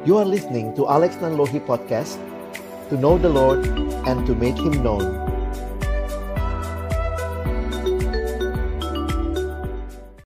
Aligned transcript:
You 0.00 0.16
are 0.16 0.24
listening 0.24 0.72
to 0.80 0.88
Alex 0.88 1.20
Nanlohi 1.20 1.60
Podcast 1.60 2.16
To 2.88 2.96
know 2.96 3.20
the 3.20 3.28
Lord 3.28 3.68
and 4.08 4.24
to 4.24 4.32
make 4.32 4.56
Him 4.56 4.80
known 4.80 5.04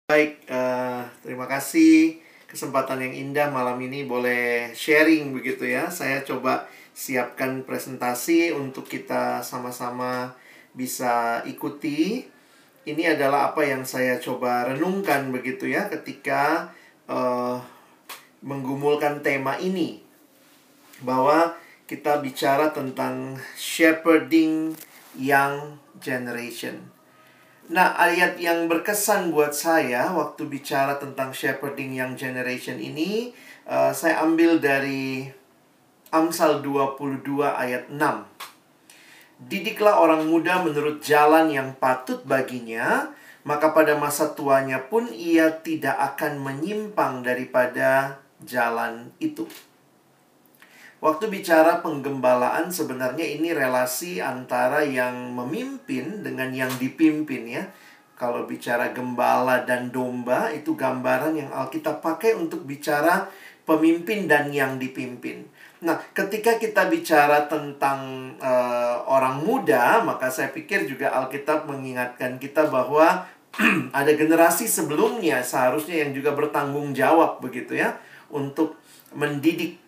Baik, 0.07 0.47
eh, 0.47 1.01
terima 1.27 1.51
kasih 1.51 2.23
kesempatan 2.47 3.03
yang 3.03 3.15
indah 3.19 3.51
malam 3.51 3.75
ini 3.83 4.07
boleh 4.07 4.71
sharing 4.79 5.35
begitu 5.35 5.67
ya. 5.67 5.91
Saya 5.91 6.23
coba 6.23 6.71
siapkan 6.95 7.67
presentasi 7.67 8.55
untuk 8.55 8.87
kita 8.87 9.43
sama-sama 9.43 10.39
bisa 10.71 11.43
ikuti. 11.51 12.31
Ini 12.87 13.19
adalah 13.19 13.51
apa 13.51 13.67
yang 13.67 13.83
saya 13.83 14.23
coba 14.23 14.71
renungkan 14.71 15.35
begitu 15.35 15.67
ya 15.67 15.91
ketika 15.91 16.71
eh, 17.11 17.59
menggumulkan 18.45 19.25
tema 19.25 19.57
ini 19.57 20.05
bahwa 21.01 21.57
kita 21.89 22.21
bicara 22.21 22.71
tentang 22.71 23.41
shepherding 23.57 24.77
young 25.17 25.81
generation. 25.99 26.93
Nah, 27.73 27.97
ayat 27.97 28.37
yang 28.37 28.69
berkesan 28.69 29.33
buat 29.33 29.57
saya 29.57 30.13
waktu 30.13 30.45
bicara 30.45 31.01
tentang 31.01 31.33
shepherding 31.33 31.97
young 31.97 32.13
generation 32.13 32.77
ini, 32.77 33.33
uh, 33.65 33.89
saya 33.97 34.21
ambil 34.21 34.61
dari 34.61 35.33
Amsal 36.13 36.61
22 36.61 37.25
ayat 37.41 37.89
6. 37.89 37.99
Didiklah 39.49 39.97
orang 39.97 40.29
muda 40.29 40.61
menurut 40.61 41.01
jalan 41.01 41.49
yang 41.49 41.73
patut 41.81 42.21
baginya, 42.29 43.09
maka 43.49 43.73
pada 43.73 43.97
masa 43.97 44.37
tuanya 44.37 44.85
pun 44.85 45.09
ia 45.09 45.49
tidak 45.65 45.97
akan 46.15 46.41
menyimpang 46.45 47.25
daripada 47.25 48.21
jalan 48.47 49.11
itu. 49.21 49.45
Waktu 51.05 51.29
bicara 51.29 51.85
penggembalaan 51.85 52.73
sebenarnya 52.73 53.29
ini 53.29 53.53
relasi 53.53 54.25
antara 54.25 54.81
yang 54.81 55.37
memimpin 55.37 56.25
dengan 56.25 56.49
yang 56.49 56.73
dipimpin 56.81 57.45
ya. 57.45 57.69
Kalau 58.17 58.49
bicara 58.49 58.95
gembala 58.97 59.69
dan 59.69 59.93
domba 59.93 60.49
itu 60.49 60.73
gambaran 60.73 61.37
yang 61.37 61.51
Alkitab 61.53 62.01
pakai 62.01 62.33
untuk 62.39 62.65
bicara 62.65 63.29
pemimpin 63.69 64.25
dan 64.25 64.49
yang 64.49 64.81
dipimpin. 64.81 65.45
Nah, 65.85 66.01
ketika 66.17 66.57
kita 66.57 66.89
bicara 66.89 67.45
tentang 67.53 68.33
uh, 68.41 69.05
orang 69.05 69.45
muda, 69.45 70.01
maka 70.01 70.33
saya 70.33 70.49
pikir 70.57 70.89
juga 70.89 71.13
Alkitab 71.13 71.69
mengingatkan 71.69 72.41
kita 72.41 72.73
bahwa 72.73 73.29
ada 73.99 74.13
generasi 74.17 74.65
sebelumnya 74.65 75.45
seharusnya 75.45 76.01
yang 76.01 76.17
juga 76.17 76.33
bertanggung 76.33 76.97
jawab 76.97 77.45
begitu 77.45 77.77
ya 77.77 77.95
untuk 78.35 78.77
mendidik 79.15 79.85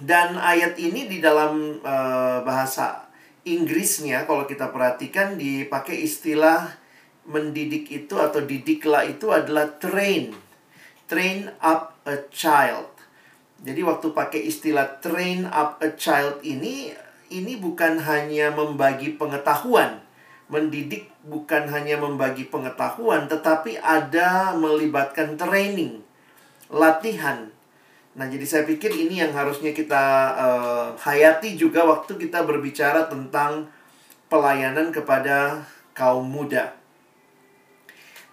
dan 0.00 0.40
ayat 0.40 0.80
ini 0.80 1.04
di 1.12 1.20
dalam 1.20 1.76
uh, 1.84 2.40
bahasa 2.40 3.04
Inggrisnya 3.44 4.28
kalau 4.28 4.44
kita 4.44 4.68
perhatikan 4.72 5.36
dipakai 5.36 6.04
istilah 6.04 6.76
mendidik 7.24 7.88
itu 7.88 8.16
atau 8.16 8.44
didiklah 8.44 9.04
itu 9.04 9.32
adalah 9.32 9.80
train. 9.80 10.32
Train 11.08 11.52
up 11.60 11.96
a 12.04 12.28
child. 12.32 12.88
Jadi 13.60 13.80
waktu 13.84 14.12
pakai 14.12 14.40
istilah 14.44 15.00
train 15.04 15.48
up 15.48 15.80
a 15.80 15.92
child 15.96 16.40
ini 16.44 16.92
ini 17.32 17.56
bukan 17.60 18.00
hanya 18.00 18.52
membagi 18.52 19.16
pengetahuan. 19.16 20.00
Mendidik 20.48 21.08
bukan 21.24 21.68
hanya 21.72 22.00
membagi 22.00 22.48
pengetahuan 22.48 23.28
tetapi 23.28 23.80
ada 23.80 24.52
melibatkan 24.56 25.38
training, 25.38 26.02
latihan 26.72 27.49
Nah, 28.10 28.26
jadi 28.26 28.42
saya 28.42 28.62
pikir 28.66 28.90
ini 28.90 29.22
yang 29.22 29.30
harusnya 29.30 29.70
kita 29.70 30.04
uh, 30.34 30.86
hayati 30.98 31.54
juga 31.54 31.86
waktu 31.86 32.18
kita 32.18 32.42
berbicara 32.42 33.06
tentang 33.06 33.70
pelayanan 34.26 34.90
kepada 34.90 35.62
kaum 35.94 36.26
muda. 36.26 36.74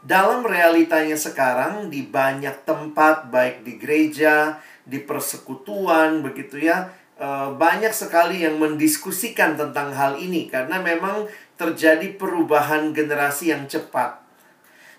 Dalam 0.02 0.46
realitanya 0.46 1.18
sekarang 1.18 1.94
di 1.94 2.06
banyak 2.06 2.66
tempat 2.66 3.30
baik 3.30 3.62
di 3.62 3.78
gereja, 3.78 4.58
di 4.82 4.98
persekutuan 4.98 6.26
begitu 6.26 6.58
ya, 6.58 6.90
uh, 7.22 7.54
banyak 7.54 7.94
sekali 7.94 8.42
yang 8.42 8.58
mendiskusikan 8.58 9.58
tentang 9.58 9.94
hal 9.94 10.18
ini 10.18 10.50
karena 10.50 10.82
memang 10.82 11.30
terjadi 11.54 12.18
perubahan 12.18 12.94
generasi 12.98 13.54
yang 13.54 13.70
cepat. 13.70 14.27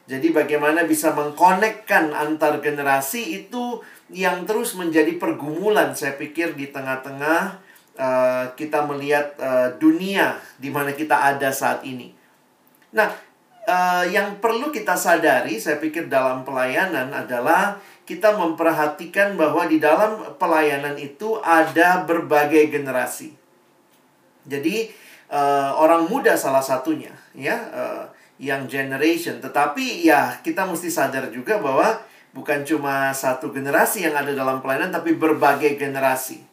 Jadi 0.08 0.32
bagaimana 0.32 0.88
bisa 0.88 1.12
mengkonekkan 1.12 2.16
antar 2.16 2.64
generasi 2.64 3.44
itu 3.44 3.84
yang 4.08 4.48
terus 4.48 4.72
menjadi 4.72 5.20
pergumulan 5.20 5.92
saya 5.92 6.16
pikir 6.16 6.56
di 6.56 6.72
tengah-tengah 6.72 7.60
uh, 8.00 8.44
kita 8.56 8.88
melihat 8.88 9.36
uh, 9.36 9.68
dunia 9.76 10.40
di 10.56 10.72
mana 10.72 10.96
kita 10.96 11.12
ada 11.12 11.52
saat 11.52 11.84
ini. 11.84 12.16
Nah, 12.96 13.12
uh, 13.68 14.08
yang 14.08 14.40
perlu 14.40 14.72
kita 14.72 14.96
sadari 14.96 15.60
saya 15.60 15.76
pikir 15.76 16.08
dalam 16.08 16.40
pelayanan 16.40 17.12
adalah 17.12 17.76
kita 18.08 18.32
memperhatikan 18.32 19.36
bahwa 19.36 19.68
di 19.68 19.76
dalam 19.76 20.40
pelayanan 20.40 20.96
itu 20.96 21.36
ada 21.44 22.08
berbagai 22.08 22.72
generasi. 22.72 23.36
Jadi 24.48 24.88
uh, 25.28 25.76
orang 25.76 26.08
muda 26.08 26.32
salah 26.32 26.64
satunya 26.64 27.12
ya 27.36 27.56
uh, 27.68 28.04
yang 28.38 28.70
generation 28.70 29.42
tetapi 29.42 30.06
ya 30.06 30.38
kita 30.42 30.62
mesti 30.62 30.88
sadar 30.90 31.30
juga 31.34 31.58
bahwa 31.58 32.06
bukan 32.38 32.62
cuma 32.62 33.10
satu 33.10 33.50
generasi 33.50 34.04
yang 34.04 34.14
ada 34.16 34.30
dalam 34.30 34.60
pelayanan, 34.60 34.92
tapi 34.92 35.16
berbagai 35.16 35.74
generasi. 35.80 36.44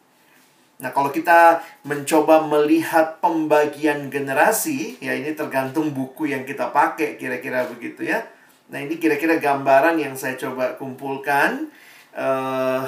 Nah, 0.76 0.92
kalau 0.92 1.08
kita 1.08 1.64
mencoba 1.88 2.44
melihat 2.44 3.16
pembagian 3.24 4.12
generasi, 4.12 5.00
ya 5.00 5.16
ini 5.16 5.32
tergantung 5.32 5.96
buku 5.96 6.28
yang 6.28 6.44
kita 6.44 6.68
pakai, 6.68 7.16
kira-kira 7.16 7.64
begitu 7.64 8.04
ya. 8.04 8.26
Nah, 8.68 8.82
ini 8.82 9.00
kira-kira 9.00 9.40
gambaran 9.40 9.96
yang 9.96 10.12
saya 10.18 10.36
coba 10.36 10.76
kumpulkan. 10.76 11.72
Uh, 12.16 12.84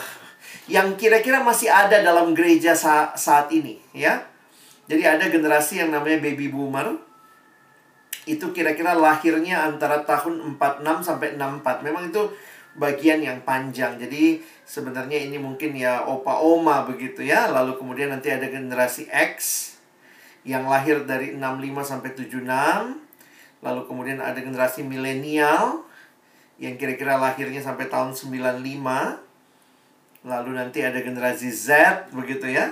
yang 0.69 0.97
kira-kira 0.97 1.41
masih 1.45 1.69
ada 1.69 2.01
dalam 2.01 2.33
gereja 2.33 2.77
sa 2.77 3.13
saat 3.17 3.49
ini, 3.53 3.81
ya. 3.97 4.21
Jadi 4.89 5.05
ada 5.05 5.29
generasi 5.29 5.81
yang 5.85 5.93
namanya 5.93 6.21
baby 6.25 6.49
boomer. 6.49 7.08
Itu 8.29 8.53
kira-kira 8.53 8.93
lahirnya 8.93 9.65
antara 9.65 10.05
tahun 10.05 10.61
46 10.61 10.85
sampai 11.01 11.41
64. 11.41 11.81
Memang 11.81 12.13
itu 12.13 12.29
bagian 12.77 13.25
yang 13.25 13.41
panjang. 13.43 13.97
Jadi 13.97 14.45
sebenarnya 14.69 15.17
ini 15.17 15.41
mungkin 15.41 15.73
ya 15.73 16.05
opa 16.05 16.39
oma 16.45 16.85
begitu 16.85 17.25
ya. 17.25 17.49
Lalu 17.49 17.81
kemudian 17.81 18.13
nanti 18.13 18.29
ada 18.29 18.45
generasi 18.45 19.09
X 19.09 19.37
yang 20.45 20.69
lahir 20.69 21.09
dari 21.09 21.35
65 21.35 21.83
sampai 21.83 22.11
76. 22.13 22.45
Lalu 23.65 23.81
kemudian 23.91 24.23
ada 24.23 24.39
generasi 24.39 24.87
milenial 24.87 25.83
yang 26.63 26.79
kira-kira 26.79 27.19
lahirnya 27.19 27.59
sampai 27.65 27.91
tahun 27.91 28.15
95. 28.15 28.63
Lalu 30.27 30.51
nanti 30.53 30.83
ada 30.85 30.99
generasi 31.01 31.49
Z 31.51 31.69
begitu 32.15 32.47
ya. 32.51 32.71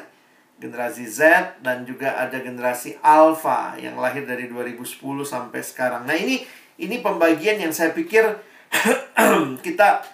Generasi 0.56 1.05
Z 1.05 1.21
dan 1.61 1.84
juga 1.84 2.17
ada 2.17 2.41
generasi 2.41 2.97
Alpha 3.05 3.77
yang 3.77 4.00
lahir 4.00 4.25
dari 4.25 4.49
2010 4.49 4.97
sampai 5.25 5.61
sekarang. 5.61 6.09
Nah, 6.09 6.17
ini 6.17 6.41
ini 6.81 7.00
pembagian 7.05 7.61
yang 7.61 7.72
saya 7.77 7.93
pikir 7.93 8.25
kita 9.67 10.05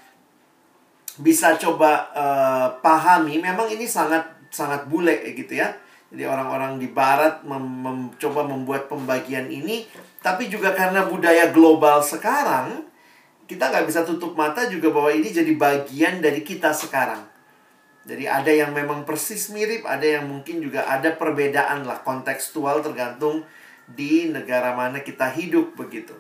bisa 1.22 1.54
coba 1.60 2.10
uh, 2.16 2.66
pahami 2.82 3.38
memang 3.38 3.70
ini 3.70 3.86
sangat 3.86 4.26
sangat 4.50 4.90
bule 4.90 5.22
gitu 5.34 5.54
ya. 5.54 5.78
Jadi 6.12 6.28
orang-orang 6.28 6.76
di 6.76 6.92
barat 6.92 7.40
mem 7.46 7.62
mencoba 7.62 8.44
membuat 8.44 8.90
pembagian 8.90 9.48
ini 9.48 9.88
tapi 10.20 10.46
juga 10.52 10.76
karena 10.76 11.08
budaya 11.08 11.50
global 11.50 12.04
sekarang 12.04 12.84
kita 13.48 13.68
nggak 13.68 13.86
bisa 13.88 14.06
tutup 14.06 14.32
mata 14.38 14.64
juga 14.70 14.88
bahwa 14.92 15.10
ini 15.12 15.28
jadi 15.28 15.52
bagian 15.56 16.22
dari 16.22 16.40
kita 16.46 16.72
sekarang. 16.72 17.31
Jadi 18.02 18.26
ada 18.26 18.50
yang 18.50 18.74
memang 18.74 19.06
persis 19.06 19.54
mirip, 19.54 19.86
ada 19.86 20.02
yang 20.02 20.26
mungkin 20.26 20.58
juga 20.58 20.90
ada 20.90 21.14
perbedaan 21.14 21.86
lah 21.86 22.02
kontekstual 22.02 22.82
tergantung 22.82 23.46
di 23.86 24.26
negara 24.26 24.74
mana 24.74 25.02
kita 25.06 25.30
hidup 25.30 25.78
begitu. 25.78 26.14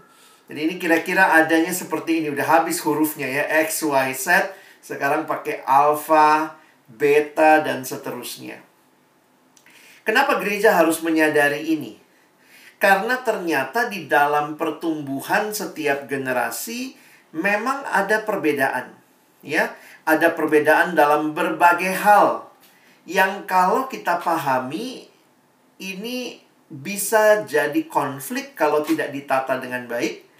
Jadi 0.46 0.58
ini 0.68 0.74
kira-kira 0.78 1.34
adanya 1.42 1.74
seperti 1.74 2.22
ini. 2.22 2.30
Udah 2.30 2.60
habis 2.60 2.78
hurufnya 2.82 3.26
ya. 3.26 3.44
X, 3.66 3.82
Y, 3.82 4.10
Z. 4.14 4.52
Sekarang 4.82 5.26
pakai 5.26 5.62
alpha, 5.66 6.58
beta, 6.86 7.62
dan 7.62 7.86
seterusnya. 7.86 8.62
Kenapa 10.02 10.42
gereja 10.42 10.74
harus 10.74 10.98
menyadari 11.00 11.62
ini? 11.62 12.02
Karena 12.82 13.22
ternyata 13.22 13.86
di 13.86 14.10
dalam 14.10 14.58
pertumbuhan 14.58 15.54
setiap 15.54 16.10
generasi 16.10 16.98
memang 17.30 17.86
ada 17.86 18.26
perbedaan. 18.26 18.98
Ya, 19.42 19.74
ada 20.02 20.34
perbedaan 20.34 20.98
dalam 20.98 21.34
berbagai 21.36 21.94
hal 21.94 22.46
yang 23.06 23.46
kalau 23.46 23.86
kita 23.86 24.18
pahami 24.18 25.06
ini 25.82 26.38
bisa 26.72 27.42
jadi 27.44 27.86
konflik 27.90 28.54
kalau 28.54 28.80
tidak 28.86 29.12
ditata 29.12 29.58
dengan 29.58 29.84
baik 29.90 30.32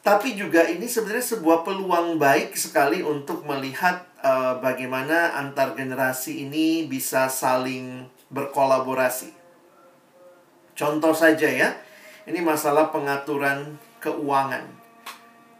tapi 0.00 0.32
juga 0.32 0.64
ini 0.64 0.88
sebenarnya 0.88 1.36
sebuah 1.36 1.60
peluang 1.60 2.16
baik 2.16 2.56
sekali 2.56 3.04
untuk 3.04 3.44
melihat 3.44 4.00
uh, 4.24 4.56
bagaimana 4.56 5.36
antar 5.36 5.76
generasi 5.76 6.48
ini 6.48 6.88
bisa 6.88 7.28
saling 7.28 8.08
berkolaborasi. 8.32 9.36
Contoh 10.72 11.12
saja 11.12 11.44
ya, 11.44 11.76
ini 12.24 12.40
masalah 12.40 12.88
pengaturan 12.88 13.76
keuangan. 14.00 14.79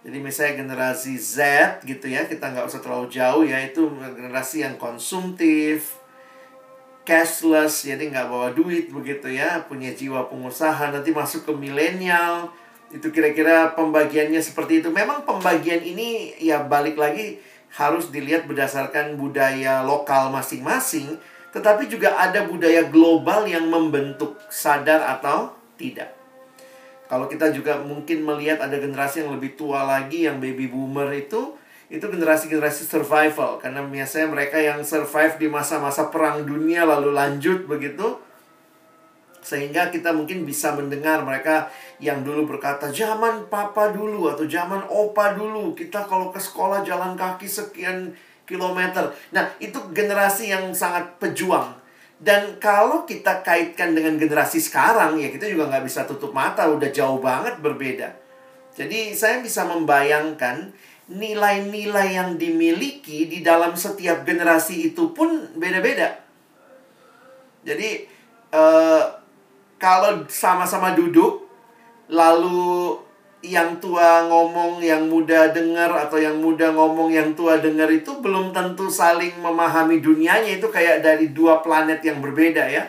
Jadi 0.01 0.17
misalnya 0.17 0.65
generasi 0.65 1.21
Z 1.21 1.37
gitu 1.85 2.09
ya, 2.09 2.25
kita 2.25 2.57
nggak 2.57 2.65
usah 2.65 2.81
terlalu 2.81 3.13
jauh 3.13 3.45
ya, 3.45 3.61
itu 3.61 3.85
generasi 3.93 4.65
yang 4.65 4.81
konsumtif, 4.81 6.01
cashless, 7.05 7.85
jadi 7.85 8.09
nggak 8.09 8.27
bawa 8.33 8.49
duit 8.57 8.89
begitu 8.89 9.29
ya, 9.29 9.61
punya 9.69 9.93
jiwa 9.93 10.25
pengusaha, 10.33 10.89
nanti 10.89 11.13
masuk 11.13 11.45
ke 11.45 11.53
milenial, 11.53 12.49
itu 12.89 13.13
kira-kira 13.13 13.77
pembagiannya 13.77 14.41
seperti 14.41 14.81
itu. 14.81 14.89
Memang 14.89 15.29
pembagian 15.29 15.85
ini 15.85 16.33
ya 16.41 16.65
balik 16.65 16.97
lagi 16.97 17.37
harus 17.77 18.09
dilihat 18.09 18.49
berdasarkan 18.49 19.21
budaya 19.21 19.85
lokal 19.85 20.33
masing-masing, 20.33 21.21
tetapi 21.53 21.93
juga 21.93 22.17
ada 22.17 22.47
budaya 22.49 22.89
global 22.89 23.45
yang 23.45 23.69
membentuk 23.69 24.39
sadar 24.49 25.03
atau 25.07 25.55
tidak. 25.77 26.20
Kalau 27.11 27.27
kita 27.27 27.51
juga 27.51 27.83
mungkin 27.83 28.23
melihat 28.23 28.63
ada 28.63 28.79
generasi 28.79 29.27
yang 29.27 29.35
lebih 29.35 29.59
tua 29.59 29.83
lagi 29.83 30.31
yang 30.31 30.39
baby 30.39 30.71
boomer 30.71 31.11
itu 31.11 31.59
itu 31.91 32.07
generasi-generasi 32.07 32.87
survival 32.87 33.59
karena 33.59 33.83
biasanya 33.83 34.31
mereka 34.31 34.63
yang 34.63 34.79
survive 34.87 35.43
di 35.43 35.51
masa-masa 35.51 36.07
perang 36.07 36.47
dunia 36.47 36.87
lalu 36.87 37.11
lanjut 37.11 37.67
begitu 37.67 38.15
sehingga 39.43 39.91
kita 39.91 40.15
mungkin 40.15 40.47
bisa 40.47 40.71
mendengar 40.79 41.27
mereka 41.27 41.67
yang 41.99 42.23
dulu 42.23 42.47
berkata 42.47 42.95
zaman 42.95 43.51
papa 43.51 43.91
dulu 43.91 44.31
atau 44.31 44.47
zaman 44.47 44.87
opa 44.87 45.35
dulu 45.35 45.75
kita 45.75 46.07
kalau 46.07 46.31
ke 46.31 46.39
sekolah 46.39 46.87
jalan 46.87 47.19
kaki 47.19 47.51
sekian 47.51 48.15
kilometer. 48.51 49.15
Nah, 49.31 49.47
itu 49.63 49.79
generasi 49.95 50.51
yang 50.51 50.75
sangat 50.75 51.07
pejuang. 51.23 51.71
Dan 52.21 52.61
kalau 52.61 53.09
kita 53.09 53.41
kaitkan 53.41 53.97
dengan 53.97 54.21
generasi 54.21 54.61
sekarang, 54.61 55.17
ya 55.17 55.33
kita 55.33 55.49
juga 55.49 55.73
nggak 55.73 55.85
bisa 55.89 56.05
tutup 56.05 56.37
mata, 56.37 56.69
udah 56.69 56.93
jauh 56.93 57.17
banget 57.17 57.57
berbeda. 57.65 58.13
Jadi 58.77 59.17
saya 59.17 59.41
bisa 59.41 59.65
membayangkan 59.65 60.69
nilai-nilai 61.11 62.21
yang 62.21 62.37
dimiliki 62.37 63.27
di 63.27 63.41
dalam 63.41 63.73
setiap 63.73 64.23
generasi 64.23 64.93
itu 64.93 65.17
pun 65.17 65.49
beda-beda. 65.57 66.23
Jadi 67.65 68.05
uh, 68.53 69.05
kalau 69.81 70.29
sama-sama 70.29 70.93
duduk, 70.93 71.49
lalu 72.13 73.01
yang 73.41 73.81
tua 73.81 74.29
ngomong, 74.29 74.85
yang 74.85 75.09
muda 75.09 75.49
dengar 75.49 75.89
atau 75.89 76.21
yang 76.21 76.37
muda 76.37 76.69
ngomong, 76.77 77.09
yang 77.09 77.33
tua 77.33 77.57
dengar 77.57 77.89
itu 77.89 78.21
belum 78.21 78.53
tentu 78.53 78.93
saling 78.93 79.33
memahami 79.41 80.05
dunianya 80.05 80.61
itu 80.61 80.69
kayak 80.69 81.01
dari 81.01 81.33
dua 81.33 81.65
planet 81.65 82.05
yang 82.05 82.21
berbeda 82.21 82.69
ya. 82.69 82.85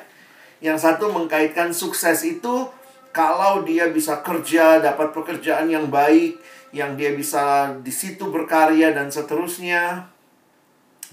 Yang 0.60 0.84
satu 0.84 1.08
mengkaitkan 1.08 1.72
sukses 1.72 2.28
itu 2.28 2.68
kalau 3.16 3.64
dia 3.64 3.88
bisa 3.92 4.20
kerja, 4.20 4.84
dapat 4.84 5.16
pekerjaan 5.16 5.72
yang 5.72 5.88
baik, 5.88 6.36
yang 6.76 7.00
dia 7.00 7.16
bisa 7.16 7.72
di 7.80 7.92
situ 7.92 8.28
berkarya 8.28 8.92
dan 8.92 9.08
seterusnya. 9.08 10.12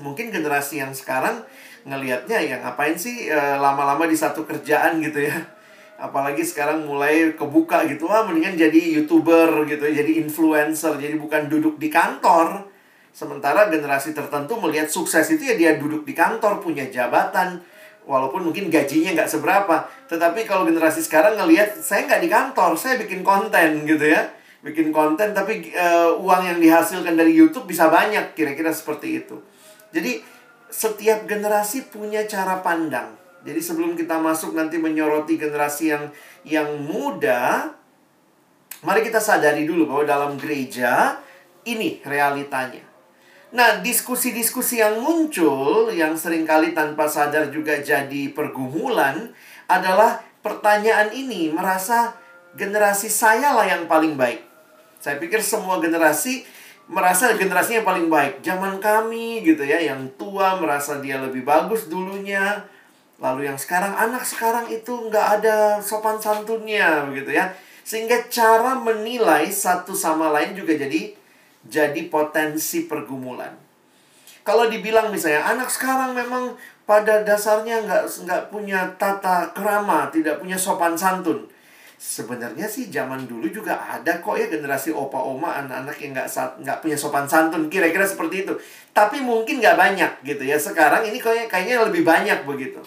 Mungkin 0.03 0.35
generasi 0.35 0.83
yang 0.83 0.95
sekarang 0.95 1.43
ngelihatnya 1.87 2.39
ya 2.43 2.57
ngapain 2.63 2.99
sih 2.99 3.31
eh, 3.31 3.57
lama-lama 3.59 4.07
di 4.07 4.19
satu 4.19 4.43
kerjaan 4.43 4.99
gitu 4.99 5.25
ya 5.25 5.58
apalagi 5.99 6.47
sekarang 6.47 6.87
mulai 6.87 7.35
kebuka 7.35 7.85
gitu. 7.91 8.07
Wah 8.07 8.23
mendingan 8.23 8.55
jadi 8.55 8.81
youtuber 8.97 9.67
gitu 9.67 9.83
jadi 9.83 10.23
influencer 10.23 10.95
jadi 10.97 11.19
bukan 11.19 11.51
duduk 11.51 11.77
di 11.77 11.91
kantor. 11.91 12.71
Sementara 13.11 13.67
generasi 13.67 14.15
tertentu 14.15 14.55
melihat 14.63 14.87
sukses 14.87 15.27
itu 15.27 15.43
ya 15.43 15.59
dia 15.59 15.75
duduk 15.75 16.07
di 16.07 16.15
kantor 16.15 16.63
punya 16.63 16.87
jabatan 16.87 17.59
walaupun 18.07 18.47
mungkin 18.47 18.71
gajinya 18.71 19.19
nggak 19.19 19.29
seberapa. 19.29 19.91
Tetapi 20.07 20.47
kalau 20.47 20.63
generasi 20.63 21.03
sekarang 21.03 21.35
ngelihat 21.35 21.83
saya 21.83 22.07
nggak 22.07 22.23
di 22.23 22.31
kantor 22.31 22.79
saya 22.79 22.95
bikin 23.03 23.27
konten 23.27 23.83
gitu 23.83 24.07
ya. 24.07 24.31
Bikin 24.63 24.95
konten 24.95 25.35
tapi 25.35 25.75
uh, 25.75 26.15
uang 26.19 26.43
yang 26.47 26.59
dihasilkan 26.63 27.15
dari 27.19 27.35
YouTube 27.35 27.67
bisa 27.67 27.91
banyak 27.91 28.39
kira-kira 28.39 28.71
seperti 28.71 29.27
itu. 29.27 29.39
Jadi 29.91 30.23
setiap 30.71 31.27
generasi 31.27 31.91
punya 31.91 32.23
cara 32.29 32.63
pandang 32.63 33.28
jadi 33.49 33.65
sebelum 33.65 33.97
kita 33.97 34.21
masuk 34.21 34.53
nanti 34.53 34.77
menyoroti 34.77 35.41
generasi 35.41 35.97
yang 35.97 36.05
yang 36.45 36.69
muda, 36.85 37.73
mari 38.85 39.01
kita 39.01 39.25
sadari 39.25 39.65
dulu 39.65 39.89
bahwa 39.89 40.05
dalam 40.05 40.33
gereja 40.37 41.17
ini 41.65 42.05
realitanya. 42.05 42.85
Nah, 43.49 43.81
diskusi-diskusi 43.81 44.85
yang 44.85 45.01
muncul 45.01 45.89
yang 45.89 46.13
sering 46.21 46.45
kali 46.45 46.77
tanpa 46.77 47.09
sadar 47.09 47.49
juga 47.49 47.81
jadi 47.81 48.29
pergumulan 48.37 49.33
adalah 49.65 50.21
pertanyaan 50.45 51.09
ini 51.17 51.49
merasa 51.49 52.13
generasi 52.53 53.09
saya 53.09 53.57
lah 53.57 53.65
yang 53.65 53.89
paling 53.89 54.21
baik. 54.21 54.45
Saya 55.01 55.17
pikir 55.17 55.41
semua 55.41 55.81
generasi 55.81 56.45
merasa 56.93 57.33
generasinya 57.33 57.81
paling 57.81 58.13
baik. 58.13 58.45
Zaman 58.45 58.77
kami 58.77 59.41
gitu 59.41 59.65
ya, 59.65 59.81
yang 59.81 60.05
tua 60.21 60.61
merasa 60.61 61.01
dia 61.01 61.17
lebih 61.17 61.49
bagus 61.49 61.89
dulunya 61.89 62.69
Lalu 63.19 63.51
yang 63.51 63.59
sekarang 63.59 63.99
anak 63.99 64.23
sekarang 64.23 64.71
itu 64.71 65.11
nggak 65.11 65.43
ada 65.43 65.83
sopan 65.83 66.23
santunnya 66.23 67.03
begitu 67.11 67.35
ya. 67.35 67.51
Sehingga 67.83 68.31
cara 68.31 68.79
menilai 68.79 69.51
satu 69.51 69.91
sama 69.91 70.31
lain 70.31 70.55
juga 70.55 70.79
jadi 70.79 71.19
jadi 71.67 72.07
potensi 72.07 72.87
pergumulan. 72.87 73.51
Kalau 74.47 74.71
dibilang 74.71 75.11
misalnya 75.11 75.45
anak 75.45 75.69
sekarang 75.69 76.15
memang 76.15 76.55
pada 76.89 77.21
dasarnya 77.27 77.85
nggak 77.85 78.03
nggak 78.25 78.43
punya 78.49 78.87
tata 78.97 79.51
kerama, 79.53 80.09
tidak 80.09 80.41
punya 80.41 80.57
sopan 80.57 80.95
santun. 80.95 81.45
Sebenarnya 81.99 82.71
sih 82.71 82.87
zaman 82.89 83.27
dulu 83.27 83.51
juga 83.51 83.75
ada 83.83 84.23
kok 84.23 84.39
ya 84.39 84.47
generasi 84.47 84.95
opa 84.95 85.19
oma 85.19 85.59
anak-anak 85.59 85.99
yang 85.99 86.15
nggak 86.15 86.31
nggak 86.63 86.79
punya 86.79 86.95
sopan 86.95 87.27
santun 87.27 87.67
kira-kira 87.67 88.07
seperti 88.07 88.47
itu. 88.47 88.55
Tapi 88.95 89.21
mungkin 89.21 89.59
nggak 89.59 89.75
banyak 89.77 90.13
gitu 90.23 90.47
ya. 90.47 90.55
Sekarang 90.55 91.03
ini 91.03 91.19
kayaknya 91.19 91.51
kayaknya 91.51 91.77
lebih 91.91 92.07
banyak 92.07 92.47
begitu. 92.47 92.81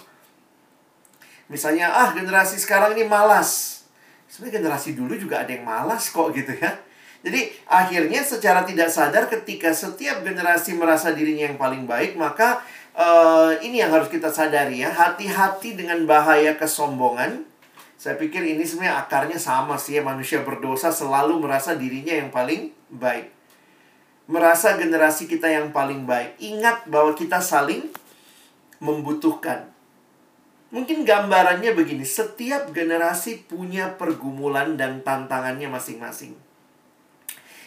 Misalnya, 1.48 1.90
ah 1.90 2.12
generasi 2.12 2.60
sekarang 2.60 2.94
ini 2.94 3.08
malas. 3.08 3.82
Sebenarnya 4.28 4.62
generasi 4.62 4.94
dulu 4.94 5.16
juga 5.18 5.44
ada 5.44 5.52
yang 5.52 5.66
malas 5.66 6.12
kok 6.12 6.32
gitu 6.36 6.54
ya. 6.56 6.72
Jadi 7.22 7.54
akhirnya 7.70 8.26
secara 8.26 8.66
tidak 8.66 8.90
sadar 8.90 9.30
ketika 9.30 9.70
setiap 9.70 10.26
generasi 10.26 10.74
merasa 10.74 11.14
dirinya 11.14 11.54
yang 11.54 11.60
paling 11.62 11.86
baik, 11.86 12.18
maka 12.18 12.66
uh, 12.98 13.54
ini 13.62 13.78
yang 13.78 13.94
harus 13.94 14.10
kita 14.10 14.34
sadari 14.34 14.82
ya. 14.82 14.90
Hati-hati 14.90 15.78
dengan 15.78 16.02
bahaya 16.10 16.58
kesombongan. 16.58 17.46
Saya 18.02 18.18
pikir 18.18 18.42
ini 18.42 18.66
sebenarnya 18.66 19.06
akarnya 19.06 19.38
sama 19.38 19.78
sih 19.78 20.00
ya. 20.00 20.02
Manusia 20.02 20.42
berdosa 20.42 20.90
selalu 20.90 21.38
merasa 21.38 21.78
dirinya 21.78 22.18
yang 22.18 22.34
paling 22.34 22.74
baik. 22.90 23.30
Merasa 24.26 24.74
generasi 24.82 25.30
kita 25.30 25.46
yang 25.46 25.70
paling 25.70 26.10
baik. 26.10 26.42
Ingat 26.42 26.90
bahwa 26.90 27.14
kita 27.14 27.38
saling 27.38 27.86
membutuhkan. 28.82 29.71
Mungkin 30.72 31.04
gambarannya 31.04 31.76
begini, 31.76 32.08
setiap 32.08 32.72
generasi 32.72 33.44
punya 33.44 33.92
pergumulan 34.00 34.80
dan 34.80 35.04
tantangannya 35.04 35.68
masing-masing. 35.68 36.32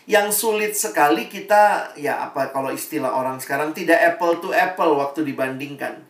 Yang 0.08 0.28
sulit 0.32 0.72
sekali 0.72 1.28
kita, 1.28 1.92
ya 2.00 2.24
apa 2.24 2.48
kalau 2.48 2.72
istilah 2.72 3.12
orang 3.12 3.36
sekarang, 3.44 3.76
tidak 3.76 4.00
apple 4.00 4.40
to 4.40 4.56
apple 4.56 4.96
waktu 4.96 5.20
dibandingkan. 5.20 6.00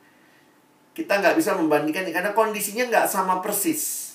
Kita 0.95 1.19
nggak 1.19 1.35
bisa 1.35 1.59
membandingkan 1.59 2.07
karena 2.15 2.31
kondisinya 2.31 2.87
nggak 2.87 3.11
sama 3.11 3.43
persis. 3.43 4.15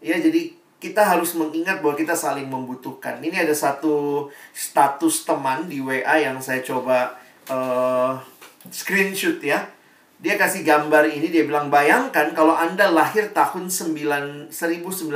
Ya, 0.00 0.16
jadi 0.16 0.56
kita 0.80 1.04
harus 1.04 1.36
mengingat 1.36 1.84
bahwa 1.84 1.92
kita 1.92 2.16
saling 2.16 2.48
membutuhkan. 2.48 3.20
Ini 3.20 3.44
ada 3.44 3.52
satu 3.52 4.28
status 4.56 5.28
teman 5.28 5.68
di 5.68 5.84
WA 5.84 6.24
yang 6.24 6.40
saya 6.40 6.64
coba 6.64 7.20
uh, 7.52 8.16
screenshot 8.72 9.36
ya 9.44 9.73
dia 10.24 10.40
kasih 10.40 10.64
gambar 10.64 11.04
ini, 11.12 11.28
dia 11.28 11.44
bilang, 11.44 11.68
bayangkan 11.68 12.32
kalau 12.32 12.56
Anda 12.56 12.88
lahir 12.88 13.36
tahun 13.36 13.68
9, 13.68 14.48
1900. 14.48 15.12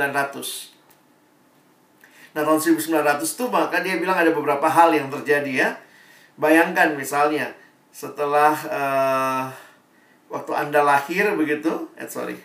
Nah, 2.37 2.45
tahun 2.45 2.59
1900 2.61 3.17
itu 3.25 3.45
maka 3.49 3.81
dia 3.81 3.97
bilang 3.97 4.21
ada 4.21 4.29
beberapa 4.29 4.69
hal 4.69 4.93
yang 4.93 5.09
terjadi 5.09 5.49
ya. 5.49 5.69
Bayangkan 6.37 6.93
misalnya, 6.93 7.57
setelah 7.89 8.53
uh, 8.69 9.49
waktu 10.29 10.53
Anda 10.53 10.85
lahir 10.85 11.33
begitu, 11.33 11.89
eh 11.97 12.05
sorry. 12.05 12.37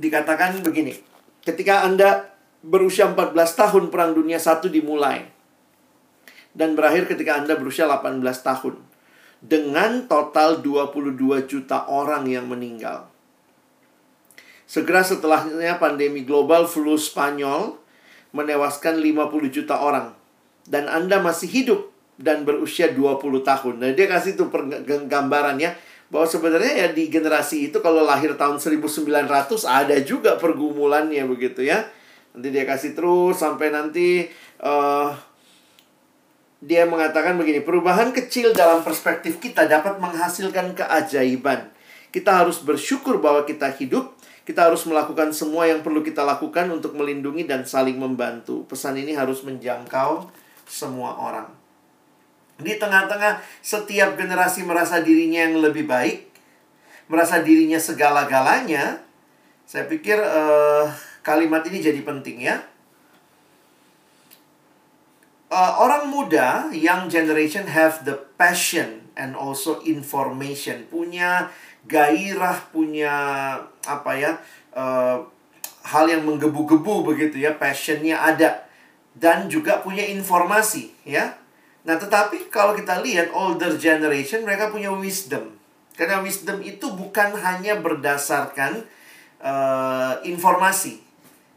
Dikatakan 0.00 0.64
begini, 0.64 0.96
ketika 1.44 1.84
Anda 1.84 2.32
berusia 2.64 3.12
14 3.12 3.36
tahun 3.36 3.84
Perang 3.92 4.16
Dunia 4.16 4.40
satu 4.40 4.72
dimulai. 4.72 5.28
Dan 6.56 6.72
berakhir 6.72 7.12
ketika 7.12 7.36
Anda 7.36 7.60
berusia 7.60 7.84
18 7.84 8.24
tahun 8.24 8.93
dengan 9.44 10.08
total 10.08 10.64
22 10.64 11.44
juta 11.44 11.84
orang 11.84 12.24
yang 12.24 12.48
meninggal. 12.48 13.12
Segera 14.64 15.04
setelahnya 15.04 15.76
pandemi 15.76 16.24
global 16.24 16.64
flu 16.64 16.96
Spanyol 16.96 17.76
menewaskan 18.32 18.96
50 19.04 19.52
juta 19.52 19.84
orang. 19.84 20.16
Dan 20.64 20.88
Anda 20.88 21.20
masih 21.20 21.52
hidup 21.52 21.92
dan 22.16 22.48
berusia 22.48 22.88
20 22.88 23.44
tahun. 23.44 23.74
Nah, 23.84 23.92
dia 23.92 24.08
kasih 24.08 24.40
tuh 24.40 24.48
gambarannya 25.04 25.76
bahwa 26.08 26.24
sebenarnya 26.24 26.72
ya 26.80 26.88
di 26.96 27.12
generasi 27.12 27.68
itu 27.68 27.84
kalau 27.84 28.00
lahir 28.00 28.32
tahun 28.40 28.56
1900 28.56 29.04
ada 29.68 29.96
juga 30.00 30.40
pergumulannya 30.40 31.20
begitu 31.28 31.68
ya. 31.68 31.84
Nanti 32.32 32.48
dia 32.48 32.64
kasih 32.64 32.96
terus 32.96 33.36
sampai 33.36 33.68
nanti 33.70 34.24
uh, 34.64 35.12
dia 36.62 36.86
mengatakan 36.86 37.34
begini, 37.34 37.60
perubahan 37.64 38.14
kecil 38.14 38.54
dalam 38.54 38.86
perspektif 38.86 39.42
kita 39.42 39.66
dapat 39.66 39.98
menghasilkan 39.98 40.72
keajaiban. 40.78 41.72
Kita 42.14 42.44
harus 42.44 42.62
bersyukur 42.62 43.18
bahwa 43.18 43.42
kita 43.42 43.74
hidup, 43.74 44.14
kita 44.46 44.70
harus 44.70 44.86
melakukan 44.86 45.34
semua 45.34 45.66
yang 45.66 45.82
perlu 45.82 46.04
kita 46.04 46.22
lakukan 46.22 46.70
untuk 46.70 46.94
melindungi 46.94 47.48
dan 47.48 47.66
saling 47.66 47.98
membantu. 47.98 48.62
Pesan 48.70 49.00
ini 49.00 49.16
harus 49.16 49.42
menjangkau 49.42 50.30
semua 50.68 51.18
orang. 51.18 51.48
Di 52.60 52.78
tengah-tengah 52.78 53.42
setiap 53.58 54.14
generasi 54.14 54.62
merasa 54.62 55.02
dirinya 55.02 55.50
yang 55.50 55.58
lebih 55.58 55.90
baik, 55.90 56.30
merasa 57.10 57.42
dirinya 57.42 57.82
segala-galanya, 57.82 59.02
saya 59.66 59.90
pikir 59.90 60.20
uh, 60.22 60.86
kalimat 61.24 61.64
ini 61.66 61.80
jadi 61.80 62.00
penting 62.04 62.46
ya 62.46 62.60
uh, 65.50 65.72
orang 65.80 66.08
muda, 66.08 66.68
young 66.72 67.08
generation 67.08 67.68
have 67.68 68.04
the 68.06 68.16
passion 68.40 69.08
and 69.18 69.36
also 69.36 69.80
information, 69.84 70.88
punya 70.88 71.52
gairah, 71.84 72.64
punya 72.72 73.14
apa 73.84 74.12
ya, 74.16 74.32
uh, 74.72 75.24
hal 75.84 76.04
yang 76.08 76.24
menggebu-gebu 76.24 77.04
begitu 77.04 77.44
ya, 77.44 77.52
passionnya 77.56 78.16
ada 78.16 78.64
dan 79.14 79.46
juga 79.46 79.78
punya 79.84 80.02
informasi 80.10 80.90
ya. 81.06 81.38
Nah, 81.84 82.00
tetapi 82.00 82.48
kalau 82.48 82.72
kita 82.72 83.04
lihat 83.04 83.30
older 83.30 83.76
generation 83.76 84.42
mereka 84.42 84.72
punya 84.72 84.90
wisdom. 84.90 85.54
Karena 85.94 86.18
wisdom 86.24 86.58
itu 86.64 86.90
bukan 86.90 87.38
hanya 87.38 87.78
berdasarkan 87.78 88.82
uh, 89.38 90.18
informasi, 90.26 91.03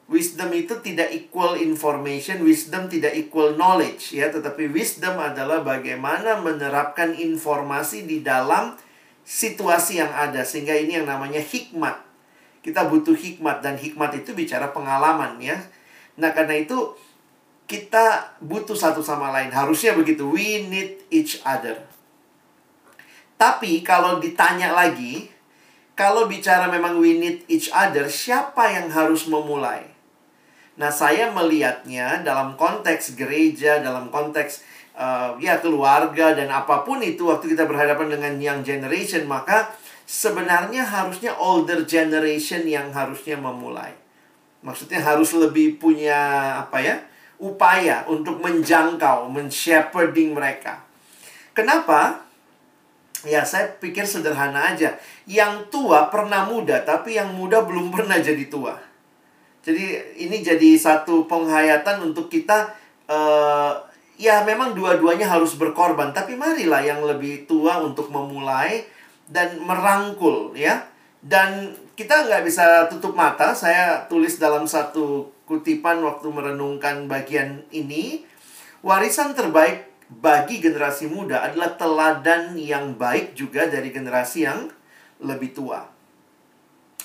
Wisdom 0.07 0.55
itu 0.55 0.71
tidak 0.79 1.11
equal 1.11 1.59
information, 1.59 2.39
wisdom 2.47 2.87
tidak 2.87 3.11
equal 3.11 3.59
knowledge 3.59 4.15
ya, 4.15 4.31
tetapi 4.31 4.71
wisdom 4.71 5.19
adalah 5.19 5.59
bagaimana 5.59 6.39
menerapkan 6.39 7.11
informasi 7.11 8.07
di 8.07 8.23
dalam 8.23 8.79
situasi 9.27 9.99
yang 9.99 10.07
ada 10.15 10.47
sehingga 10.47 10.71
ini 10.71 11.03
yang 11.03 11.07
namanya 11.11 11.43
hikmat. 11.43 11.99
Kita 12.63 12.87
butuh 12.87 13.19
hikmat 13.19 13.59
dan 13.59 13.75
hikmat 13.75 14.15
itu 14.15 14.31
bicara 14.31 14.71
pengalaman 14.71 15.43
ya. 15.43 15.59
Nah, 16.15 16.31
karena 16.31 16.55
itu 16.55 16.95
kita 17.67 18.39
butuh 18.39 18.79
satu 18.79 19.03
sama 19.03 19.27
lain. 19.35 19.51
Harusnya 19.51 19.91
begitu. 19.91 20.23
We 20.31 20.63
need 20.71 21.03
each 21.11 21.43
other. 21.43 21.83
Tapi 23.35 23.83
kalau 23.83 24.23
ditanya 24.23 24.71
lagi, 24.71 25.27
kalau 25.99 26.31
bicara 26.31 26.71
memang 26.71 26.97
we 26.97 27.19
need 27.19 27.43
each 27.51 27.67
other, 27.75 28.07
siapa 28.07 28.71
yang 28.71 28.87
harus 28.89 29.27
memulai? 29.27 29.96
Nah, 30.77 30.93
saya 30.93 31.33
melihatnya 31.33 32.21
dalam 32.21 32.53
konteks 32.53 33.17
gereja, 33.17 33.81
dalam 33.81 34.13
konteks 34.13 34.61
uh, 34.93 35.33
ya 35.41 35.57
keluarga 35.57 36.37
dan 36.37 36.53
apa 36.53 36.85
pun 36.85 37.01
itu 37.01 37.25
waktu 37.25 37.57
kita 37.57 37.65
berhadapan 37.65 38.13
dengan 38.13 38.33
young 38.37 38.61
generation, 38.61 39.25
maka 39.25 39.73
sebenarnya 40.05 40.85
harusnya 40.85 41.33
older 41.35 41.81
generation 41.89 42.61
yang 42.69 42.93
harusnya 42.93 43.41
memulai. 43.41 43.97
Maksudnya 44.61 45.01
harus 45.01 45.33
lebih 45.33 45.81
punya 45.81 46.17
apa 46.65 46.77
ya? 46.81 46.97
upaya 47.37 48.01
untuk 48.09 48.41
menjangkau, 48.41 49.29
men-shepherding 49.29 50.33
mereka. 50.33 50.81
Kenapa? 51.53 52.25
Ya, 53.25 53.45
saya 53.45 53.77
pikir 53.77 54.05
sederhana 54.05 54.73
aja. 54.73 54.97
Yang 55.25 55.73
tua 55.73 56.09
pernah 56.09 56.45
muda, 56.49 56.81
tapi 56.85 57.17
yang 57.17 57.33
muda 57.33 57.65
belum 57.65 57.93
pernah 57.93 58.17
jadi 58.21 58.45
tua. 58.49 58.77
Jadi 59.67 60.15
ini 60.23 60.39
jadi 60.39 60.79
satu 60.79 61.27
penghayatan 61.27 61.99
untuk 61.99 62.31
kita 62.31 62.71
uh, 63.11 63.75
ya 64.15 64.47
memang 64.47 64.71
dua-duanya 64.71 65.27
harus 65.27 65.59
berkorban, 65.59 66.15
tapi 66.15 66.39
marilah 66.39 66.79
yang 66.79 67.03
lebih 67.03 67.43
tua 67.43 67.83
untuk 67.83 68.07
memulai 68.07 68.87
dan 69.27 69.59
merangkul 69.59 70.55
ya. 70.55 70.87
Dan 71.19 71.75
kita 71.99 72.31
nggak 72.31 72.47
bisa 72.47 72.87
tutup 72.87 73.11
mata. 73.11 73.51
Saya 73.51 74.07
tulis 74.07 74.39
dalam 74.39 74.63
satu 74.63 75.35
kutipan 75.43 75.99
waktu 75.99 76.31
merenungkan 76.31 77.11
bagian 77.11 77.67
ini, 77.75 78.23
warisan 78.79 79.35
terbaik 79.35 79.83
bagi 80.07 80.63
generasi 80.63 81.11
muda 81.11 81.43
adalah 81.43 81.75
teladan 81.75 82.55
yang 82.55 82.95
baik 82.95 83.35
juga 83.35 83.67
dari 83.67 83.91
generasi 83.91 84.47
yang 84.47 84.71
lebih 85.19 85.51
tua. 85.51 85.83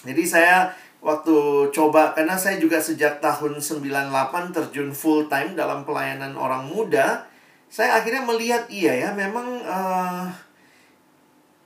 Jadi 0.06 0.22
saya 0.26 0.70
waktu 1.02 1.68
coba 1.74 2.14
karena 2.14 2.38
saya 2.38 2.62
juga 2.62 2.78
sejak 2.78 3.18
tahun 3.18 3.58
98 3.58 4.54
terjun 4.54 4.94
full 4.94 5.26
time 5.26 5.58
dalam 5.58 5.82
pelayanan 5.82 6.38
orang 6.38 6.70
muda, 6.70 7.26
saya 7.66 7.98
akhirnya 7.98 8.22
melihat 8.22 8.70
iya 8.70 8.94
ya 8.94 9.10
memang 9.10 9.66
uh, 9.66 10.30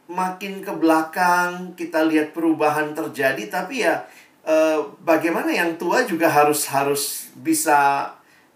makin 0.09 0.65
ke 0.65 0.73
belakang 0.73 1.77
kita 1.77 2.01
lihat 2.09 2.33
perubahan 2.33 2.97
terjadi 2.97 3.45
tapi 3.53 3.85
ya 3.85 4.09
uh, 4.49 4.81
bagaimana 5.05 5.53
yang 5.53 5.77
tua 5.77 6.09
juga 6.09 6.33
harus 6.33 6.65
harus 6.73 7.29
bisa 7.37 8.09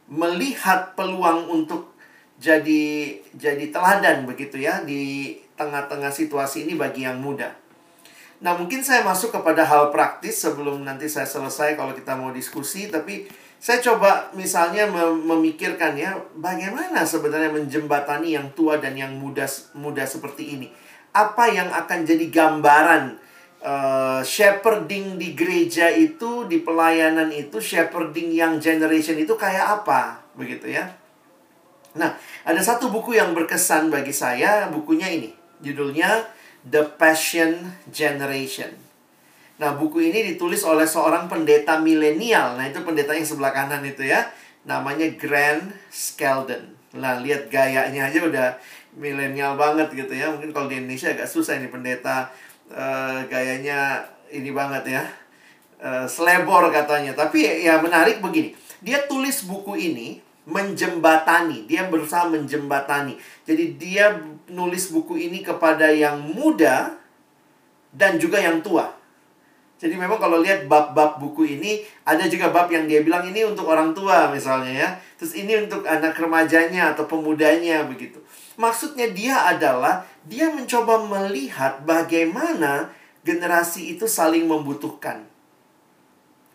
melihat 0.08 0.96
peluang 0.96 1.46
untuk 1.50 1.92
jadi 2.40 3.20
jadi 3.36 3.68
teladan 3.68 4.24
begitu 4.24 4.64
ya 4.64 4.80
di 4.80 5.36
tengah-tengah 5.60 6.08
situasi 6.08 6.64
ini 6.64 6.80
bagi 6.80 7.04
yang 7.04 7.20
muda. 7.20 7.59
Nah, 8.40 8.56
mungkin 8.56 8.80
saya 8.80 9.04
masuk 9.04 9.36
kepada 9.36 9.68
hal 9.68 9.92
praktis 9.92 10.40
sebelum 10.40 10.80
nanti 10.80 11.12
saya 11.12 11.28
selesai 11.28 11.76
kalau 11.76 11.92
kita 11.92 12.16
mau 12.16 12.32
diskusi, 12.32 12.88
tapi 12.88 13.28
saya 13.60 13.84
coba 13.84 14.32
misalnya 14.32 14.88
memikirkan 15.12 15.92
ya, 15.92 16.16
bagaimana 16.40 17.04
sebenarnya 17.04 17.52
menjembatani 17.52 18.32
yang 18.32 18.48
tua 18.56 18.80
dan 18.80 18.96
yang 18.96 19.12
muda 19.12 19.44
muda 19.76 20.08
seperti 20.08 20.56
ini. 20.56 20.72
Apa 21.12 21.52
yang 21.52 21.68
akan 21.68 22.08
jadi 22.08 22.32
gambaran 22.32 23.20
uh, 23.60 24.24
shepherding 24.24 25.20
di 25.20 25.36
gereja 25.36 25.92
itu, 25.92 26.48
di 26.48 26.64
pelayanan 26.64 27.28
itu, 27.28 27.60
shepherding 27.60 28.32
yang 28.32 28.56
generation 28.56 29.20
itu 29.20 29.36
kayak 29.36 29.84
apa, 29.84 30.24
begitu 30.32 30.72
ya. 30.72 30.96
Nah, 31.92 32.16
ada 32.48 32.62
satu 32.64 32.88
buku 32.88 33.20
yang 33.20 33.36
berkesan 33.36 33.92
bagi 33.92 34.16
saya, 34.16 34.72
bukunya 34.72 35.12
ini. 35.12 35.36
Judulnya 35.60 36.24
The 36.66 36.84
Passion 37.00 37.72
Generation. 37.88 38.72
Nah, 39.60 39.76
buku 39.76 40.08
ini 40.08 40.24
ditulis 40.34 40.64
oleh 40.64 40.88
seorang 40.88 41.28
pendeta 41.28 41.76
milenial. 41.76 42.56
Nah, 42.56 42.64
itu 42.64 42.80
pendeta 42.80 43.12
yang 43.12 43.28
sebelah 43.28 43.52
kanan 43.52 43.84
itu 43.84 44.08
ya. 44.08 44.24
Namanya 44.64 45.04
Grant 45.20 45.72
Skeldon. 45.92 46.76
Nah, 46.96 47.20
lihat 47.20 47.52
gayanya 47.52 48.08
aja 48.08 48.24
udah 48.24 48.48
milenial 48.96 49.60
banget 49.60 49.92
gitu 49.92 50.16
ya. 50.16 50.32
Mungkin 50.32 50.56
kalau 50.56 50.66
di 50.72 50.80
Indonesia 50.80 51.12
agak 51.12 51.28
susah 51.28 51.60
ini 51.60 51.68
pendeta 51.68 52.32
uh, 52.72 53.20
gayanya 53.28 54.08
ini 54.32 54.48
banget 54.48 54.96
ya. 54.96 55.04
Uh, 55.76 56.08
selebor 56.08 56.72
katanya. 56.72 57.12
Tapi 57.12 57.64
ya 57.64 57.84
menarik 57.84 58.24
begini. 58.24 58.56
Dia 58.80 59.04
tulis 59.04 59.44
buku 59.44 59.76
ini 59.76 60.29
menjembatani, 60.48 61.68
dia 61.68 61.86
berusaha 61.88 62.28
menjembatani. 62.28 63.16
Jadi 63.44 63.76
dia 63.76 64.16
nulis 64.48 64.88
buku 64.88 65.16
ini 65.16 65.44
kepada 65.44 65.92
yang 65.92 66.20
muda 66.20 66.96
dan 67.92 68.16
juga 68.16 68.40
yang 68.40 68.64
tua. 68.64 69.00
Jadi 69.80 69.96
memang 69.96 70.20
kalau 70.20 70.44
lihat 70.44 70.68
bab-bab 70.68 71.16
buku 71.16 71.56
ini 71.56 71.80
ada 72.04 72.28
juga 72.28 72.52
bab 72.52 72.68
yang 72.68 72.84
dia 72.84 73.00
bilang 73.00 73.24
ini 73.24 73.48
untuk 73.48 73.64
orang 73.64 73.96
tua 73.96 74.28
misalnya 74.28 74.72
ya. 74.76 74.88
Terus 75.16 75.32
ini 75.32 75.56
untuk 75.56 75.88
anak 75.88 76.20
remajanya 76.20 76.92
atau 76.92 77.08
pemudanya 77.08 77.88
begitu. 77.88 78.20
Maksudnya 78.60 79.08
dia 79.08 79.48
adalah 79.48 80.04
dia 80.28 80.52
mencoba 80.52 81.00
melihat 81.00 81.80
bagaimana 81.88 82.92
generasi 83.24 83.96
itu 83.96 84.04
saling 84.04 84.44
membutuhkan. 84.44 85.24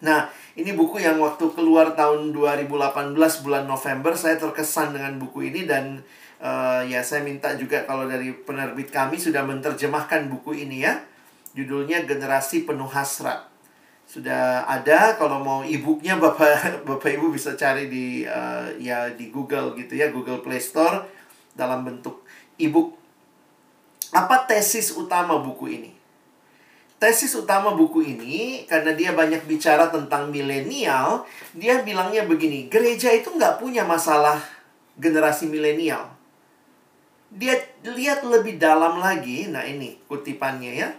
Nah, 0.06 0.30
ini 0.56 0.72
buku 0.72 1.04
yang 1.04 1.20
waktu 1.20 1.52
keluar 1.52 2.00
tahun 2.00 2.32
2018 2.32 3.12
bulan 3.44 3.68
November 3.68 4.16
saya 4.16 4.40
terkesan 4.40 4.96
dengan 4.96 5.20
buku 5.20 5.52
ini 5.52 5.68
dan 5.68 6.00
uh, 6.40 6.80
ya 6.88 7.04
saya 7.04 7.28
minta 7.28 7.52
juga 7.60 7.84
kalau 7.84 8.08
dari 8.08 8.32
penerbit 8.32 8.88
kami 8.88 9.20
sudah 9.20 9.44
menerjemahkan 9.44 10.32
buku 10.32 10.64
ini 10.64 10.88
ya. 10.88 11.04
Judulnya 11.56 12.08
Generasi 12.08 12.64
Penuh 12.64 12.88
Hasrat. 12.88 13.52
Sudah 14.08 14.64
ada 14.64 15.20
kalau 15.20 15.44
mau 15.44 15.60
e-booknya 15.68 16.16
Bapak 16.24 16.88
Bapak 16.88 17.12
Ibu 17.12 17.36
bisa 17.36 17.60
cari 17.60 17.92
di 17.92 18.24
uh, 18.24 18.72
ya 18.80 19.12
di 19.12 19.28
Google 19.36 19.76
gitu 19.76 20.00
ya, 20.00 20.08
Google 20.08 20.40
Play 20.40 20.64
Store 20.64 21.04
dalam 21.52 21.84
bentuk 21.84 22.24
e-book. 22.56 22.96
Apa 24.16 24.48
tesis 24.48 24.96
utama 24.96 25.36
buku 25.36 25.68
ini? 25.68 26.05
Tesis 27.06 27.38
utama 27.38 27.78
buku 27.78 28.02
ini 28.02 28.66
karena 28.66 28.98
dia 28.98 29.14
banyak 29.14 29.46
bicara 29.46 29.94
tentang 29.94 30.34
milenial, 30.34 31.22
dia 31.54 31.86
bilangnya 31.86 32.26
begini, 32.26 32.66
gereja 32.66 33.14
itu 33.14 33.30
nggak 33.30 33.62
punya 33.62 33.86
masalah 33.86 34.42
generasi 34.98 35.46
milenial. 35.46 36.10
Dia 37.30 37.62
lihat 37.86 38.26
lebih 38.26 38.58
dalam 38.58 38.98
lagi, 38.98 39.46
nah 39.46 39.62
ini 39.62 40.02
kutipannya 40.10 40.74
ya. 40.74 40.90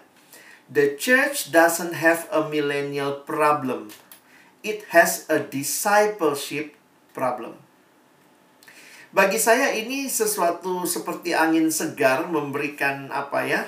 The 0.70 0.94
church 0.94 1.50
doesn't 1.50 1.98
have 1.98 2.30
a 2.30 2.46
millennial 2.46 3.26
problem. 3.26 3.90
It 4.62 4.86
has 4.94 5.26
a 5.26 5.42
discipleship 5.42 6.78
problem. 7.18 7.58
Bagi 9.10 9.42
saya 9.42 9.74
ini 9.74 10.06
sesuatu 10.06 10.86
seperti 10.86 11.34
angin 11.34 11.66
segar 11.74 12.30
memberikan 12.30 13.10
apa 13.10 13.42
ya? 13.42 13.66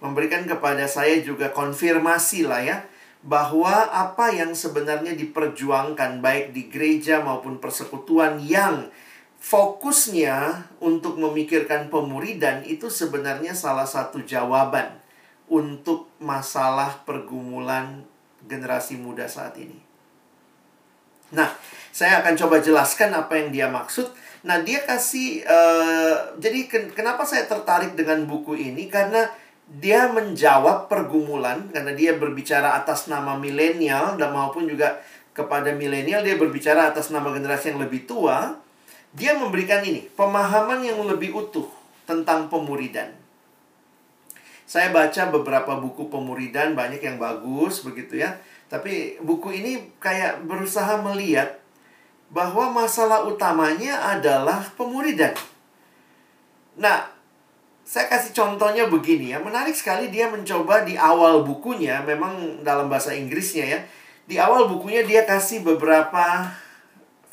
Memberikan 0.00 0.48
kepada 0.48 0.88
saya 0.88 1.20
juga 1.20 1.52
konfirmasi 1.52 2.48
lah 2.48 2.64
ya 2.64 2.78
bahwa 3.20 3.92
apa 3.92 4.32
yang 4.32 4.56
sebenarnya 4.56 5.12
diperjuangkan 5.12 6.24
baik 6.24 6.56
di 6.56 6.72
gereja 6.72 7.20
maupun 7.20 7.60
persekutuan 7.60 8.40
yang 8.40 8.88
fokusnya 9.40 10.68
untuk 10.80 11.20
memikirkan 11.20 11.92
pemuridan 11.92 12.64
itu 12.64 12.88
sebenarnya 12.88 13.52
salah 13.52 13.84
satu 13.84 14.24
jawaban 14.24 14.96
untuk 15.52 16.08
masalah 16.16 17.04
pergumulan 17.04 18.08
generasi 18.48 18.96
muda 18.96 19.28
saat 19.28 19.52
ini. 19.60 19.76
Nah, 21.36 21.52
saya 21.92 22.24
akan 22.24 22.34
coba 22.40 22.64
jelaskan 22.64 23.12
apa 23.12 23.36
yang 23.36 23.52
dia 23.52 23.68
maksud 23.68 24.08
Nah, 24.40 24.64
dia 24.64 24.80
kasih 24.88 25.44
uh, 25.44 26.32
jadi 26.40 26.64
ken 26.64 26.88
kenapa 26.96 27.28
saya 27.28 27.44
tertarik 27.44 27.92
dengan 27.92 28.24
buku 28.24 28.56
ini 28.56 28.88
karena 28.88 29.28
dia 29.70 30.10
menjawab 30.10 30.90
pergumulan 30.90 31.70
karena 31.70 31.94
dia 31.94 32.18
berbicara 32.18 32.74
atas 32.74 33.06
nama 33.06 33.38
milenial 33.38 34.18
dan 34.18 34.34
maupun 34.34 34.66
juga 34.66 34.98
kepada 35.30 35.70
milenial 35.70 36.26
dia 36.26 36.34
berbicara 36.34 36.90
atas 36.90 37.14
nama 37.14 37.30
generasi 37.30 37.70
yang 37.70 37.80
lebih 37.86 38.02
tua. 38.10 38.58
Dia 39.14 39.34
memberikan 39.34 39.82
ini, 39.82 40.06
pemahaman 40.14 40.86
yang 40.86 41.02
lebih 41.02 41.34
utuh 41.34 41.66
tentang 42.06 42.46
pemuridan. 42.46 43.10
Saya 44.70 44.94
baca 44.94 45.26
beberapa 45.34 45.78
buku 45.82 46.06
pemuridan 46.06 46.78
banyak 46.78 47.02
yang 47.02 47.18
bagus 47.18 47.82
begitu 47.82 48.22
ya. 48.22 48.38
Tapi 48.70 49.18
buku 49.18 49.50
ini 49.50 49.98
kayak 49.98 50.46
berusaha 50.46 51.02
melihat 51.02 51.58
bahwa 52.30 52.70
masalah 52.70 53.26
utamanya 53.26 54.14
adalah 54.14 54.62
pemuridan. 54.78 55.34
Nah, 56.78 57.10
saya 57.90 58.06
kasih 58.06 58.30
contohnya 58.30 58.86
begini 58.86 59.34
ya. 59.34 59.42
Menarik 59.42 59.74
sekali 59.74 60.14
dia 60.14 60.30
mencoba 60.30 60.86
di 60.86 60.94
awal 60.94 61.42
bukunya, 61.42 61.98
memang 62.06 62.62
dalam 62.62 62.86
bahasa 62.86 63.10
Inggrisnya 63.10 63.66
ya. 63.66 63.82
Di 64.30 64.38
awal 64.38 64.70
bukunya 64.70 65.02
dia 65.02 65.26
kasih 65.26 65.66
beberapa 65.66 66.54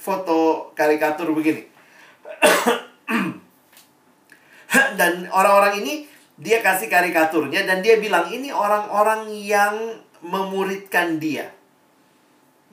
foto 0.02 0.74
karikatur 0.74 1.30
begini. 1.38 1.62
dan 4.98 5.30
orang-orang 5.30 5.86
ini 5.86 6.10
dia 6.42 6.66
kasih 6.66 6.90
karikaturnya 6.90 7.70
dan 7.70 7.86
dia 7.86 8.02
bilang 8.02 8.26
ini 8.34 8.50
orang-orang 8.50 9.30
yang 9.30 10.02
memuridkan 10.26 11.22
dia. 11.22 11.54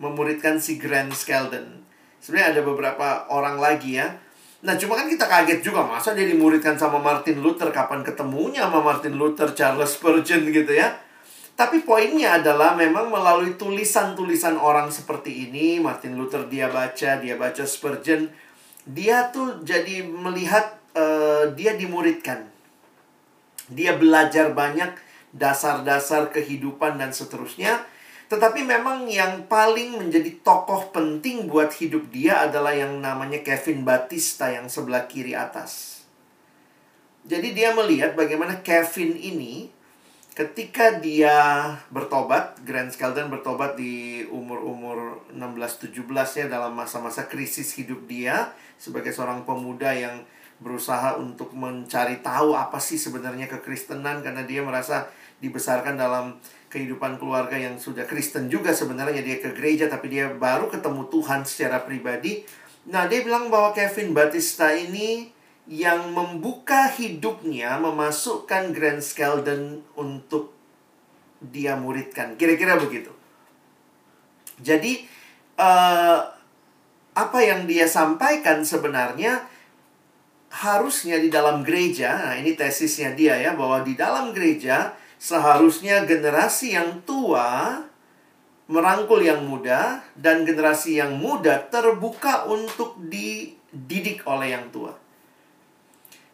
Memuridkan 0.01 0.57
si 0.57 0.81
Grant 0.81 1.13
Skeldon. 1.13 1.85
Sebenarnya 2.17 2.57
ada 2.57 2.63
beberapa 2.65 3.29
orang 3.29 3.61
lagi 3.61 4.01
ya. 4.01 4.24
Nah, 4.65 4.81
cuma 4.81 4.97
kan 4.97 5.05
kita 5.05 5.29
kaget 5.29 5.61
juga. 5.61 5.85
Masa 5.85 6.17
dia 6.17 6.25
dimuridkan 6.25 6.81
sama 6.81 6.97
Martin 6.97 7.45
Luther? 7.45 7.69
Kapan 7.69 8.01
ketemunya 8.01 8.65
sama 8.65 8.81
Martin 8.81 9.21
Luther, 9.21 9.53
Charles 9.53 9.93
Spurgeon 9.93 10.49
gitu 10.49 10.73
ya. 10.73 10.97
Tapi 11.55 11.87
poinnya 11.87 12.41
adalah 12.41 12.75
memang 12.75 13.13
melalui 13.13 13.55
tulisan-tulisan 13.55 14.59
orang 14.59 14.91
seperti 14.91 15.47
ini, 15.47 15.79
Martin 15.79 16.19
Luther 16.19 16.51
dia 16.51 16.67
baca, 16.67 17.21
dia 17.23 17.39
baca 17.39 17.63
Spurgeon, 17.63 18.27
dia 18.83 19.31
tuh 19.31 19.63
jadi 19.63 20.03
melihat 20.03 20.81
uh, 20.99 21.55
dia 21.55 21.79
dimuridkan. 21.79 22.51
Dia 23.71 23.95
belajar 23.95 24.51
banyak 24.51 24.99
dasar-dasar 25.31 26.35
kehidupan 26.35 26.99
dan 26.99 27.15
seterusnya. 27.15 27.87
Tetapi 28.25 28.65
memang 28.65 29.05
yang 29.05 29.45
paling 29.45 30.01
menjadi 30.01 30.41
tokoh 30.41 30.89
penting 30.91 31.45
buat 31.45 31.71
hidup 31.77 32.09
dia 32.09 32.49
adalah 32.49 32.73
yang 32.73 32.99
namanya 32.99 33.45
Kevin 33.45 33.85
Batista 33.85 34.49
yang 34.49 34.73
sebelah 34.73 35.05
kiri 35.05 35.37
atas. 35.37 36.03
Jadi 37.25 37.57
dia 37.57 37.73
melihat 37.73 38.17
bagaimana 38.17 38.61
Kevin 38.61 39.17
ini 39.17 39.73
ketika 40.35 40.99
dia 40.99 41.37
bertobat, 41.89 42.59
Grant 42.67 42.93
Skeldon 42.93 43.31
bertobat 43.31 43.79
di 43.79 44.27
umur-umur 44.29 45.25
16-17 45.33 46.05
ya 46.45 46.47
dalam 46.51 46.75
masa-masa 46.75 47.31
krisis 47.31 47.77
hidup 47.79 48.05
dia 48.11 48.53
sebagai 48.77 49.15
seorang 49.15 49.47
pemuda 49.47 49.95
yang 49.95 50.27
berusaha 50.59 51.19
untuk 51.19 51.55
mencari 51.55 52.19
tahu 52.19 52.55
apa 52.55 52.79
sih 52.79 52.99
sebenarnya 52.99 53.51
kekristenan 53.51 54.23
karena 54.23 54.43
dia 54.47 54.63
merasa 54.63 55.07
dibesarkan 55.39 55.99
dalam 55.99 56.39
kehidupan 56.75 57.23
keluarga 57.23 57.55
yang 57.55 57.79
sudah 57.79 58.03
Kristen 58.03 58.51
juga 58.51 58.75
sebenarnya 58.75 59.23
dia 59.23 59.39
ke 59.39 59.55
gereja 59.55 59.87
tapi 59.87 60.11
dia 60.11 60.35
baru 60.35 60.67
ketemu 60.67 61.07
Tuhan 61.07 61.47
secara 61.47 61.87
pribadi. 61.87 62.43
Nah, 62.91 63.07
dia 63.07 63.23
bilang 63.23 63.47
bahwa 63.47 63.71
Kevin 63.71 64.11
Batista 64.11 64.75
ini 64.75 65.31
yang 65.71 66.11
membuka 66.11 66.91
hidupnya 66.91 67.79
memasukkan 67.79 68.75
Grand 68.75 69.01
Skeldon 69.01 69.87
untuk 69.95 70.53
dia 71.39 71.79
muridkan. 71.79 72.35
Kira-kira 72.35 72.77
begitu. 72.77 73.15
Jadi 74.59 75.07
uh, 75.57 76.19
apa 77.15 77.39
yang 77.41 77.71
dia 77.71 77.87
sampaikan 77.87 78.67
sebenarnya 78.67 79.47
harusnya 80.51 81.23
di 81.23 81.31
dalam 81.31 81.63
gereja. 81.63 82.31
Nah, 82.31 82.35
ini 82.37 82.59
tesisnya 82.59 83.15
dia 83.15 83.39
ya 83.39 83.55
bahwa 83.55 83.87
di 83.87 83.95
dalam 83.95 84.35
gereja 84.35 84.93
Seharusnya 85.25 86.05
generasi 86.05 86.77
yang 86.77 87.01
tua 87.09 87.81
merangkul 88.69 89.25
yang 89.25 89.41
muda 89.41 90.05
dan 90.13 90.45
generasi 90.45 91.01
yang 91.01 91.17
muda 91.17 91.65
terbuka 91.73 92.45
untuk 92.45 93.01
dididik 93.01 94.21
oleh 94.29 94.53
yang 94.53 94.69
tua. 94.69 94.93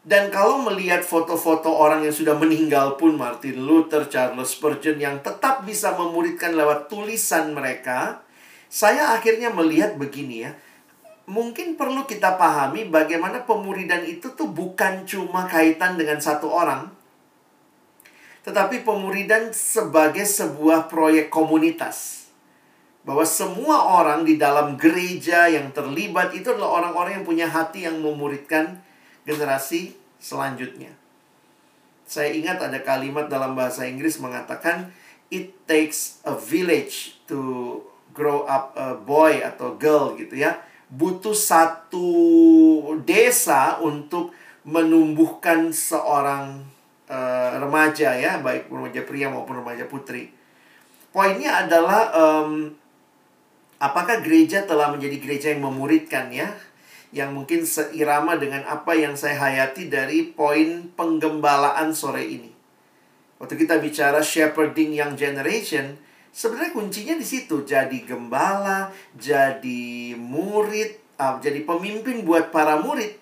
Dan 0.03 0.35
kalau 0.35 0.59
melihat 0.66 1.07
foto-foto 1.07 1.70
orang 1.70 2.03
yang 2.03 2.11
sudah 2.11 2.35
meninggal 2.35 2.98
pun 2.98 3.14
Martin 3.14 3.62
Luther, 3.62 4.11
Charles 4.11 4.59
Spurgeon 4.59 4.98
yang 4.98 5.22
tetap 5.22 5.62
bisa 5.62 5.94
memuridkan 5.94 6.59
lewat 6.59 6.90
tulisan 6.90 7.55
mereka, 7.55 8.26
saya 8.66 9.14
akhirnya 9.14 9.55
melihat 9.55 9.94
begini 9.94 10.50
ya. 10.50 10.59
Mungkin 11.31 11.79
perlu 11.79 12.11
kita 12.11 12.35
pahami 12.35 12.90
bagaimana 12.90 13.46
pemuridan 13.46 14.03
itu 14.03 14.35
tuh 14.35 14.50
bukan 14.50 15.07
cuma 15.07 15.46
kaitan 15.46 15.94
dengan 15.94 16.18
satu 16.18 16.50
orang, 16.50 16.90
tetapi 18.40 18.83
pemuridan 18.87 19.53
sebagai 19.53 20.24
sebuah 20.24 20.88
proyek 20.88 21.29
komunitas. 21.29 22.29
Bahwa 23.00 23.24
semua 23.24 24.00
orang 24.00 24.29
di 24.29 24.37
dalam 24.37 24.76
gereja 24.76 25.48
yang 25.48 25.72
terlibat 25.72 26.37
itu 26.37 26.53
adalah 26.53 26.85
orang-orang 26.85 27.20
yang 27.20 27.26
punya 27.26 27.46
hati 27.48 27.88
yang 27.88 27.96
memuridkan 28.00 28.81
generasi 29.24 29.96
selanjutnya. 30.20 30.92
Saya 32.05 32.35
ingat 32.37 32.61
ada 32.61 32.76
kalimat 32.83 33.31
dalam 33.31 33.57
bahasa 33.57 33.88
Inggris 33.88 34.20
mengatakan 34.20 34.92
it 35.31 35.55
takes 35.64 36.20
a 36.26 36.35
village 36.37 37.16
to 37.24 37.81
grow 38.11 38.44
up 38.44 38.74
a 38.76 38.98
boy 38.98 39.40
atau 39.40 39.79
girl 39.79 40.18
gitu 40.18 40.37
ya. 40.37 40.61
Butuh 40.90 41.38
satu 41.38 42.11
desa 43.07 43.79
untuk 43.79 44.35
menumbuhkan 44.66 45.70
seorang 45.70 46.66
uh, 47.11 47.59
remaja 47.59 48.14
ya, 48.14 48.38
baik 48.38 48.70
remaja 48.70 49.03
pria 49.03 49.27
maupun 49.27 49.59
remaja 49.61 49.85
putri. 49.90 50.31
Poinnya 51.11 51.66
adalah 51.66 52.14
um, 52.14 52.70
apakah 53.83 54.23
gereja 54.23 54.62
telah 54.62 54.94
menjadi 54.94 55.16
gereja 55.18 55.46
yang 55.51 55.66
memuridkan 55.66 56.31
ya, 56.31 56.55
yang 57.11 57.35
mungkin 57.35 57.66
seirama 57.66 58.38
dengan 58.38 58.62
apa 58.70 58.94
yang 58.94 59.18
saya 59.18 59.35
hayati 59.37 59.90
dari 59.90 60.31
poin 60.31 60.94
penggembalaan 60.94 61.90
sore 61.90 62.23
ini. 62.23 62.51
Waktu 63.42 63.59
kita 63.59 63.83
bicara 63.83 64.23
shepherding 64.23 64.94
young 64.94 65.18
generation, 65.18 65.99
sebenarnya 66.31 66.77
kuncinya 66.77 67.14
di 67.18 67.27
situ. 67.27 67.66
Jadi 67.66 68.07
gembala, 68.07 68.94
jadi 69.18 70.14
murid, 70.14 71.18
uh, 71.18 71.42
jadi 71.42 71.66
pemimpin 71.66 72.23
buat 72.23 72.55
para 72.55 72.79
murid 72.79 73.20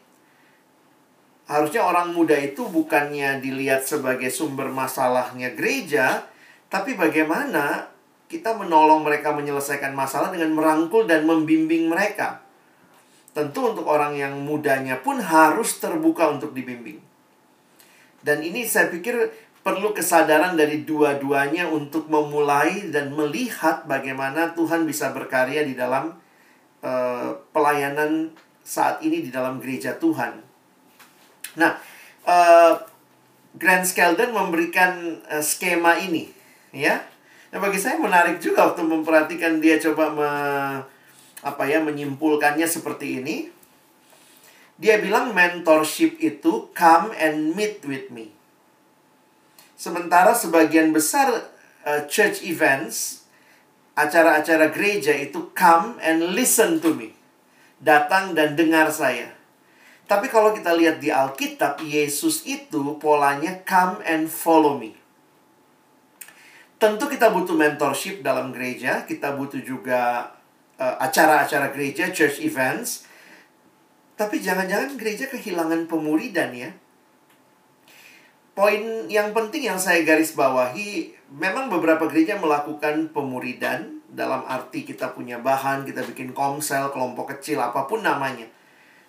Harusnya 1.48 1.80
orang 1.80 2.12
muda 2.12 2.36
itu 2.36 2.68
bukannya 2.68 3.40
dilihat 3.40 3.88
sebagai 3.88 4.28
sumber 4.28 4.68
masalahnya 4.68 5.56
gereja, 5.56 6.28
tapi 6.68 6.92
bagaimana 6.92 7.88
kita 8.28 8.52
menolong 8.52 9.00
mereka 9.00 9.32
menyelesaikan 9.32 9.96
masalah 9.96 10.28
dengan 10.28 10.52
merangkul 10.52 11.08
dan 11.08 11.24
membimbing 11.24 11.88
mereka. 11.88 12.44
Tentu 13.32 13.72
untuk 13.72 13.88
orang 13.88 14.12
yang 14.12 14.36
mudanya 14.44 15.00
pun 15.00 15.24
harus 15.24 15.80
terbuka 15.80 16.28
untuk 16.28 16.52
dibimbing. 16.52 17.00
Dan 18.20 18.44
ini 18.44 18.68
saya 18.68 18.92
pikir 18.92 19.32
perlu 19.64 19.96
kesadaran 19.96 20.52
dari 20.52 20.84
dua-duanya 20.84 21.72
untuk 21.72 22.12
memulai 22.12 22.92
dan 22.92 23.16
melihat 23.16 23.88
bagaimana 23.88 24.52
Tuhan 24.52 24.84
bisa 24.84 25.16
berkarya 25.16 25.64
di 25.64 25.72
dalam 25.72 26.12
uh, 26.84 27.30
pelayanan 27.56 28.36
saat 28.60 29.00
ini 29.00 29.24
di 29.24 29.30
dalam 29.32 29.56
gereja 29.56 29.96
Tuhan. 29.96 30.47
Nah, 31.58 31.74
uh, 32.22 32.78
Grant 33.58 33.82
Skeldon 33.82 34.30
memberikan 34.30 35.18
uh, 35.26 35.42
skema 35.42 35.98
ini, 35.98 36.30
ya. 36.70 37.02
Nah, 37.50 37.58
bagi 37.58 37.82
saya 37.82 37.98
menarik 37.98 38.38
juga 38.38 38.70
waktu 38.70 38.86
memperhatikan 38.86 39.58
dia 39.58 39.82
coba 39.82 40.14
me, 40.14 40.30
apa 41.42 41.62
ya 41.66 41.82
menyimpulkannya 41.82 42.68
seperti 42.70 43.18
ini. 43.18 43.36
Dia 44.78 45.02
bilang 45.02 45.34
mentorship 45.34 46.22
itu 46.22 46.70
come 46.70 47.10
and 47.18 47.58
meet 47.58 47.82
with 47.82 48.14
me. 48.14 48.30
Sementara 49.74 50.34
sebagian 50.38 50.94
besar 50.94 51.30
uh, 51.82 52.00
church 52.06 52.46
events, 52.46 53.26
acara-acara 53.98 54.70
gereja 54.70 55.14
itu 55.18 55.50
come 55.54 55.98
and 55.98 56.34
listen 56.34 56.78
to 56.78 56.94
me. 56.94 57.14
Datang 57.82 58.38
dan 58.38 58.54
dengar 58.54 58.90
saya. 58.90 59.37
Tapi 60.08 60.26
kalau 60.32 60.56
kita 60.56 60.72
lihat 60.72 61.04
di 61.04 61.12
Alkitab, 61.12 61.84
Yesus 61.84 62.48
itu 62.48 62.96
polanya 62.96 63.60
come 63.68 64.00
and 64.08 64.24
follow 64.32 64.80
me. 64.80 64.96
Tentu 66.80 67.12
kita 67.12 67.28
butuh 67.28 67.52
mentorship 67.52 68.24
dalam 68.24 68.48
gereja, 68.50 69.04
kita 69.04 69.36
butuh 69.36 69.60
juga 69.60 70.32
uh, 70.80 70.96
acara-acara 70.96 71.68
gereja, 71.76 72.08
church 72.08 72.40
events. 72.40 73.04
Tapi 74.16 74.40
jangan-jangan 74.40 74.96
gereja 74.96 75.28
kehilangan 75.28 75.84
pemuridan 75.84 76.56
ya 76.56 76.72
poin 78.58 79.06
yang 79.06 79.30
penting 79.30 79.70
yang 79.70 79.78
saya 79.78 80.02
garis 80.02 80.34
bawahi, 80.34 81.14
memang 81.30 81.70
beberapa 81.70 82.10
gereja 82.10 82.34
melakukan 82.42 83.14
pemuridan 83.14 84.02
dalam 84.10 84.42
arti 84.50 84.82
kita 84.82 85.14
punya 85.14 85.38
bahan, 85.38 85.86
kita 85.86 86.02
bikin 86.02 86.34
komsel, 86.34 86.90
kelompok 86.90 87.38
kecil, 87.38 87.62
apa 87.62 87.86
pun 87.86 88.02
namanya. 88.02 88.50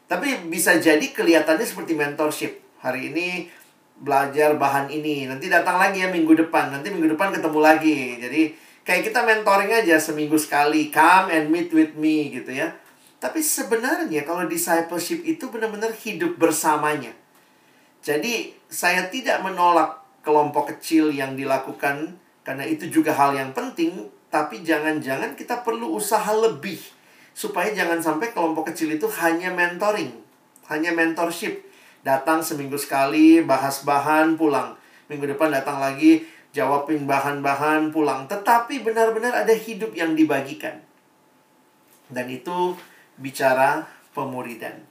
Tapi 0.09 0.49
bisa 0.49 0.73
jadi 0.81 1.05
kelihatannya 1.13 1.61
seperti 1.61 1.93
mentorship. 1.93 2.57
Hari 2.81 3.13
ini 3.13 3.45
belajar 3.99 4.57
bahan 4.57 4.89
ini, 4.89 5.29
nanti 5.29 5.51
datang 5.51 5.77
lagi 5.77 6.01
ya 6.01 6.09
minggu 6.09 6.33
depan, 6.33 6.73
nanti 6.73 6.89
minggu 6.89 7.13
depan 7.13 7.29
ketemu 7.29 7.59
lagi. 7.61 8.17
Jadi 8.17 8.41
kayak 8.81 9.05
kita 9.05 9.21
mentoring 9.21 9.69
aja 9.69 10.01
seminggu 10.01 10.39
sekali, 10.41 10.89
come 10.89 11.29
and 11.29 11.53
meet 11.53 11.69
with 11.69 11.93
me 11.93 12.33
gitu 12.33 12.49
ya. 12.49 12.73
Tapi 13.21 13.43
sebenarnya 13.43 14.25
kalau 14.25 14.49
discipleship 14.49 15.21
itu 15.27 15.45
benar-benar 15.51 15.93
hidup 15.93 16.41
bersamanya. 16.41 17.13
Jadi 18.01 18.55
saya 18.65 19.11
tidak 19.13 19.45
menolak 19.45 20.01
kelompok 20.25 20.73
kecil 20.73 21.13
yang 21.13 21.37
dilakukan 21.37 22.17
karena 22.41 22.65
itu 22.65 22.89
juga 22.89 23.13
hal 23.13 23.37
yang 23.37 23.51
penting, 23.53 24.09
tapi 24.33 24.65
jangan-jangan 24.65 25.37
kita 25.37 25.61
perlu 25.61 25.93
usaha 25.93 26.33
lebih 26.33 26.79
supaya 27.39 27.71
jangan 27.71 28.03
sampai 28.03 28.35
kelompok 28.35 28.75
kecil 28.75 28.91
itu 28.91 29.07
hanya 29.23 29.47
mentoring, 29.55 30.11
hanya 30.67 30.91
mentorship. 30.91 31.71
Datang 32.03 32.43
seminggu 32.43 32.75
sekali, 32.75 33.39
bahas 33.39 33.87
bahan, 33.87 34.35
pulang. 34.35 34.75
Minggu 35.07 35.23
depan 35.23 35.47
datang 35.47 35.79
lagi, 35.79 36.27
jawabin 36.51 37.07
bahan-bahan, 37.07 37.95
pulang. 37.95 38.27
Tetapi 38.27 38.83
benar-benar 38.83 39.47
ada 39.47 39.55
hidup 39.55 39.95
yang 39.95 40.19
dibagikan. 40.19 40.83
Dan 42.11 42.27
itu 42.27 42.75
bicara 43.15 43.87
pemuridan. 44.11 44.83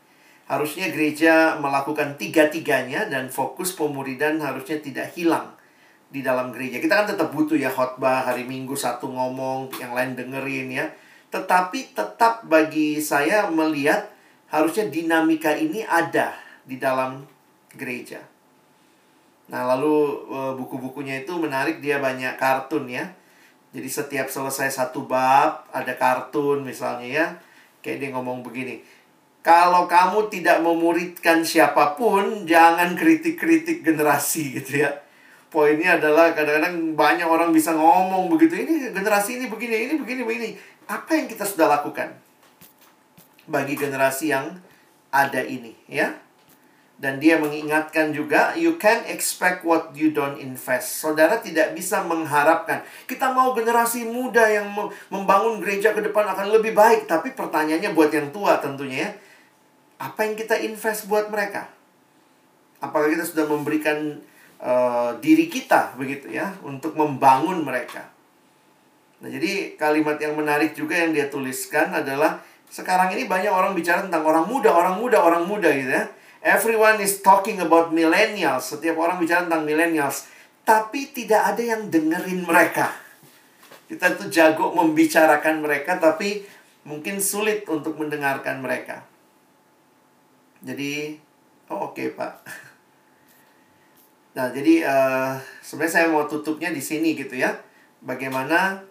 Harusnya 0.48 0.88
gereja 0.88 1.60
melakukan 1.60 2.16
tiga-tiganya 2.16 3.12
dan 3.12 3.28
fokus 3.28 3.76
pemuridan 3.76 4.40
harusnya 4.40 4.80
tidak 4.80 5.12
hilang 5.12 5.52
di 6.08 6.24
dalam 6.24 6.48
gereja. 6.56 6.80
Kita 6.80 7.04
kan 7.04 7.06
tetap 7.12 7.28
butuh 7.28 7.60
ya 7.60 7.68
khotbah 7.68 8.24
hari 8.24 8.48
Minggu 8.48 8.72
satu 8.72 9.12
ngomong, 9.12 9.68
yang 9.76 9.92
lain 9.92 10.16
dengerin 10.16 10.72
ya. 10.72 10.88
Tetapi 11.28 11.92
tetap 11.92 12.44
bagi 12.48 12.98
saya 12.98 13.48
melihat 13.52 14.08
harusnya 14.48 14.88
dinamika 14.88 15.52
ini 15.52 15.84
ada 15.84 16.32
di 16.64 16.80
dalam 16.80 17.24
gereja. 17.76 18.24
Nah, 19.48 19.64
lalu 19.64 20.24
e, 20.28 20.38
buku-bukunya 20.56 21.24
itu 21.24 21.36
menarik 21.36 21.80
dia 21.84 22.00
banyak 22.00 22.36
kartun 22.40 22.88
ya. 22.88 23.12
Jadi 23.72 23.88
setiap 23.88 24.32
selesai 24.32 24.72
satu 24.72 25.04
bab 25.04 25.68
ada 25.72 25.92
kartun 25.96 26.64
misalnya 26.64 27.08
ya. 27.08 27.26
Kayak 27.84 27.98
dia 28.00 28.10
ngomong 28.16 28.40
begini 28.40 28.80
kalau 29.48 29.88
kamu 29.88 30.28
tidak 30.28 30.60
memuridkan 30.60 31.40
siapa 31.40 31.96
pun, 31.96 32.44
jangan 32.44 32.92
kritik-kritik 32.92 33.80
generasi 33.80 34.60
gitu 34.60 34.84
ya. 34.84 34.92
Poinnya 35.48 35.96
adalah 35.96 36.36
kadang-kadang 36.36 36.92
banyak 36.92 37.24
orang 37.24 37.50
bisa 37.56 37.72
ngomong 37.72 38.28
begitu, 38.28 38.52
ini 38.52 38.92
generasi 38.92 39.40
ini 39.40 39.48
begini, 39.48 39.88
ini 39.88 39.94
begini, 39.96 40.22
begini. 40.24 40.48
Apa 40.84 41.16
yang 41.16 41.26
kita 41.28 41.48
sudah 41.48 41.68
lakukan 41.68 42.12
bagi 43.48 43.72
generasi 43.76 44.28
yang 44.28 44.60
ada 45.08 45.40
ini, 45.40 45.72
ya? 45.88 46.12
Dan 46.98 47.22
dia 47.22 47.38
mengingatkan 47.38 48.10
juga, 48.10 48.58
you 48.58 48.74
can 48.76 49.06
expect 49.06 49.62
what 49.62 49.94
you 49.94 50.10
don't 50.10 50.36
invest. 50.36 50.98
Saudara 50.98 51.38
tidak 51.38 51.72
bisa 51.72 52.02
mengharapkan. 52.02 52.82
Kita 53.06 53.30
mau 53.30 53.54
generasi 53.54 54.02
muda 54.02 54.50
yang 54.50 54.66
membangun 55.08 55.62
gereja 55.62 55.94
ke 55.94 56.02
depan 56.02 56.26
akan 56.26 56.50
lebih 56.50 56.74
baik. 56.74 57.06
Tapi 57.06 57.38
pertanyaannya 57.38 57.94
buat 57.94 58.10
yang 58.10 58.34
tua 58.34 58.58
tentunya 58.58 59.06
ya 59.06 59.10
apa 59.98 60.24
yang 60.24 60.38
kita 60.38 60.54
invest 60.62 61.10
buat 61.10 61.26
mereka? 61.26 61.66
Apakah 62.78 63.10
kita 63.10 63.26
sudah 63.26 63.50
memberikan 63.50 64.22
uh, 64.62 65.16
diri 65.18 65.46
kita 65.50 65.94
begitu 65.98 66.30
ya 66.30 66.54
untuk 66.62 66.94
membangun 66.94 67.62
mereka? 67.62 68.06
Nah, 69.18 69.28
jadi 69.30 69.74
kalimat 69.74 70.14
yang 70.22 70.38
menarik 70.38 70.78
juga 70.78 70.94
yang 70.94 71.10
dia 71.10 71.26
tuliskan 71.26 71.90
adalah 71.90 72.38
sekarang 72.70 73.10
ini 73.16 73.26
banyak 73.26 73.50
orang 73.50 73.74
bicara 73.74 74.04
tentang 74.04 74.22
orang 74.22 74.46
muda, 74.46 74.70
orang 74.70 75.00
muda, 75.00 75.18
orang 75.18 75.42
muda 75.48 75.72
gitu 75.74 75.90
ya. 75.90 76.06
Everyone 76.38 77.02
is 77.02 77.18
talking 77.18 77.58
about 77.58 77.90
millennials. 77.90 78.70
Setiap 78.70 78.94
orang 78.94 79.18
bicara 79.18 79.50
tentang 79.50 79.66
millennials, 79.66 80.30
tapi 80.62 81.10
tidak 81.10 81.56
ada 81.56 81.62
yang 81.64 81.90
dengerin 81.90 82.46
mereka. 82.46 82.94
Kita 83.90 84.14
tuh 84.14 84.30
jago 84.30 84.70
membicarakan 84.76 85.64
mereka 85.64 85.96
tapi 85.98 86.44
mungkin 86.86 87.18
sulit 87.18 87.66
untuk 87.66 87.98
mendengarkan 87.98 88.62
mereka. 88.62 89.02
Jadi, 90.62 91.16
oh 91.72 91.90
oke 91.90 91.98
okay, 91.98 92.08
Pak. 92.12 92.32
Nah, 94.38 94.54
jadi 94.54 94.86
uh, 94.86 95.34
sebenarnya 95.58 95.94
saya 95.98 96.06
mau 96.14 96.30
tutupnya 96.30 96.70
di 96.70 96.78
sini 96.78 97.18
gitu 97.18 97.34
ya. 97.34 97.58
Bagaimana 97.98 98.86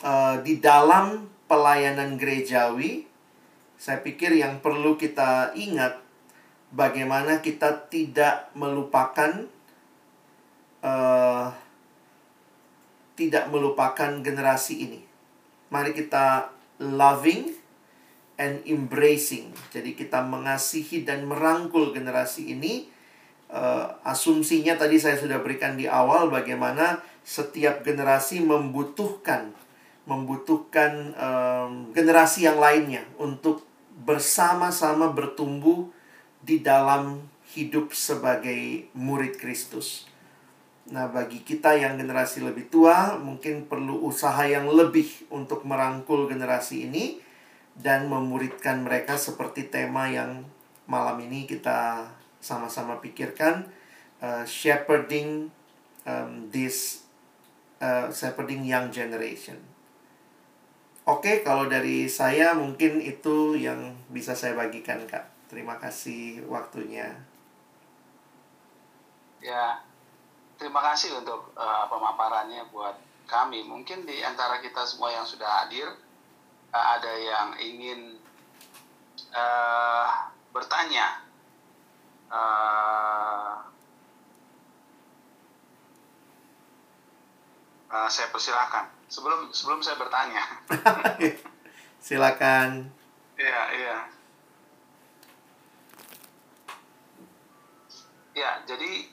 uh, 0.00 0.40
di 0.40 0.56
dalam 0.56 1.28
pelayanan 1.44 2.16
gerejawi, 2.16 3.04
saya 3.76 4.00
pikir 4.00 4.40
yang 4.40 4.64
perlu 4.64 4.96
kita 4.96 5.52
ingat 5.52 6.00
bagaimana 6.72 7.44
kita 7.44 7.92
tidak 7.92 8.48
melupakan 8.56 9.44
uh, 10.80 11.52
tidak 13.20 13.52
melupakan 13.52 14.24
generasi 14.24 14.88
ini. 14.88 15.04
Mari 15.68 15.92
kita 15.92 16.56
loving 16.80 17.52
and 18.40 18.64
embracing. 18.64 19.52
Jadi 19.76 19.92
kita 19.92 20.24
mengasihi 20.24 21.04
dan 21.04 21.28
merangkul 21.28 21.92
generasi 21.92 22.56
ini. 22.56 22.88
Uh, 23.50 23.90
asumsinya 24.06 24.78
tadi 24.78 25.02
saya 25.02 25.18
sudah 25.18 25.42
berikan 25.42 25.74
di 25.74 25.90
awal 25.90 26.30
bagaimana 26.30 27.02
setiap 27.26 27.82
generasi 27.82 28.38
membutuhkan 28.46 29.50
membutuhkan 30.10 31.14
um, 31.14 31.72
generasi 31.94 32.46
yang 32.46 32.58
lainnya 32.58 33.06
untuk 33.20 33.62
bersama-sama 34.02 35.12
bertumbuh 35.12 35.86
di 36.40 36.58
dalam 36.64 37.20
hidup 37.52 37.92
sebagai 37.92 38.90
murid 38.96 39.36
Kristus. 39.36 40.10
Nah, 40.90 41.06
bagi 41.06 41.46
kita 41.46 41.78
yang 41.78 41.94
generasi 41.94 42.42
lebih 42.42 42.66
tua, 42.66 43.14
mungkin 43.20 43.70
perlu 43.70 44.02
usaha 44.02 44.42
yang 44.42 44.66
lebih 44.66 45.30
untuk 45.30 45.62
merangkul 45.62 46.26
generasi 46.26 46.90
ini 46.90 47.22
dan 47.78 48.10
memuridkan 48.10 48.82
mereka 48.82 49.14
seperti 49.14 49.70
tema 49.70 50.10
yang 50.10 50.42
malam 50.90 51.22
ini 51.22 51.46
kita 51.46 52.10
sama-sama 52.40 52.98
pikirkan 52.98 53.68
uh, 54.24 54.44
shepherding 54.48 55.52
um, 56.08 56.48
this 56.48 57.04
uh, 57.84 58.08
shepherding 58.08 58.64
young 58.64 58.88
generation. 58.88 59.60
Oke, 61.08 61.26
okay, 61.26 61.36
kalau 61.42 61.66
dari 61.66 62.06
saya 62.06 62.52
mungkin 62.52 63.00
itu 63.00 63.56
yang 63.56 63.96
bisa 64.12 64.36
saya 64.36 64.54
bagikan, 64.54 65.00
Kak. 65.08 65.26
Terima 65.48 65.74
kasih 65.80 66.44
waktunya. 66.46 67.10
Ya, 69.40 69.80
terima 70.60 70.84
kasih 70.84 71.16
untuk 71.18 71.50
uh, 71.56 71.88
pemaparannya 71.88 72.68
buat 72.70 72.94
kami. 73.26 73.64
Mungkin 73.64 74.04
di 74.04 74.20
antara 74.22 74.60
kita 74.60 74.84
semua 74.86 75.10
yang 75.10 75.24
sudah 75.24 75.64
hadir, 75.64 75.88
ada 76.70 77.12
yang 77.18 77.48
ingin 77.58 78.20
uh, 79.34 80.06
bertanya 80.54 81.29
uh, 82.30 83.20
saya 88.10 88.28
persilahkan. 88.34 88.90
Sebelum 89.10 89.54
sebelum 89.54 89.80
saya 89.82 89.98
bertanya. 89.98 90.42
Silakan. 92.04 92.90
Iya, 93.38 93.62
iya. 93.74 93.96
Ya, 98.34 98.50
jadi 98.66 99.10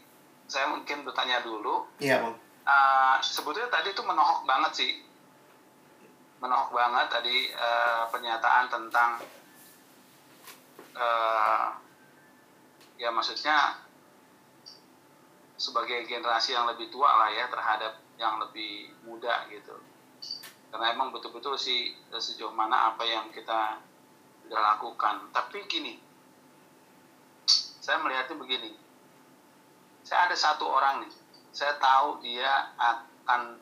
saya 0.48 0.72
mungkin 0.74 1.04
bertanya 1.06 1.42
dulu. 1.46 1.86
Iya, 2.02 2.26
Bang. 2.26 2.36
Uh, 2.68 3.18
sebetulnya 3.24 3.72
tadi 3.72 3.96
itu 3.96 4.04
menohok 4.04 4.44
banget 4.44 4.72
sih. 4.76 4.92
Menohok 6.44 6.76
banget 6.76 7.08
tadi 7.10 7.50
uh, 7.56 8.06
pernyataan 8.12 8.66
tentang 8.70 9.12
uh, 10.94 11.66
ya 12.98 13.14
maksudnya 13.14 13.82
sebagai 15.58 16.06
generasi 16.06 16.54
yang 16.54 16.70
lebih 16.70 16.94
tua 16.94 17.10
lah 17.18 17.30
ya 17.34 17.50
terhadap 17.50 17.98
yang 18.18 18.38
lebih 18.42 18.94
muda 19.06 19.50
gitu. 19.50 19.74
Karena 20.70 20.94
emang 20.94 21.10
betul-betul 21.16 21.58
sih 21.58 21.96
sejauh 22.12 22.54
mana 22.54 22.94
apa 22.94 23.02
yang 23.08 23.30
kita 23.34 23.82
sudah 24.46 24.62
lakukan. 24.76 25.30
Tapi 25.34 25.66
gini 25.66 25.98
saya 27.82 28.04
melihatnya 28.04 28.36
begini. 28.36 28.72
Saya 30.04 30.32
ada 30.32 30.38
satu 30.38 30.68
orang 30.68 31.08
nih 31.08 31.14
saya 31.58 31.74
tahu 31.82 32.22
dia 32.22 32.70
akan 32.78 33.58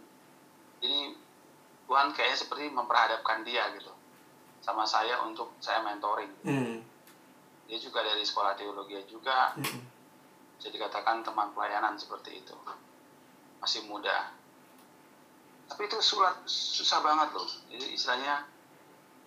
ini 0.84 1.16
Tuhan 1.88 2.12
kayaknya 2.12 2.38
seperti 2.38 2.68
memperhadapkan 2.76 3.48
dia 3.48 3.72
gitu 3.72 3.96
sama 4.60 4.84
saya 4.84 5.24
untuk 5.24 5.56
saya 5.64 5.80
mentoring. 5.80 6.34
Hmm. 6.44 6.84
Dia 7.66 7.78
juga 7.82 8.06
dari 8.06 8.22
sekolah 8.22 8.54
teologi 8.54 8.98
juga. 9.10 9.54
Hmm. 9.58 9.94
bisa 10.56 10.72
dikatakan 10.72 11.20
teman 11.20 11.52
pelayanan 11.52 12.00
seperti 12.00 12.40
itu. 12.40 12.56
Masih 13.60 13.84
muda. 13.92 14.32
Tapi 15.68 15.82
itu 15.90 15.98
sulat 16.00 16.48
susah 16.48 17.04
banget 17.04 17.36
loh. 17.36 17.44
Jadi 17.68 17.92
istilahnya 17.92 18.48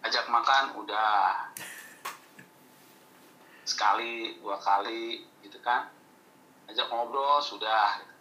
ajak 0.09 0.24
makan 0.33 0.81
udah. 0.81 1.53
Sekali 3.68 4.40
dua 4.40 4.57
kali 4.57 5.20
gitu 5.44 5.61
kan. 5.61 5.92
Ajak 6.70 6.88
ngobrol 6.88 7.44
sudah. 7.44 8.01
Gitu. 8.01 8.14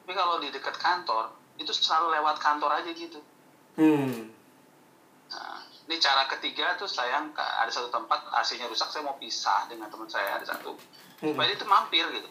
tapi 0.00 0.12
kalau 0.18 0.42
di 0.42 0.50
dekat 0.50 0.74
kantor 0.74 1.30
itu 1.54 1.70
selalu 1.70 2.18
lewat 2.18 2.38
kantor 2.42 2.82
aja 2.82 2.90
gitu. 2.90 3.20
Hmm. 3.78 4.30
Ini 5.90 5.98
cara 5.98 6.22
ketiga 6.30 6.78
tuh 6.78 6.86
saya 6.86 7.18
ada 7.34 7.66
satu 7.66 7.90
tempat 7.90 8.30
AC-nya 8.30 8.70
rusak, 8.70 8.94
saya 8.94 9.02
mau 9.02 9.18
pisah 9.18 9.66
dengan 9.66 9.90
teman 9.90 10.06
saya 10.06 10.38
ada 10.38 10.46
satu. 10.46 10.78
Hmm. 11.18 11.34
Supaya 11.34 11.50
itu 11.50 11.66
mampir 11.66 12.06
gitu. 12.14 12.30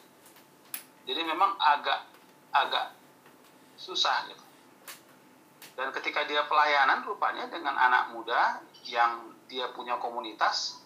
Jadi 1.04 1.28
memang 1.28 1.60
agak 1.60 2.08
agak 2.56 2.96
susah 3.76 4.32
gitu. 4.32 4.40
Dan 5.76 5.92
ketika 5.92 6.24
dia 6.24 6.48
pelayanan 6.48 7.04
rupanya 7.04 7.52
dengan 7.52 7.76
anak 7.76 8.16
muda 8.16 8.64
yang 8.88 9.36
dia 9.52 9.68
punya 9.76 10.00
komunitas 10.00 10.80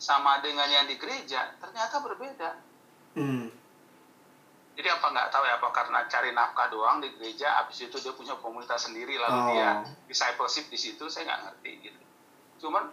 sama 0.00 0.40
dengan 0.40 0.64
yang 0.72 0.88
di 0.88 0.96
gereja 0.96 1.52
ternyata 1.60 2.00
berbeda. 2.00 2.56
Hmm. 3.20 3.52
Jadi 4.80 4.88
apa 4.88 5.06
nggak 5.12 5.28
tahu 5.28 5.44
ya 5.44 5.60
apa 5.60 5.68
karena 5.76 6.08
cari 6.08 6.32
nafkah 6.32 6.72
doang 6.72 7.04
di 7.04 7.12
gereja, 7.20 7.60
habis 7.60 7.84
itu 7.84 8.00
dia 8.00 8.16
punya 8.16 8.32
komunitas 8.40 8.88
sendiri 8.88 9.20
lalu 9.20 9.38
Oh. 9.38 9.46
dia 9.52 9.68
discipleship 10.08 10.72
di 10.72 10.80
situ, 10.80 11.04
saya 11.12 11.28
nggak 11.28 11.40
ngerti 11.52 11.72
gitu. 11.84 12.00
Cuman 12.58 12.90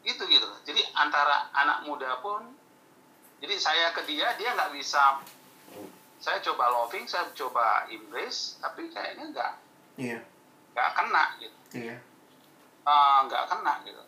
itu 0.00 0.22
gitu. 0.24 0.48
Jadi 0.64 0.80
antara 0.94 1.52
anak 1.52 1.84
muda 1.84 2.18
pun, 2.18 2.40
jadi 3.38 3.54
saya 3.56 3.92
ke 3.92 4.04
dia 4.04 4.32
dia 4.34 4.54
nggak 4.54 4.72
bisa. 4.72 5.20
Saya 6.20 6.36
coba 6.44 6.68
loving, 6.68 7.08
saya 7.08 7.32
coba 7.32 7.88
embrace, 7.88 8.60
tapi 8.60 8.88
kayaknya 8.88 9.32
nggak 9.32 9.52
Iya. 9.96 10.20
nggak 10.72 10.90
kena 10.92 11.24
gitu, 11.38 11.56
Iya. 11.74 11.96
Eh, 12.80 13.18
nggak 13.24 13.44
kena 13.46 13.74
gitu. 13.82 14.02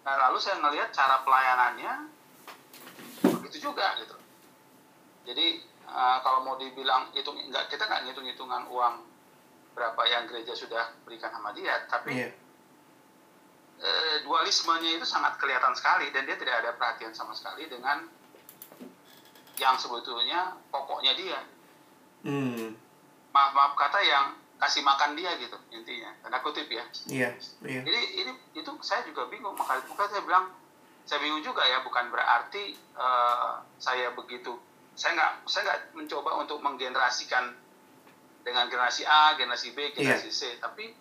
Nah 0.00 0.14
lalu 0.18 0.36
saya 0.40 0.56
ngelihat 0.58 0.88
cara 0.90 1.20
pelayanannya 1.20 1.92
begitu 3.40 3.68
juga 3.68 3.96
gitu. 3.96 4.16
Jadi 5.28 5.46
eh, 5.84 6.16
kalau 6.20 6.40
mau 6.40 6.56
dibilang 6.56 7.12
hitung 7.12 7.36
nggak 7.36 7.68
kita 7.68 7.84
nggak 7.84 8.08
ngitung 8.08 8.24
hitungan 8.24 8.64
uang 8.68 9.04
berapa 9.70 10.02
yang 10.06 10.24
gereja 10.26 10.52
sudah 10.52 10.92
berikan 11.04 11.28
sama 11.30 11.52
dia, 11.52 11.84
tapi 11.86 12.12
Iya. 12.16 12.28
Eh, 13.80 14.16
dualismenya 14.22 15.00
itu 15.00 15.06
sangat 15.08 15.40
kelihatan 15.40 15.72
sekali 15.72 16.12
dan 16.12 16.28
dia 16.28 16.36
tidak 16.36 16.60
ada 16.64 16.70
perhatian 16.76 17.16
sama 17.16 17.32
sekali 17.32 17.66
dengan 17.66 18.04
yang 19.60 19.76
sebetulnya 19.76 20.56
pokoknya 20.72 21.12
dia. 21.16 21.40
Hmm. 22.24 22.76
Maaf 23.32 23.52
maaf 23.56 23.72
kata 23.76 24.00
yang 24.04 24.36
kasih 24.60 24.84
makan 24.84 25.16
dia 25.16 25.32
gitu 25.40 25.56
intinya. 25.72 26.12
Tanda 26.20 26.44
kutip 26.44 26.68
ya. 26.68 26.84
Iya. 27.08 27.30
Iya. 27.64 27.80
Jadi 27.84 28.00
ini 28.24 28.32
itu 28.56 28.70
saya 28.84 29.04
juga 29.08 29.28
bingung 29.32 29.56
makanya 29.56 29.88
makanya 29.88 30.10
saya 30.16 30.22
bilang 30.24 30.46
saya 31.08 31.18
bingung 31.24 31.40
juga 31.40 31.64
ya 31.64 31.80
bukan 31.80 32.12
berarti 32.12 32.76
eh, 32.76 33.52
saya 33.80 34.12
begitu 34.12 34.56
saya 35.00 35.16
nggak 35.16 35.32
saya 35.48 35.62
nggak 35.64 35.80
mencoba 35.96 36.30
untuk 36.44 36.60
menggenerasikan 36.60 37.56
dengan 38.44 38.68
generasi 38.68 39.04
A, 39.04 39.36
generasi 39.36 39.72
B, 39.76 39.92
generasi 39.92 40.32
C, 40.32 40.56
tapi 40.60 40.92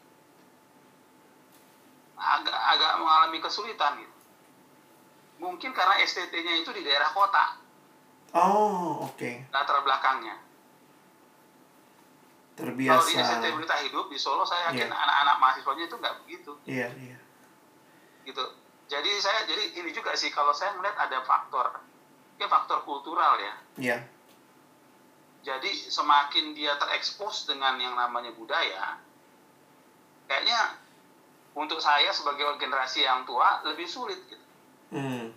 agak 2.20 2.52
agak 2.54 2.92
mengalami 2.96 3.40
kesulitan 3.40 3.96
gitu. 3.98 4.16
Mungkin 5.40 5.72
karena 5.72 5.96
STT-nya 6.00 6.60
itu 6.60 6.70
di 6.70 6.84
daerah 6.84 7.10
kota 7.10 7.56
Oh, 8.30 9.08
oke. 9.08 9.48
latar 9.50 9.80
belakangnya. 9.80 10.36
Kalau 12.54 12.76
di 12.76 12.84
Terbiasa. 12.86 13.24
STT 13.40 13.46
Berita 13.50 13.76
Hidup 13.80 14.12
di 14.12 14.20
Solo 14.20 14.44
saya 14.44 14.68
yakin 14.70 14.86
Iya. 14.86 14.94
anak-anak 14.94 15.36
mahasiswanya 15.40 15.84
itu 15.86 15.96
nggak 15.96 16.16
begitu. 16.22 16.52
Iya, 16.66 16.88
iya. 16.94 17.18
gitu 18.22 18.44
jadi 18.86 19.10
saya 19.18 19.48
jadi 19.48 19.80
ini 19.80 19.90
juga 19.90 20.14
sih 20.14 20.30
kalau 20.30 20.52
saya 20.52 20.76
melihat 20.76 20.98
ada 21.00 21.24
faktor 21.24 21.82
ya 22.36 22.46
faktor 22.46 22.84
kultural 22.84 23.38
ya 23.38 23.54
Iya. 23.80 23.98
jadi 25.42 25.66
semakin 25.88 26.52
dia 26.52 26.76
terekspos 26.76 27.46
dengan 27.46 27.80
yang 27.80 27.96
namanya 27.96 28.30
budaya 28.32 29.00
kayaknya 30.26 30.78
untuk 31.52 31.78
saya 31.78 32.10
sebagai 32.10 32.46
generasi 32.56 33.02
yang 33.02 33.24
tua 33.24 33.62
lebih 33.64 33.86
sulit 33.86 34.20
gitu 34.26 34.46
Hmm. 34.90 35.30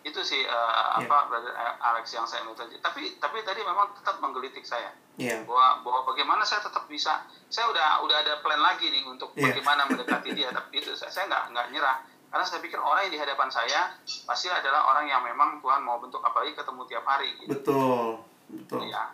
itu 0.00 0.20
sih 0.20 0.40
eh, 0.40 0.48
Iya. 0.48 1.00
apa 1.02 1.16
Brother 1.26 1.52
Alex 1.82 2.08
yang 2.10 2.24
saya 2.24 2.40
minta 2.42 2.60
tapi 2.78 3.16
tapi 3.16 3.40
tadi 3.40 3.60
memang 3.60 3.92
tetap 3.94 4.16
menggelitik 4.18 4.62
saya 4.62 4.92
Iya. 5.14 5.44
bahwa 5.44 5.80
bahwa 5.80 6.00
bagaimana 6.06 6.40
saya 6.42 6.60
tetap 6.60 6.84
bisa 6.84 7.20
saya 7.46 7.66
udah 7.66 8.00
udah 8.00 8.16
ada 8.18 8.40
plan 8.40 8.56
lagi 8.58 8.86
nih 8.86 9.04
untuk 9.04 9.32
Iya. 9.34 9.48
bagaimana 9.50 9.84
mendekati 9.86 10.32
dia 10.32 10.48
tapi 10.50 10.78
itu 10.78 10.92
saya 10.94 11.08
saya 11.08 11.24
nggak 11.26 11.44
nggak 11.50 11.66
nyerah 11.70 11.96
karena 12.26 12.44
saya 12.44 12.60
pikir 12.60 12.76
orang 12.76 13.02
yang 13.04 13.12
di 13.12 13.20
hadapan 13.20 13.48
saya 13.48 13.80
pasti 14.24 14.46
adalah 14.46 14.86
orang 14.86 15.04
yang 15.04 15.20
memang 15.20 15.58
Tuhan 15.58 15.80
mau 15.80 15.98
bentuk 15.98 16.20
apalagi 16.20 16.52
ketemu 16.52 16.80
tiap 16.86 17.04
hari 17.04 17.36
gitu 17.38 17.50
Betul. 17.50 18.20
Betul. 18.50 18.86
ya 18.86 19.04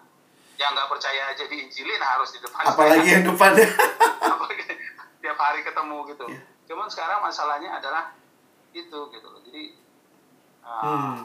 yang 0.56 0.70
nggak 0.72 0.88
percaya 0.88 1.34
jadi 1.34 1.54
injilin 1.60 2.00
harus 2.00 2.30
di 2.30 2.40
depan 2.40 2.62
Apalagi 2.64 3.04
saya. 3.04 3.12
yang 3.12 3.24
depannya. 3.26 3.68
Apalagi 4.32 4.62
tiap 5.26 5.34
hari 5.36 5.60
ketemu 5.60 5.98
gitu 6.06 6.26
Iya. 6.26 6.42
cuman 6.66 6.86
sekarang 6.86 7.18
masalahnya 7.18 7.70
adalah 7.72 8.14
itu 8.70 8.98
gitu 9.10 9.26
loh 9.26 9.42
jadi 9.42 9.74
uh, 10.62 10.78
Hmm. 10.78 11.18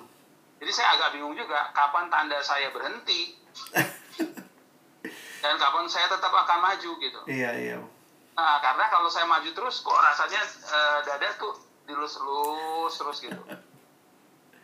jadi 0.57 0.71
saya 0.71 0.87
agak 0.95 1.09
bingung 1.13 1.33
juga 1.33 1.69
kapan 1.71 2.09
tanda 2.09 2.41
saya 2.41 2.69
berhenti 2.69 3.37
dan 5.41 5.55
kapan 5.55 5.85
saya 5.85 6.05
tetap 6.07 6.29
akan 6.29 6.59
maju 6.61 6.91
gitu 6.97 7.19
Iya, 7.25 7.51
iya. 7.53 7.77
Nah, 8.31 8.57
karena 8.57 8.87
kalau 8.87 9.05
saya 9.05 9.27
maju 9.27 9.45
terus 9.45 9.81
kok 9.81 9.93
rasanya 9.93 10.41
eh, 10.41 10.99
dada 11.03 11.29
tuh 11.35 11.53
dilus-lus 11.83 12.89
terus 12.91 13.17
gitu. 13.21 13.37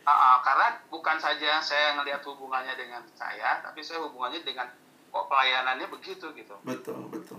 Ah, 0.02 0.16
ah, 0.16 0.36
karena 0.40 0.72
bukan 0.88 1.20
saja 1.20 1.60
saya 1.60 1.92
ngelihat 1.92 2.24
hubungannya 2.24 2.72
dengan 2.80 3.04
saya, 3.12 3.60
tapi 3.60 3.84
saya 3.84 4.00
hubungannya 4.00 4.40
dengan 4.40 4.64
kok 5.12 5.28
pelayanannya 5.28 5.84
begitu 5.92 6.32
gitu. 6.32 6.56
Betul, 6.64 7.12
betul. 7.12 7.36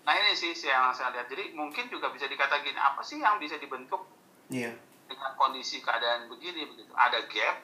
Nah 0.00 0.14
ini 0.16 0.32
sih 0.32 0.56
yang 0.56 0.90
saya 0.90 1.12
lihat. 1.12 1.28
Jadi 1.28 1.52
mungkin 1.52 1.86
juga 1.88 2.08
bisa 2.10 2.24
dikata 2.24 2.60
gini, 2.60 2.76
apa 2.76 3.00
sih 3.00 3.20
yang 3.20 3.36
bisa 3.36 3.56
dibentuk 3.56 4.04
Iya. 4.48 4.74
dengan 5.06 5.30
kondisi 5.36 5.78
keadaan 5.78 6.26
begini 6.26 6.66
begitu? 6.66 6.90
Ada 6.92 7.24
gap. 7.28 7.56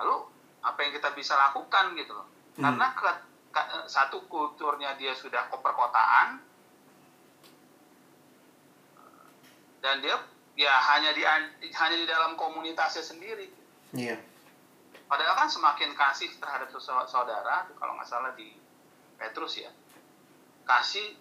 Lalu 0.00 0.16
apa 0.60 0.78
yang 0.80 0.92
kita 0.94 1.10
bisa 1.12 1.34
lakukan 1.36 1.92
gitu 1.94 2.12
loh? 2.14 2.26
Hmm. 2.56 2.62
Karena 2.64 2.86
ke- 2.92 3.28
eh, 3.50 3.84
satu 3.86 4.24
kulturnya 4.24 4.94
dia 4.94 5.12
sudah 5.12 5.50
ke 5.50 5.56
perkotaan 5.58 6.38
dan 9.80 9.96
dia 10.04 10.16
ya 10.56 10.72
hanya 10.92 11.16
di 11.16 11.24
hanya 11.72 11.96
di 11.96 12.06
dalam 12.06 12.36
komunitasnya 12.36 13.00
sendiri. 13.00 13.48
Iya. 13.96 14.20
Padahal 15.08 15.34
kan 15.34 15.48
semakin 15.50 15.96
kasih 15.96 16.30
terhadap 16.38 16.70
saudara, 17.08 17.66
kalau 17.74 17.98
nggak 17.98 18.06
salah 18.06 18.30
di 18.36 18.54
Petrus 19.18 19.58
ya, 19.58 19.72
kasih 20.70 21.18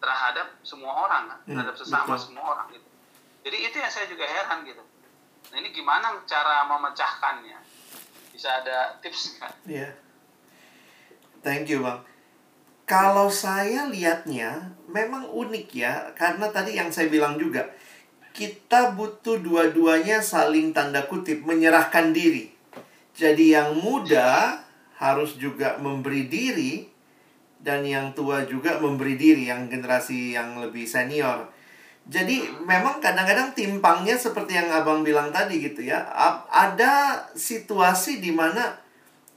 terhadap 0.00 0.48
semua 0.64 1.04
orang, 1.04 1.28
kan? 1.28 1.38
Hmm, 1.44 1.48
terhadap 1.52 1.76
sesama 1.76 2.16
betul. 2.16 2.24
semua 2.32 2.44
orang 2.56 2.66
gitu. 2.72 2.88
Jadi 3.42 3.56
itu 3.68 3.76
yang 3.76 3.92
saya 3.92 4.06
juga 4.08 4.24
heran 4.24 4.64
gitu. 4.64 4.82
Nah 5.52 5.56
ini 5.60 5.68
gimana 5.74 6.16
cara 6.24 6.64
memecahkannya? 6.64 7.58
Bisa 8.32 8.48
ada 8.64 8.96
tips 9.04 9.36
kan? 9.36 9.52
Iya. 9.68 9.92
Thank 11.44 11.68
you, 11.68 11.84
Bang. 11.84 12.06
Kalau 12.86 13.28
saya 13.30 13.86
lihatnya 13.90 14.74
memang 14.90 15.26
unik 15.26 15.66
ya, 15.74 16.14
karena 16.14 16.50
tadi 16.50 16.78
yang 16.78 16.90
saya 16.90 17.10
bilang 17.10 17.38
juga, 17.38 17.66
kita 18.32 18.94
butuh 18.96 19.38
dua-duanya 19.42 20.24
saling 20.24 20.72
tanda 20.72 21.04
kutip 21.06 21.44
menyerahkan 21.44 22.14
diri. 22.14 22.52
Jadi 23.12 23.52
yang 23.52 23.76
muda 23.76 24.60
harus 24.96 25.36
juga 25.36 25.76
memberi 25.82 26.30
diri 26.30 26.91
dan 27.62 27.86
yang 27.86 28.10
tua 28.12 28.42
juga 28.42 28.82
memberi 28.82 29.14
diri 29.14 29.46
yang 29.46 29.70
generasi 29.70 30.34
yang 30.34 30.58
lebih 30.58 30.82
senior. 30.82 31.46
Jadi 32.02 32.42
memang 32.66 32.98
kadang-kadang 32.98 33.54
timpangnya 33.54 34.18
seperti 34.18 34.58
yang 34.58 34.66
abang 34.74 35.06
bilang 35.06 35.30
tadi 35.30 35.62
gitu 35.62 35.86
ya. 35.86 36.02
Ada 36.50 37.24
situasi 37.38 38.18
di 38.18 38.34
mana 38.34 38.74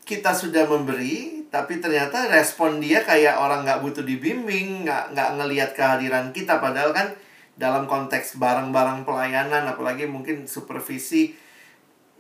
kita 0.02 0.34
sudah 0.34 0.66
memberi, 0.66 1.46
tapi 1.54 1.78
ternyata 1.78 2.26
respon 2.26 2.82
dia 2.82 3.06
kayak 3.06 3.38
orang 3.38 3.62
nggak 3.62 3.86
butuh 3.86 4.02
dibimbing, 4.02 4.90
nggak 4.90 5.14
nggak 5.14 5.30
ngelihat 5.38 5.70
kehadiran 5.78 6.34
kita. 6.34 6.58
Padahal 6.58 6.90
kan 6.90 7.14
dalam 7.54 7.86
konteks 7.86 8.42
barang-barang 8.42 9.06
pelayanan, 9.06 9.70
apalagi 9.70 10.10
mungkin 10.10 10.50
supervisi. 10.50 11.38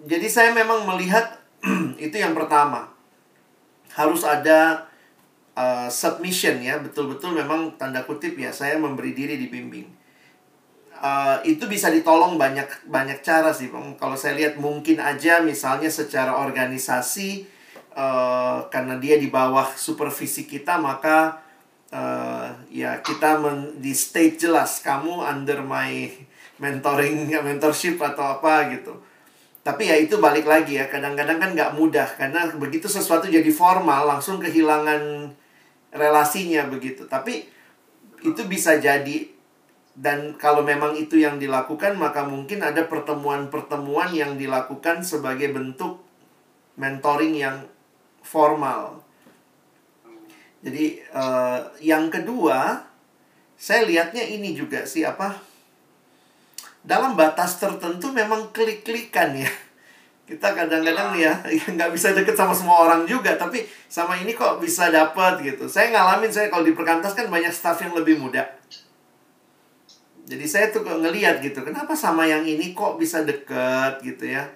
Jadi 0.05 0.29
saya 0.29 0.53
memang 0.53 0.85
melihat 0.85 1.41
itu 2.05 2.13
yang 2.13 2.37
pertama 2.37 2.93
harus 3.97 4.21
ada 4.21 4.84
uh, 5.55 5.87
submission 5.87 6.59
ya, 6.61 6.77
betul-betul 6.83 7.33
memang 7.33 7.73
tanda 7.79 8.03
kutip 8.03 8.35
ya 8.35 8.51
saya 8.51 8.77
memberi 8.77 9.15
diri 9.15 9.39
dibimbing. 9.39 9.87
Uh, 10.95 11.43
itu 11.43 11.67
bisa 11.67 11.91
ditolong 11.91 12.39
banyak 12.39 12.87
banyak 12.87 13.19
cara 13.19 13.51
sih 13.51 13.67
kalau 13.99 14.15
saya 14.15 14.39
lihat 14.39 14.55
mungkin 14.55 15.03
aja 15.03 15.43
misalnya 15.43 15.91
secara 15.91 16.39
organisasi 16.39 17.43
uh, 17.99 18.63
karena 18.71 18.95
dia 18.95 19.19
di 19.19 19.27
bawah 19.27 19.75
supervisi 19.75 20.47
kita 20.47 20.79
maka 20.79 21.43
uh, 21.91 22.47
ya 22.71 23.03
kita 23.03 23.43
men, 23.43 23.79
di 23.83 23.91
state 23.91 24.39
jelas 24.39 24.79
kamu 24.83 25.19
under 25.19 25.59
my 25.63 26.11
mentoring 26.59 27.31
mentorship 27.47 27.99
atau 27.99 28.39
apa 28.39 28.71
gitu. 28.75 28.95
Tapi 29.65 29.89
ya 29.89 29.97
itu 29.97 30.21
balik 30.21 30.45
lagi 30.45 30.77
ya 30.77 30.85
kadang-kadang 30.85 31.41
kan 31.41 31.51
nggak 31.57 31.73
mudah 31.73 32.05
karena 32.21 32.53
begitu 32.53 32.85
sesuatu 32.85 33.25
jadi 33.25 33.49
formal 33.49 34.05
langsung 34.05 34.37
kehilangan 34.37 35.33
relasinya 35.95 36.67
begitu 36.67 37.08
tapi 37.08 37.47
itu 38.21 38.41
bisa 38.45 38.77
jadi 38.77 39.36
dan 39.95 40.36
kalau 40.36 40.60
memang 40.60 40.91
itu 40.99 41.15
yang 41.15 41.39
dilakukan, 41.39 41.95
maka 41.95 42.27
mungkin 42.27 42.60
ada 42.60 42.84
pertemuan-pertemuan 42.84 44.12
yang 44.12 44.36
dilakukan 44.36 45.08
sebagai 45.08 45.55
bentuk 45.55 46.03
mentoring 46.75 47.39
yang 47.39 47.63
formal. 48.19 48.99
Jadi 50.60 50.99
uh, 51.15 51.71
yang 51.79 52.12
kedua, 52.12 52.84
saya 53.55 53.88
lihatnya 53.88 54.27
ini 54.27 54.51
juga 54.51 54.84
sih 54.84 55.08
apa? 55.08 55.39
Dalam 56.84 57.15
batas 57.15 57.55
tertentu 57.55 58.12
memang 58.12 58.51
klik-klikan 58.51 59.31
ya. 59.31 59.51
Kita 60.25 60.57
kadang-kadang 60.57 61.13
ya 61.13 61.38
nggak 61.77 61.93
bisa 61.93 62.17
deket 62.17 62.33
sama 62.33 62.49
semua 62.49 62.81
orang 62.89 63.05
juga, 63.05 63.38
tapi 63.38 63.61
sama 63.85 64.17
ini 64.17 64.33
kok 64.33 64.57
bisa 64.57 64.89
dapat 64.89 65.38
gitu. 65.45 65.69
Saya 65.69 65.93
ngalamin 65.93 66.33
saya 66.33 66.49
kalau 66.49 66.65
di 66.65 66.73
perkantas 66.73 67.13
kan 67.13 67.29
banyak 67.29 67.53
staff 67.53 67.77
yang 67.85 67.93
lebih 67.93 68.17
muda. 68.17 68.41
Jadi 70.25 70.45
saya 70.49 70.73
tuh 70.73 70.81
ngeliat 70.81 71.38
gitu 71.45 71.61
kenapa 71.61 71.93
sama 71.93 72.25
yang 72.25 72.41
ini 72.41 72.73
kok 72.73 72.97
bisa 72.97 73.21
deket 73.21 74.01
gitu 74.01 74.25
ya? 74.25 74.49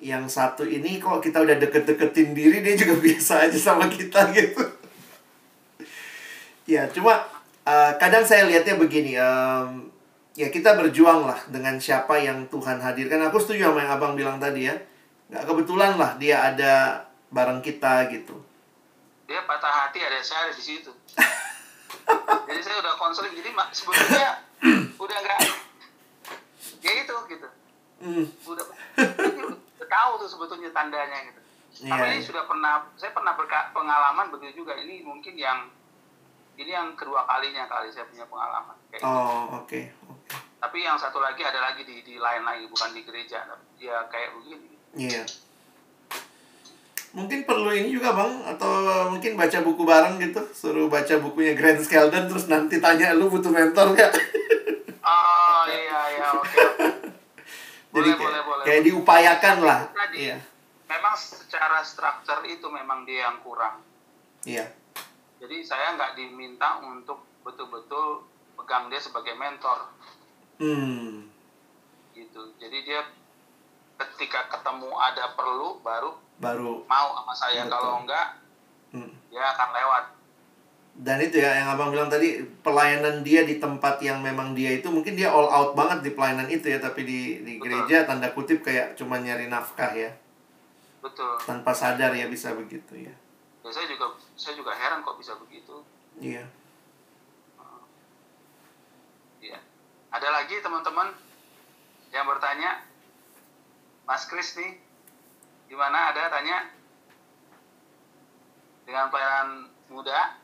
Yang 0.00 0.32
satu 0.32 0.64
ini 0.64 0.96
kok 0.96 1.20
kita 1.20 1.44
udah 1.44 1.60
deket-deketin 1.60 2.32
diri 2.32 2.64
dia 2.64 2.72
juga 2.72 2.96
biasa 3.04 3.44
aja 3.44 3.58
sama 3.60 3.92
kita 3.92 4.32
gitu. 4.32 4.64
Ya 6.64 6.88
cuma 6.88 7.20
uh, 7.68 7.92
kadang 8.00 8.24
saya 8.24 8.48
lihatnya 8.48 8.80
begini 8.80 9.20
um, 9.20 9.92
ya 10.32 10.48
kita 10.48 10.72
berjuang 10.80 11.28
lah 11.28 11.36
dengan 11.52 11.76
siapa 11.76 12.16
yang 12.16 12.48
Tuhan 12.48 12.80
hadirkan. 12.80 13.20
Aku 13.28 13.36
setuju 13.36 13.68
sama 13.68 13.84
yang 13.84 13.92
abang 14.00 14.16
bilang 14.16 14.40
tadi 14.40 14.72
ya 14.72 14.76
nggak 15.32 15.48
kebetulan 15.48 15.96
lah 15.96 16.12
dia 16.20 16.44
ada 16.52 17.08
bareng 17.32 17.64
kita 17.64 18.04
gitu 18.12 18.36
dia 19.24 19.40
patah 19.48 19.88
hati 19.88 20.04
ada 20.04 20.20
saya 20.20 20.52
ada 20.52 20.52
di 20.52 20.60
situ 20.60 20.92
jadi 22.52 22.60
saya 22.60 22.76
udah 22.84 22.94
konseling 23.00 23.32
jadi 23.32 23.48
sebetulnya 23.72 24.44
udah 25.00 25.16
enggak 25.24 25.40
ya 26.84 26.92
itu 27.00 27.16
gitu 27.32 27.48
mm. 28.04 28.26
udah, 28.44 28.66
tahu 29.88 30.12
tuh 30.20 30.28
sebetulnya 30.28 30.68
tandanya 30.76 31.32
gitu 31.32 31.40
yeah. 31.80 31.96
tapi 31.96 32.04
ini 32.12 32.20
iya. 32.20 32.28
sudah 32.28 32.44
pernah 32.44 32.84
saya 33.00 33.16
pernah 33.16 33.32
pengalaman 33.72 34.28
begitu 34.36 34.60
juga 34.60 34.76
ini 34.76 35.00
mungkin 35.00 35.32
yang 35.40 35.72
ini 36.60 36.76
yang 36.76 36.92
kedua 36.92 37.24
kalinya 37.24 37.64
kali 37.72 37.88
saya 37.88 38.04
punya 38.04 38.28
pengalaman 38.28 38.76
kayak 38.92 39.00
oh 39.00 39.08
gitu. 39.08 39.16
oke 39.16 39.64
okay. 39.64 39.84
okay. 40.12 40.36
tapi 40.60 40.84
yang 40.84 41.00
satu 41.00 41.24
lagi 41.24 41.40
ada 41.40 41.72
lagi 41.72 41.88
di 41.88 42.04
di 42.04 42.20
lain 42.20 42.44
lagi 42.44 42.68
bukan 42.68 42.92
di 42.92 43.00
gereja 43.00 43.48
dia 43.80 43.96
kayak 44.12 44.36
begini 44.36 44.81
iya 44.96 45.22
yeah. 45.22 45.26
Mungkin 47.12 47.44
perlu 47.44 47.68
ini 47.76 47.92
juga 47.92 48.16
bang 48.16 48.56
Atau 48.56 48.72
mungkin 49.12 49.36
baca 49.36 49.60
buku 49.60 49.84
bareng 49.84 50.16
gitu 50.16 50.40
Suruh 50.56 50.88
baca 50.88 51.20
bukunya 51.20 51.52
Grant 51.52 51.84
Skeldon 51.84 52.24
Terus 52.24 52.48
nanti 52.48 52.80
tanya 52.80 53.12
lu 53.12 53.28
butuh 53.28 53.52
mentor 53.52 53.92
gak? 53.92 54.16
Oh 55.04 55.62
iya 55.68 56.00
iya 56.16 56.26
oke. 56.32 56.46
Okay. 56.46 56.66
Jadi 57.92 58.08
boleh, 58.08 58.16
kayak, 58.16 58.24
boleh, 58.24 58.42
boleh. 58.48 58.64
kayak 58.64 58.82
diupayakan 58.88 59.56
lah. 59.60 59.80
Tadi, 59.92 60.16
iya. 60.16 60.38
Memang 60.88 61.12
secara 61.12 61.84
struktur 61.84 62.40
itu 62.48 62.64
memang 62.72 63.04
dia 63.04 63.28
yang 63.28 63.44
kurang. 63.44 63.84
Iya. 64.48 64.72
Jadi 65.42 65.60
saya 65.60 65.92
nggak 65.98 66.16
diminta 66.16 66.80
untuk 66.80 67.20
betul-betul 67.44 68.24
pegang 68.56 68.88
dia 68.88 68.96
sebagai 68.96 69.36
mentor. 69.36 69.92
Hmm. 70.56 71.28
Gitu. 72.16 72.40
Jadi 72.56 72.78
dia 72.86 73.04
ketika 74.10 74.50
ketemu 74.50 74.90
ada 74.98 75.34
perlu 75.38 75.78
baru 75.84 76.10
baru. 76.42 76.82
mau 76.90 77.08
sama 77.14 77.34
saya. 77.34 77.62
Betul. 77.62 77.72
kalau 77.78 77.92
enggak 78.02 78.26
hmm. 78.90 79.12
dia 79.30 79.44
akan 79.54 79.68
lewat. 79.70 80.04
Dan 80.92 81.24
itu 81.24 81.40
ya 81.40 81.56
yang 81.56 81.72
abang 81.72 81.88
bilang 81.88 82.12
tadi 82.12 82.44
pelayanan 82.60 83.24
dia 83.24 83.48
di 83.48 83.56
tempat 83.56 83.96
yang 84.04 84.20
memang 84.20 84.52
dia 84.52 84.76
itu 84.76 84.92
mungkin 84.92 85.16
dia 85.16 85.32
all 85.32 85.48
out 85.48 85.72
banget 85.72 86.04
di 86.04 86.10
pelayanan 86.12 86.52
itu 86.52 86.68
ya 86.68 86.76
tapi 86.76 87.08
di 87.08 87.40
di 87.40 87.56
gereja 87.56 88.04
tanda 88.04 88.28
kutip 88.36 88.60
kayak 88.60 88.92
cuma 88.92 89.16
nyari 89.16 89.48
nafkah 89.48 89.88
ya. 89.96 90.12
Betul. 91.00 91.40
Tanpa 91.48 91.72
sadar 91.72 92.12
ya 92.12 92.28
bisa 92.28 92.52
begitu 92.52 93.08
ya. 93.08 93.14
Ya 93.64 93.70
saya 93.72 93.88
juga 93.88 94.12
saya 94.36 94.54
juga 94.58 94.76
heran 94.76 95.00
kok 95.00 95.16
bisa 95.16 95.32
begitu. 95.40 95.80
Iya. 96.20 96.44
Iya. 99.40 99.58
Ada 100.12 100.28
lagi 100.28 100.60
teman-teman 100.60 101.08
yang 102.12 102.28
bertanya 102.28 102.84
Mas 104.12 104.28
Kris 104.28 104.52
nih. 104.60 104.76
Gimana 105.72 106.12
ada 106.12 106.28
tanya. 106.28 106.68
Dengan 108.84 109.08
pelayanan 109.08 109.72
muda. 109.88 110.36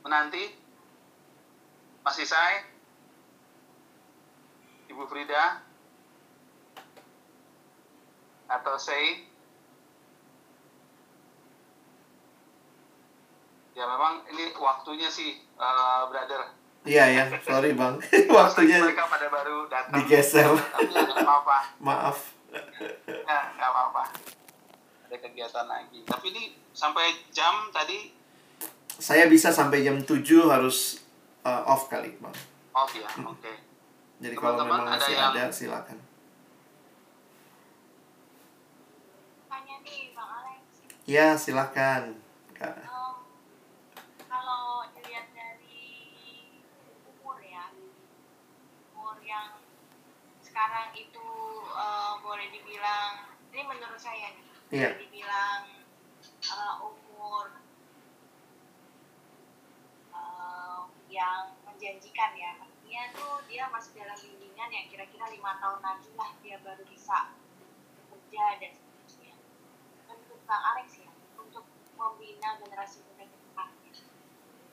Menanti. 0.00 0.48
Mas 2.02 2.18
Isai, 2.18 2.66
Ibu 4.90 5.06
Frida, 5.06 5.62
atau 8.50 8.74
Sei. 8.74 9.22
Ya 13.78 13.86
memang 13.86 14.26
ini 14.34 14.50
waktunya 14.58 15.06
sih, 15.14 15.46
uh, 15.62 16.10
brother. 16.10 16.61
Iya 16.82 17.04
ya, 17.14 17.24
sorry 17.46 17.78
bang. 17.78 17.94
waktunya 18.36 18.82
mereka 18.82 19.06
pada 19.06 19.30
baru 19.30 19.70
datang. 19.70 20.02
Digeser. 20.02 20.50
Tapi 20.50 20.90
apa-apa. 21.22 21.58
Maaf. 21.78 22.34
Ya, 23.06 23.38
nggak 23.54 23.70
apa-apa. 23.70 24.02
Ada 25.06 25.16
kegiatan 25.22 25.66
lagi. 25.70 26.02
Tapi 26.02 26.26
ini 26.34 26.58
sampai 26.72 27.28
jam 27.30 27.68
tadi 27.70 28.22
saya 29.02 29.28
bisa 29.28 29.52
sampai 29.52 29.84
jam 29.84 29.98
7 29.98 30.22
harus 30.46 31.02
uh, 31.44 31.66
off 31.68 31.90
kali 31.90 32.16
bang 32.22 32.36
off 32.72 32.92
ya 32.94 33.08
oke 33.26 33.34
okay. 33.40 33.56
jadi 34.22 34.34
kalau 34.38 34.62
memang 34.64 34.88
masih 34.88 35.18
ada, 35.18 35.34
yang... 35.34 35.50
ada 35.50 35.54
silakan 35.54 35.98
Ya, 41.02 41.34
silakan. 41.34 42.14
Kak. 42.54 42.78
Um, 42.86 43.26
kalau 44.30 44.86
dilihat 44.94 45.34
dari 45.34 46.54
umur 47.10 47.42
ya, 47.42 47.74
umur 48.94 49.18
yang 49.18 49.58
sekarang 50.38 50.94
itu 50.94 51.26
uh, 51.74 52.22
boleh 52.42 52.58
dibilang, 52.58 53.22
ini 53.54 53.62
menurut 53.70 54.02
saya 54.02 54.34
nih, 54.34 54.46
yeah. 54.74 54.90
boleh 54.90 54.98
dibilang 55.06 55.62
uh, 56.50 56.74
umur 56.82 57.54
yang 61.06 61.54
menjanjikan 61.62 62.34
ya. 62.34 62.58
Artinya 62.58 63.14
tuh 63.14 63.46
dia 63.46 63.70
masih 63.70 63.94
dalam 63.94 64.18
bimbingan 64.18 64.74
yang 64.74 64.90
kira-kira 64.90 65.30
lima 65.30 65.54
tahun 65.62 65.86
lagi 65.86 66.10
lah 66.18 66.34
dia 66.42 66.58
baru 66.66 66.82
bisa 66.90 67.30
bekerja 68.10 68.58
dan 68.58 68.74
seterusnya. 68.74 69.38
Untuk 70.10 70.42
Kang 70.42 70.66
Alex 70.74 70.98
ya 70.98 71.14
untuk 71.38 71.62
membina 71.94 72.58
generasi 72.58 73.06
muda 73.06 73.30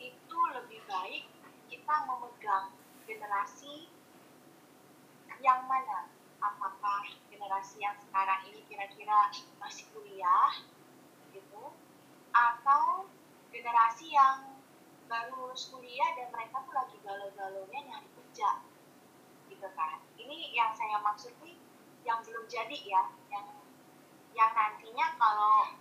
itu 0.02 0.40
lebih 0.58 0.82
baik 0.90 1.30
kita 1.70 1.96
memegang 2.10 2.74
generasi 3.06 3.94
yang 5.38 5.70
mana? 5.70 6.10
Apakah 6.40 7.04
generasi 7.40 7.80
yang 7.80 7.96
sekarang 7.96 8.44
ini 8.52 8.60
kira-kira 8.68 9.32
masih 9.64 9.88
kuliah 9.96 10.52
gitu 11.32 11.72
atau 12.36 13.08
generasi 13.48 14.12
yang 14.12 14.60
baru 15.08 15.48
lulus 15.48 15.72
kuliah 15.72 16.12
dan 16.20 16.28
mereka 16.36 16.60
tuh 16.68 16.76
lagi 16.76 17.00
galau-galaunya 17.00 17.80
nyari 17.80 18.10
kerja 18.12 18.60
gitu 19.48 19.68
kan. 19.72 20.04
Ini 20.20 20.52
yang 20.52 20.76
saya 20.76 21.00
maksud 21.00 21.32
nih 21.40 21.56
yang 22.04 22.20
belum 22.28 22.44
jadi 22.52 22.76
ya 22.84 23.08
yang 23.32 23.48
yang 24.36 24.52
nantinya 24.52 25.16
kalau 25.16 25.80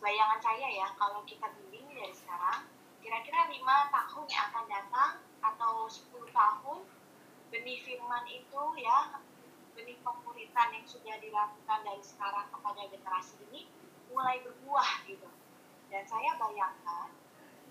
bayangan 0.00 0.40
saya 0.40 0.68
ya 0.72 0.88
kalau 0.96 1.20
kita 1.28 1.44
bimbing 1.60 1.92
dari 1.92 2.16
sekarang 2.16 2.64
kira-kira 3.04 3.52
lima 3.52 3.92
tahun 3.92 4.24
yang 4.32 4.44
akan 4.48 4.64
datang 4.64 5.12
atau 5.44 5.86
10 5.86 6.32
tahun 6.32 6.80
benih 7.52 7.78
firman 7.86 8.24
itu 8.26 8.62
ya 8.82 9.14
benih 9.76 10.00
pemuritan 10.00 10.68
yang 10.72 10.86
sudah 10.88 11.14
dilakukan 11.20 11.80
dari 11.84 12.00
sekarang 12.00 12.48
kepada 12.48 12.82
generasi 12.88 13.36
ini 13.52 13.68
mulai 14.08 14.40
berbuah 14.40 15.04
gitu 15.04 15.28
dan 15.92 16.02
saya 16.08 16.34
bayangkan 16.40 17.12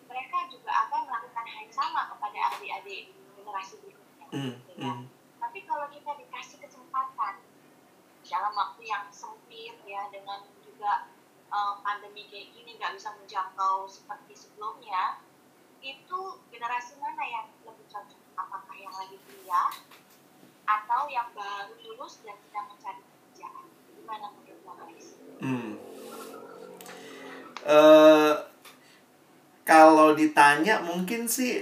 mereka 0.06 0.38
juga 0.48 0.72
akan 0.86 1.10
melakukan 1.10 1.46
hal 1.50 1.60
yang 1.66 1.74
sama 1.74 2.14
kepada 2.14 2.40
adik-adik 2.56 3.10
generasi 3.36 3.82
berikutnya 3.82 4.04
Hmm, 4.30 4.54
gitu 4.58 4.72
ya. 4.78 4.94
hmm. 4.94 5.06
tapi 5.42 5.60
kalau 5.66 5.86
kita 5.90 6.12
dikasih 6.18 6.58
kesempatan 6.62 7.42
dalam 8.26 8.54
waktu 8.54 8.82
yang 8.84 9.06
sempit 9.10 9.78
ya 9.86 10.02
dengan 10.10 10.46
juga 10.62 11.10
eh, 11.50 11.74
pandemi 11.82 12.26
kayak 12.30 12.54
gini 12.54 12.78
nggak 12.78 12.98
bisa 12.98 13.14
menjangkau 13.18 13.86
seperti 13.86 14.34
sebelumnya 14.34 15.22
itu 15.80 16.20
generasi 16.50 16.98
mana 16.98 17.22
yang 17.22 17.46
lebih 17.62 17.86
cocok 17.86 18.18
apakah 18.34 18.74
yang 18.74 18.90
lagi 18.92 19.22
kuliah 19.22 19.70
atau 20.66 21.06
yang 21.06 21.25
baru 21.36 21.76
lulus 21.84 22.24
dan 22.24 22.40
sedang 22.40 22.72
mencari 22.72 23.02
pekerjaan 23.04 23.66
gimana 23.92 24.26
menurut 24.32 24.62
Bapak? 24.64 24.88
Hmm. 25.44 25.72
Eh, 27.66 28.34
kalau 29.68 30.16
ditanya 30.16 30.80
mungkin 30.80 31.28
sih 31.28 31.60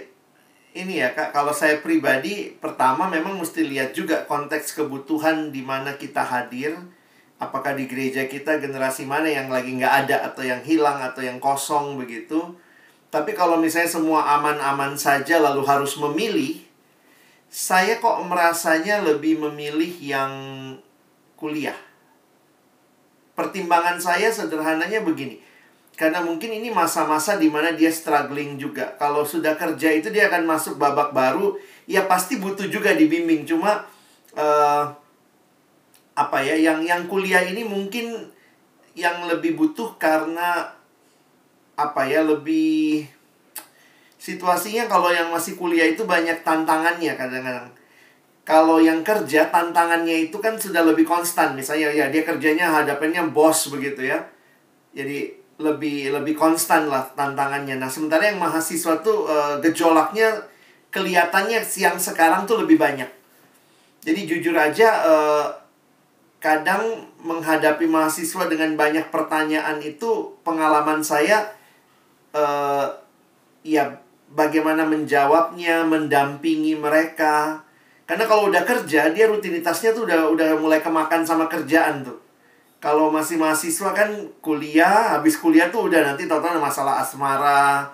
ini 0.74 1.02
ya 1.02 1.14
kak 1.14 1.34
kalau 1.34 1.54
saya 1.54 1.82
pribadi 1.82 2.54
pertama 2.58 3.10
memang 3.10 3.38
mesti 3.38 3.66
lihat 3.66 3.94
juga 3.98 4.26
konteks 4.30 4.78
kebutuhan 4.78 5.50
di 5.50 5.62
mana 5.66 5.98
kita 5.98 6.22
hadir 6.22 6.78
apakah 7.38 7.78
di 7.78 7.86
gereja 7.86 8.26
kita 8.26 8.58
generasi 8.58 9.06
mana 9.06 9.30
yang 9.30 9.50
lagi 9.54 9.74
nggak 9.74 10.06
ada 10.06 10.28
atau 10.34 10.42
yang 10.42 10.62
hilang 10.66 11.02
atau 11.02 11.22
yang 11.22 11.38
kosong 11.38 11.96
begitu 11.98 12.42
tapi 13.14 13.38
kalau 13.38 13.62
misalnya 13.62 13.90
semua 13.94 14.26
aman-aman 14.42 14.98
saja 14.98 15.38
lalu 15.38 15.62
harus 15.64 15.94
memilih 16.02 16.66
saya 17.54 18.02
kok 18.02 18.26
merasanya 18.26 19.06
lebih 19.06 19.38
memilih 19.38 19.94
yang 20.02 20.34
kuliah 21.38 21.78
pertimbangan 23.38 23.98
saya 23.98 24.30
sederhananya 24.30 25.02
begini. 25.02 25.42
Karena 25.94 26.26
mungkin 26.26 26.50
ini 26.50 26.74
masa-masa 26.74 27.38
di 27.38 27.54
mana 27.54 27.70
dia 27.78 27.94
struggling 27.94 28.58
juga. 28.58 28.98
Kalau 28.98 29.22
sudah 29.22 29.54
kerja 29.54 29.94
itu 29.94 30.10
dia 30.10 30.26
akan 30.26 30.50
masuk 30.50 30.82
babak 30.82 31.14
baru, 31.14 31.54
ya 31.86 32.10
pasti 32.10 32.42
butuh 32.42 32.66
juga 32.66 32.98
dibimbing. 32.98 33.46
Cuma 33.46 33.86
eh, 34.34 34.84
apa 36.18 36.38
ya, 36.42 36.58
yang 36.58 36.82
yang 36.82 37.06
kuliah 37.06 37.46
ini 37.46 37.62
mungkin 37.62 38.26
yang 38.98 39.30
lebih 39.30 39.54
butuh 39.54 39.94
karena 40.02 40.74
apa 41.78 42.02
ya, 42.10 42.26
lebih 42.26 43.06
situasinya 44.24 44.88
kalau 44.88 45.12
yang 45.12 45.28
masih 45.28 45.60
kuliah 45.60 45.84
itu 45.84 46.08
banyak 46.08 46.48
tantangannya 46.48 47.12
kadang-kadang. 47.20 47.68
Kalau 48.48 48.80
yang 48.80 49.04
kerja 49.04 49.52
tantangannya 49.52 50.32
itu 50.32 50.40
kan 50.40 50.56
sudah 50.56 50.88
lebih 50.88 51.04
konstan. 51.04 51.60
Misalnya 51.60 51.92
ya 51.92 52.08
dia 52.08 52.24
kerjanya 52.24 52.72
hadapannya 52.72 53.28
bos 53.36 53.68
begitu 53.68 54.08
ya. 54.08 54.24
Jadi 54.96 55.28
lebih 55.60 56.16
lebih 56.16 56.40
konstan 56.40 56.88
lah 56.88 57.04
tantangannya. 57.20 57.76
Nah 57.76 57.92
sementara 57.92 58.32
yang 58.32 58.40
mahasiswa 58.40 59.04
tuh 59.04 59.28
eh, 59.28 59.56
gejolaknya 59.60 60.40
kelihatannya 60.88 61.60
siang 61.60 62.00
sekarang 62.00 62.48
tuh 62.48 62.64
lebih 62.64 62.80
banyak. 62.80 63.08
Jadi 64.08 64.22
jujur 64.24 64.56
aja 64.56 64.88
eh, 65.04 65.48
kadang 66.40 67.12
menghadapi 67.24 67.88
mahasiswa 67.88 68.48
dengan 68.48 68.76
banyak 68.80 69.08
pertanyaan 69.12 69.84
itu 69.84 70.36
pengalaman 70.44 71.00
saya 71.00 71.48
eh, 72.36 72.88
ya 73.64 74.03
bagaimana 74.34 74.84
menjawabnya 74.84 75.86
mendampingi 75.86 76.76
mereka 76.76 77.64
karena 78.04 78.28
kalau 78.28 78.52
udah 78.52 78.64
kerja, 78.68 79.16
dia 79.16 79.26
rutinitasnya 79.32 79.96
tuh 79.96 80.04
udah 80.04 80.28
udah 80.36 80.60
mulai 80.60 80.84
kemakan 80.84 81.24
sama 81.24 81.48
kerjaan 81.48 82.04
tuh. 82.04 82.20
Kalau 82.84 83.08
masih 83.08 83.40
mahasiswa 83.40 83.96
kan 83.96 84.12
kuliah, 84.44 85.16
habis 85.16 85.40
kuliah 85.40 85.72
tuh 85.72 85.88
udah 85.88 86.12
nanti 86.12 86.28
ada 86.28 86.60
masalah 86.60 87.00
asmara, 87.00 87.88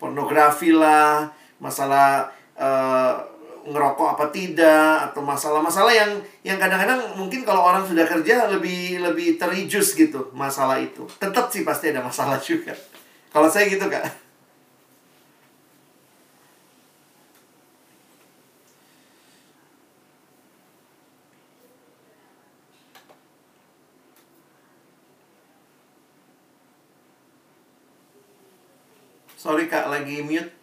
pornografi 0.00 0.72
lah, 0.72 1.28
masalah 1.60 2.32
eh, 2.56 3.12
ngerokok 3.60 4.16
apa 4.16 4.32
tidak 4.32 5.12
atau 5.12 5.20
masalah-masalah 5.20 5.92
yang 5.92 6.16
yang 6.40 6.56
kadang-kadang 6.56 7.12
mungkin 7.12 7.44
kalau 7.44 7.68
orang 7.68 7.84
sudah 7.84 8.08
kerja 8.08 8.48
lebih 8.48 9.04
lebih 9.04 9.36
terijus 9.36 9.92
gitu 9.92 10.32
masalah 10.32 10.80
itu. 10.80 11.04
Tetap 11.20 11.52
sih 11.52 11.60
pasti 11.60 11.92
ada 11.92 12.00
masalah 12.00 12.40
juga. 12.48 12.72
Kalau 13.28 13.46
saya 13.52 13.68
gitu, 13.68 13.84
Kak. 13.92 14.29
Sorry 29.60 29.76
Kak, 29.76 29.92
lagi 29.92 30.24
mute. 30.24 30.56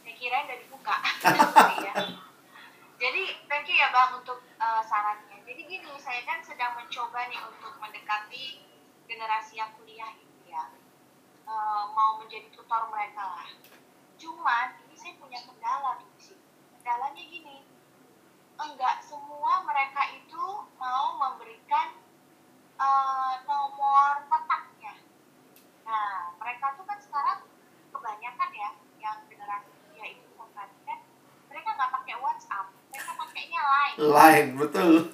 saya 0.00 0.14
kira 0.16 0.48
udah 0.48 0.56
dibuka. 0.64 0.96
Sorry 1.20 1.76
ya. 1.92 1.94
jadi 2.96 3.22
thank 3.52 3.68
you 3.68 3.76
ya 3.76 3.92
bang 3.92 4.16
untuk 4.16 4.40
uh, 4.56 4.80
sarannya. 4.80 5.44
Jadi 5.44 5.60
gini 5.68 5.92
saya 6.00 6.24
kan 6.24 6.40
sedang 6.40 6.72
mencoba 6.80 7.28
nih 7.28 7.36
untuk 7.36 7.76
mendekati 7.76 8.64
generasi 9.04 9.60
yang 9.60 9.76
kuliah 9.76 10.08
gitu 10.16 10.48
ya. 10.48 10.72
Uh, 11.44 11.92
mau 11.92 12.16
menjadi 12.16 12.48
tutor 12.48 12.88
mereka 12.88 13.28
lah. 13.28 13.52
Cuman 14.16 14.72
ini 14.88 14.96
saya 14.96 15.12
punya 15.20 15.36
kendala 15.44 16.00
di 16.00 16.16
sini. 16.16 16.48
Kendalanya 16.80 17.24
gini 17.28 17.60
enggak 18.56 19.04
semua 19.04 19.68
mereka 19.68 20.08
itu 20.16 20.44
mau 20.80 21.12
memberikan 21.12 21.92
uh, 22.80 23.36
nomor 23.44 24.24
kontaknya 24.32 24.71
Nah, 25.82 26.34
mereka 26.38 26.74
tuh 26.78 26.84
kan 26.86 26.98
sekarang 27.02 27.38
kebanyakan 27.92 28.50
ya 28.54 28.70
yang 29.02 29.18
generasi 29.26 29.70
dia 29.92 30.06
itu 30.14 30.26
memperhatikan 30.34 30.98
mereka 31.52 31.68
nggak 31.76 31.92
pakai 32.00 32.16
WhatsApp, 32.16 32.66
mereka 32.88 33.12
pakainya 33.12 33.60
Line. 33.60 33.96
Line, 34.00 34.50
betul. 34.56 34.92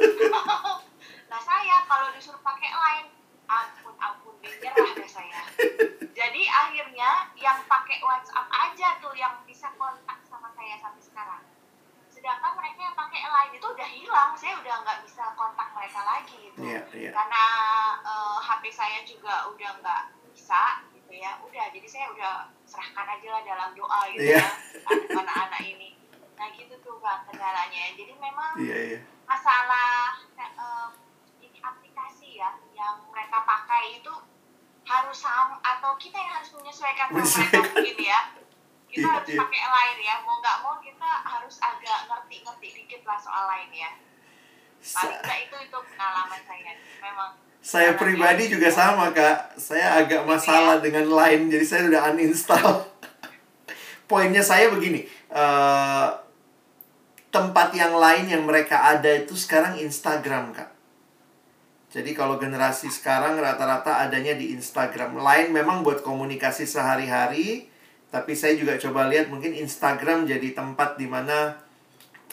Nah 1.29 1.41
saya 1.45 1.85
kalau 1.85 2.09
disuruh 2.17 2.41
pakai 2.41 2.73
Line, 2.73 3.13
ampun 3.45 3.93
ampun 4.01 4.33
menyerah 4.41 4.97
deh 4.97 5.05
saya. 5.05 5.45
Jadi 6.17 6.43
akhirnya 6.49 7.29
yang 7.37 7.61
pakai 7.69 8.01
WhatsApp 8.01 8.49
aja 8.49 8.97
tuh 8.97 9.13
yang 9.13 9.37
bisa 9.45 9.69
kontak 9.77 10.25
sama 10.25 10.49
saya 10.57 10.81
sampai 10.81 11.03
sekarang. 11.05 11.43
Sedangkan 12.09 12.57
mereka 12.57 12.81
yang 12.81 12.97
pakai 12.97 13.21
Line 13.29 13.53
itu 13.61 13.67
udah 13.69 13.89
hilang, 13.93 14.31
saya 14.41 14.57
udah 14.57 14.75
nggak 14.89 14.99
bisa 15.05 15.37
kontak 15.37 15.69
mereka 15.77 16.01
lagi 16.09 16.37
gitu. 16.49 16.59
Iya, 16.65 16.83
iya. 16.97 17.11
Karena 17.13 17.45
eh, 18.09 18.39
HP 18.41 18.65
saya 18.73 19.05
juga 19.05 19.53
udah 19.53 19.71
nggak 19.85 20.03
bisa 20.49 20.81
gitu 20.97 21.13
ya. 21.13 21.37
Udah, 21.45 21.69
jadi 21.69 21.85
saya 21.85 22.09
udah 22.17 22.49
serahkan 22.65 23.05
aja 23.05 23.29
lah 23.37 23.43
dalam 23.45 23.71
doa 23.77 24.09
gitu 24.09 24.33
Iya. 24.33 24.41
ya 24.41 24.49
anak-anak 25.13 25.61
ini. 25.61 25.93
Nah 26.41 26.49
gitu 26.57 26.73
tuh 26.81 26.97
bang 27.05 27.21
kendalanya. 27.29 27.93
Jadi 27.93 28.17
memang 28.17 28.57
Iya, 28.57 28.77
iya. 28.97 29.01
masalah 29.29 30.17
eh, 30.41 30.89
ini 31.45 31.61
aplikasi 31.61 32.41
ya 32.41 32.57
yang 32.73 32.97
mereka 33.13 33.45
pakai 33.45 34.01
itu 34.01 34.09
harus 34.89 35.21
sama 35.21 35.61
atau 35.61 36.01
kita 36.01 36.17
yang 36.17 36.41
harus 36.41 36.49
menyesuaikan 36.57 37.13
sama 37.13 37.21
mereka 37.21 37.61
mungkin 37.69 37.97
ya 38.01 38.21
kita 38.89 39.05
Iya, 39.05 39.09
harus 39.21 39.29
iya. 39.29 39.41
pakai 39.45 39.63
lain 39.69 39.97
ya 40.01 40.15
mau 40.25 40.41
nggak 40.41 40.59
mau 40.65 40.81
kita 40.81 41.11
harus 41.29 41.61
agak 41.61 42.09
ngerti-ngerti 42.09 42.69
dikit 42.73 43.05
lah 43.05 43.21
soal 43.21 43.53
lain 43.53 43.69
ya 43.69 43.91
paling 44.81 45.21
nggak 45.21 45.39
itu 45.45 45.57
itu 45.61 45.79
pengalaman 45.93 46.41
saya 46.41 46.73
memang 47.05 47.37
saya 47.59 47.99
pribadi 47.99 48.49
juga 48.49 48.71
sama 48.73 49.11
kak. 49.11 49.59
Saya 49.61 50.01
agak 50.05 50.25
masalah 50.25 50.81
dengan 50.81 51.11
Line 51.11 51.51
jadi 51.53 51.65
saya 51.65 51.81
sudah 51.91 52.03
uninstall. 52.15 52.87
Poinnya 54.09 54.41
saya 54.41 54.73
begini 54.73 55.05
eh, 55.29 56.09
tempat 57.29 57.69
yang 57.77 57.93
lain 57.93 58.25
yang 58.31 58.43
mereka 58.49 58.89
ada 58.97 59.11
itu 59.13 59.37
sekarang 59.37 59.77
Instagram 59.77 60.57
kak. 60.57 60.71
Jadi 61.89 62.13
kalau 62.13 62.37
generasi 62.37 62.93
sekarang 62.93 63.41
rata-rata 63.41 64.05
adanya 64.05 64.37
di 64.37 64.53
Instagram. 64.53 65.17
Line 65.17 65.49
memang 65.57 65.81
buat 65.81 66.05
komunikasi 66.05 66.69
sehari-hari, 66.69 67.65
tapi 68.13 68.37
saya 68.37 68.61
juga 68.61 68.77
coba 68.77 69.09
lihat 69.09 69.33
mungkin 69.33 69.57
Instagram 69.57 70.29
jadi 70.29 70.53
tempat 70.53 71.01
di 71.01 71.09
mana 71.09 71.57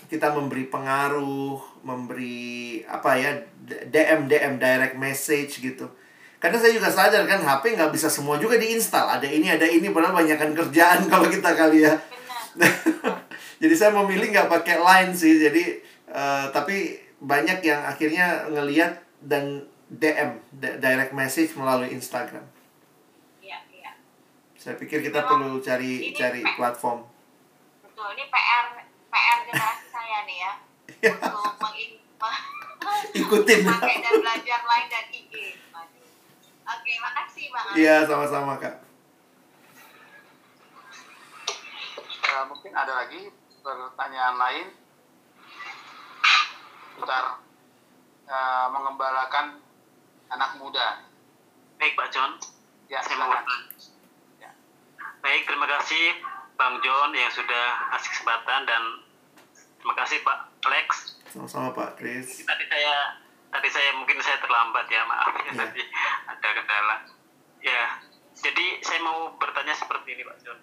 kita 0.05 0.31
memberi 0.33 0.69
pengaruh, 0.69 1.57
memberi 1.81 2.81
apa 2.85 3.17
ya 3.17 3.31
DM 3.65 4.29
DM 4.29 4.61
direct 4.61 4.95
message 4.97 5.61
gitu. 5.61 5.89
Karena 6.37 6.61
saya 6.61 6.77
juga 6.77 6.93
sadar 6.93 7.25
kan 7.25 7.41
HP 7.41 7.73
nggak 7.73 7.89
bisa 7.89 8.05
semua 8.05 8.37
juga 8.37 8.61
diinstal. 8.61 9.09
Ada 9.17 9.25
ini, 9.25 9.49
ada 9.49 9.65
ini, 9.65 9.89
padahal 9.89 10.13
banyakkan 10.13 10.53
kerjaan 10.53 11.05
kalau 11.11 11.25
kita 11.25 11.57
kali 11.57 11.81
ya. 11.87 11.97
jadi 13.61 13.73
saya 13.73 13.91
memilih 13.97 14.29
nggak 14.29 14.49
pakai 14.51 14.77
line 14.77 15.11
sih. 15.17 15.41
Jadi 15.41 15.81
uh, 16.13 16.53
tapi 16.53 17.01
banyak 17.17 17.65
yang 17.65 17.81
akhirnya 17.81 18.45
ngelihat 18.53 19.01
dan 19.25 19.65
DM 19.89 20.37
direct 20.59 21.13
message 21.17 21.57
melalui 21.57 21.89
Instagram. 21.93 22.45
Iya, 23.41 23.57
iya. 23.73 23.91
Saya 24.53 24.77
pikir 24.77 25.01
kita 25.01 25.25
Memang 25.25 25.29
perlu 25.49 25.51
cari 25.65 26.13
cari 26.13 26.41
platform. 26.41 27.05
Betul, 27.85 28.07
ini 28.17 28.25
PR 28.29 28.65
PR 29.09 29.37
generasi 29.49 29.84
saya 29.84 29.84
nih 30.26 30.38
ya. 30.41 30.53
Iya. 31.01 31.13
Untuk 31.21 31.55
mengikuti 31.61 32.03
ikutin 33.21 33.59
pakai 33.65 33.95
dan 34.01 34.13
belajar 34.21 34.59
lain 34.65 34.88
dan 34.89 35.05
IG. 35.09 35.34
Oke, 36.65 36.91
makasih 36.97 37.45
Bang. 37.53 37.78
Iya, 37.78 37.95
sama-sama 38.09 38.57
Kak. 38.57 38.76
Uh, 42.26 42.43
mungkin 42.49 42.73
ada 42.73 43.05
lagi 43.05 43.30
pertanyaan 43.61 44.36
lain 44.36 44.67
putar 46.97 47.38
uh, 48.26 48.67
mengembalakan 48.73 49.61
anak 50.34 50.57
muda. 50.57 51.05
Baik 51.78 51.93
Pak 51.93 52.09
John. 52.09 52.41
Ya, 52.89 53.05
saya 53.05 53.21
mau. 53.21 53.30
Ya. 54.41 54.49
Baik, 55.21 55.45
terima 55.45 55.69
kasih 55.69 56.17
Bang 56.57 56.82
John 56.82 57.13
yang 57.13 57.30
sudah 57.30 57.93
kasih 57.93 58.09
kesempatan 58.09 58.65
dan 58.65 59.04
terima 59.86 60.01
kasih 60.01 60.17
Pak 60.25 60.38
Alex. 60.65 60.89
Sama-sama 61.29 61.69
Pak 61.69 62.01
Chris. 62.01 62.41
Tadi 62.41 62.65
saya 62.65 63.21
tadi 63.53 63.69
saya 63.69 63.93
mungkin 63.93 64.17
saya 64.17 64.41
terlambat 64.41 64.89
ya 64.89 65.05
maaf 65.05 65.29
ya, 65.29 65.45
ya. 65.45 65.53
tadi 65.61 65.81
ada 66.25 66.47
kendala. 66.57 66.97
Ya, 67.61 68.01
jadi 68.33 68.81
saya 68.81 69.05
mau 69.05 69.38
bertanya 69.38 69.77
seperti 69.77 70.17
ini 70.17 70.25
Pak 70.25 70.41
John. 70.41 70.57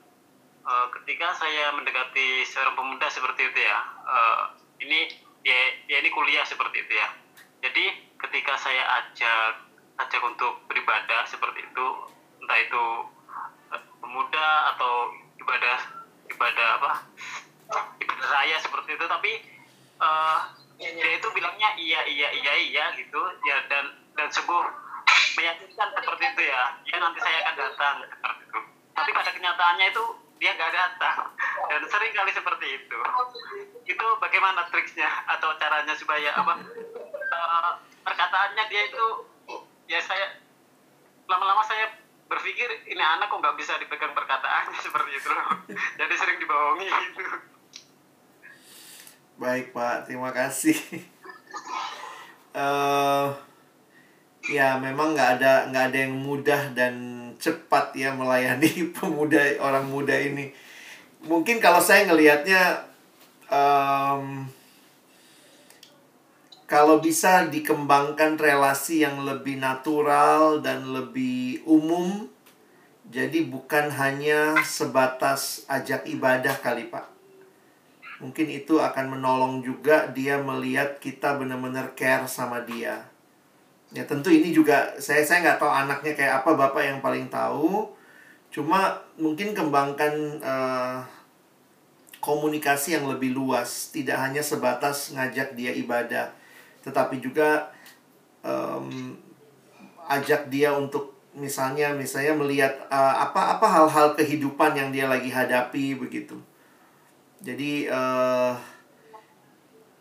Uh, 0.66 0.91
ketika 0.99 1.39
saya 1.39 1.70
mendekati 1.70 2.43
seorang 2.51 2.75
pemuda 2.75 3.07
seperti 3.14 3.47
itu 3.47 3.62
ya, 3.62 3.79
uh, 4.03 4.59
ini 4.83 5.14
ya, 5.47 5.55
ya 5.87 6.03
ini 6.03 6.11
kuliah 6.11 6.43
seperti 6.43 6.83
itu 6.83 6.91
ya. 6.99 7.07
Jadi 7.62 8.18
ketika 8.27 8.59
saya 8.59 9.07
ajak 9.07 9.70
ajak 10.03 10.23
untuk 10.27 10.66
beribadah 10.66 11.31
seperti 11.31 11.62
itu 11.62 11.87
entah 12.43 12.59
itu 12.59 12.85
eh, 13.70 13.83
pemuda 14.03 14.75
atau 14.75 15.14
ibadah 15.39 15.79
ibadah 16.27 16.68
apa 16.83 16.93
raya 18.23 18.57
seperti 18.61 18.91
itu 18.95 19.07
tapi 19.09 19.33
uh, 19.99 20.41
dia 20.79 21.12
itu 21.18 21.29
bilangnya 21.31 21.70
iya 21.79 22.01
iya 22.07 22.29
iya 22.35 22.55
iya 22.59 22.85
gitu. 22.99 23.20
Ya 23.47 23.57
dan 23.70 23.85
dan 24.18 24.29
sebuah 24.31 24.66
meyakinkan 25.39 25.89
seperti 25.97 26.25
itu 26.33 26.43
ya. 26.49 26.62
Ya 26.89 26.97
nanti 26.99 27.18
saya 27.23 27.39
akan 27.47 27.55
datang 27.57 27.97
seperti 28.07 28.43
itu 28.49 28.61
tapi 28.93 29.11
pada 29.12 29.31
kenyataannya 29.33 29.87
itu 29.89 30.05
dia 30.39 30.53
nggak 30.59 30.75
datang. 30.75 31.16
Dan 31.70 31.81
sering 31.89 32.12
kali 32.12 32.33
seperti 32.35 32.66
itu. 32.83 32.99
Itu 33.87 34.07
bagaimana 34.18 34.66
triksnya 34.68 35.09
atau 35.39 35.55
caranya 35.57 35.95
supaya 35.97 36.35
apa? 36.35 36.55
Uh, 37.33 37.73
perkataannya 38.05 38.64
dia 38.68 38.83
itu 38.91 39.05
ya 39.89 40.03
saya 40.03 40.43
lama-lama 41.31 41.62
saya 41.64 41.95
berpikir 42.27 42.68
ini 42.89 43.01
anak 43.01 43.31
kok 43.31 43.39
nggak 43.39 43.57
bisa 43.57 43.79
dipegang 43.79 44.12
perkataannya? 44.12 44.79
Seperti 44.87 45.11
itu. 45.16 45.31
Jadi 45.97 46.14
sering 46.18 46.39
dibohongi 46.43 46.89
gitu 46.91 47.52
baik 49.37 49.76
pak. 49.76 50.09
Terima 50.09 50.33
kasih. 50.33 50.76
Uh, 52.53 53.33
ya 54.57 54.76
memang 54.80 55.14
nggak 55.14 55.41
ada 55.41 55.70
nggak 55.70 55.85
ada 55.93 55.99
yang 56.03 56.16
mudah 56.18 56.62
dan 56.74 56.95
cepat 57.39 57.95
ya 57.95 58.11
melayani 58.14 58.70
pemuda 58.97 59.61
orang 59.61 59.87
muda 59.87 60.16
ini. 60.16 60.51
Mungkin 61.22 61.62
kalau 61.62 61.78
saya 61.78 62.09
ngelihatnya 62.11 62.83
um, 63.47 64.49
kalau 66.66 67.05
bisa 67.05 67.53
dikembangkan 67.53 68.41
relasi 68.41 69.05
yang 69.05 69.28
lebih 69.28 69.61
natural 69.61 70.64
dan 70.64 70.89
lebih 70.89 71.61
umum 71.68 72.33
jadi 73.12 73.45
bukan 73.45 73.93
hanya 73.93 74.57
sebatas 74.64 75.68
ajak 75.68 76.09
ibadah 76.09 76.57
kali 76.64 76.89
Pak 76.89 77.12
mungkin 78.23 78.47
itu 78.47 78.79
akan 78.79 79.18
menolong 79.18 79.61
juga 79.66 80.07
dia 80.14 80.39
melihat 80.39 81.03
kita 81.03 81.35
benar-benar 81.37 81.93
care 81.99 82.25
sama 82.31 82.62
dia. 82.62 83.03
Ya 83.93 84.07
tentu 84.07 84.31
ini 84.31 84.55
juga 84.55 84.95
saya 84.97 85.27
saya 85.27 85.43
nggak 85.45 85.59
tahu 85.61 85.68
anaknya 85.68 86.14
kayak 86.14 86.35
apa 86.41 86.51
bapak 86.55 86.83
yang 86.87 86.99
paling 87.03 87.27
tahu. 87.29 87.91
Cuma 88.55 89.03
mungkin 89.18 89.53
kembangkan 89.53 90.39
uh, 90.41 91.03
komunikasi 92.23 92.97
yang 92.97 93.11
lebih 93.11 93.35
luas. 93.35 93.91
Tidak 93.91 94.14
hanya 94.14 94.41
sebatas 94.41 95.12
ngajak 95.12 95.59
dia 95.59 95.75
ibadah 95.75 96.33
tetapi 96.83 97.23
juga 97.23 97.70
um, 98.43 99.14
ajak 100.11 100.51
dia 100.51 100.75
untuk 100.75 101.14
misalnya 101.33 101.95
misalnya 101.97 102.37
melihat 102.37 102.75
uh, 102.93 103.25
apa 103.25 103.57
apa 103.57 103.66
hal-hal 103.70 104.12
kehidupan 104.18 104.77
yang 104.77 104.91
dia 104.93 105.09
lagi 105.09 105.33
hadapi 105.33 105.97
begitu 105.97 106.37
jadi 107.43 107.90
uh, 107.90 108.55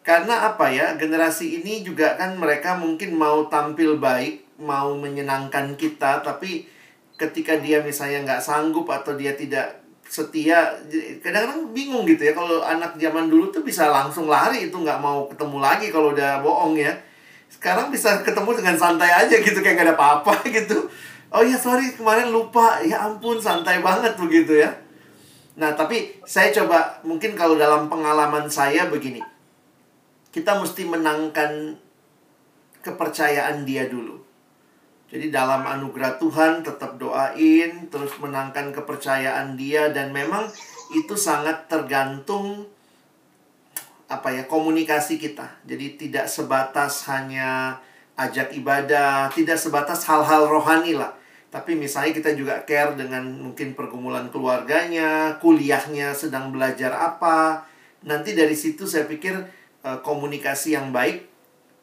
karena 0.05 0.53
apa 0.53 0.69
ya 0.69 0.93
generasi 0.97 1.61
ini 1.61 1.81
juga 1.81 2.13
kan 2.13 2.37
mereka 2.37 2.77
mungkin 2.77 3.17
mau 3.17 3.49
tampil 3.49 3.97
baik 3.97 4.61
mau 4.61 4.93
menyenangkan 4.93 5.73
kita 5.73 6.21
tapi 6.21 6.69
ketika 7.17 7.57
dia 7.57 7.81
misalnya 7.81 8.25
nggak 8.25 8.41
sanggup 8.41 8.89
atau 8.89 9.17
dia 9.17 9.33
tidak 9.33 9.81
setia 10.05 10.73
kadang-kadang 11.21 11.71
bingung 11.73 12.05
gitu 12.05 12.29
ya 12.29 12.33
kalau 12.33 12.61
anak 12.61 12.97
zaman 12.97 13.29
dulu 13.29 13.49
tuh 13.49 13.65
bisa 13.65 13.89
langsung 13.89 14.29
lari 14.29 14.69
itu 14.69 14.77
nggak 14.77 15.01
mau 15.01 15.25
ketemu 15.29 15.57
lagi 15.61 15.87
kalau 15.93 16.13
udah 16.13 16.41
bohong 16.43 16.75
ya. 16.75 16.91
Sekarang 17.47 17.91
bisa 17.91 18.19
ketemu 18.23 18.57
dengan 18.57 18.75
santai 18.79 19.11
aja 19.11 19.35
gitu 19.37 19.59
kayak 19.59 19.75
gak 19.79 19.87
ada 19.91 19.95
apa-apa 19.95 20.33
gitu. 20.55 20.87
Oh 21.31 21.43
ya 21.43 21.55
sorry 21.55 21.95
kemarin 21.95 22.31
lupa. 22.33 22.83
Ya 22.83 23.07
ampun 23.07 23.39
santai 23.39 23.79
banget 23.79 24.17
begitu 24.19 24.59
ya 24.59 24.80
nah 25.61 25.77
tapi 25.77 26.17
saya 26.25 26.49
coba 26.49 26.97
mungkin 27.05 27.37
kalau 27.37 27.53
dalam 27.53 27.85
pengalaman 27.85 28.49
saya 28.49 28.89
begini 28.89 29.21
kita 30.33 30.57
mesti 30.57 30.89
menangkan 30.89 31.77
kepercayaan 32.81 33.61
dia 33.61 33.85
dulu 33.85 34.31
jadi 35.11 35.27
dalam 35.27 35.67
anugerah 35.67 36.15
Tuhan 36.23 36.63
tetap 36.63 36.95
doain, 36.95 37.91
terus 37.91 38.15
menangkan 38.23 38.71
kepercayaan 38.71 39.59
dia 39.59 39.91
dan 39.91 40.15
memang 40.15 40.47
itu 40.95 41.19
sangat 41.19 41.67
tergantung 41.67 42.63
apa 44.07 44.31
ya 44.31 44.47
komunikasi 44.47 45.19
kita. 45.19 45.51
Jadi 45.67 45.99
tidak 45.99 46.31
sebatas 46.31 47.03
hanya 47.11 47.75
ajak 48.15 48.55
ibadah, 48.55 49.27
tidak 49.35 49.59
sebatas 49.59 50.07
hal-hal 50.07 50.47
rohani 50.47 50.95
lah. 50.95 51.11
Tapi 51.51 51.75
misalnya 51.75 52.15
kita 52.15 52.31
juga 52.31 52.63
care 52.63 52.95
dengan 52.95 53.27
mungkin 53.27 53.75
pergumulan 53.75 54.31
keluarganya, 54.31 55.35
kuliahnya 55.43 56.15
sedang 56.15 56.55
belajar 56.55 56.95
apa. 56.95 57.67
Nanti 58.07 58.31
dari 58.31 58.55
situ 58.55 58.87
saya 58.87 59.03
pikir 59.03 59.35
eh, 59.83 59.99
komunikasi 59.99 60.79
yang 60.79 60.95
baik 60.95 61.27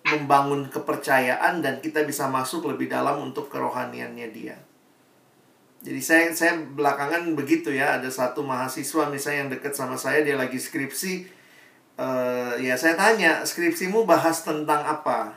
membangun 0.08 0.72
kepercayaan 0.72 1.60
dan 1.60 1.84
kita 1.84 2.00
bisa 2.08 2.32
masuk 2.32 2.64
lebih 2.64 2.88
dalam 2.88 3.20
untuk 3.20 3.52
kerohaniannya 3.52 4.28
dia. 4.32 4.56
Jadi 5.84 6.00
saya 6.00 6.24
saya 6.32 6.58
belakangan 6.58 7.36
begitu 7.36 7.70
ya, 7.70 8.00
ada 8.00 8.08
satu 8.08 8.40
mahasiswa 8.40 9.06
misalnya 9.12 9.38
yang 9.46 9.50
dekat 9.52 9.76
sama 9.76 9.94
saya 9.94 10.24
dia 10.24 10.34
lagi 10.34 10.58
skripsi 10.58 11.38
uh, 11.98 12.54
ya 12.56 12.78
saya 12.78 12.94
tanya, 12.94 13.42
skripsimu 13.42 14.06
bahas 14.06 14.46
tentang 14.46 14.86
apa? 14.86 15.34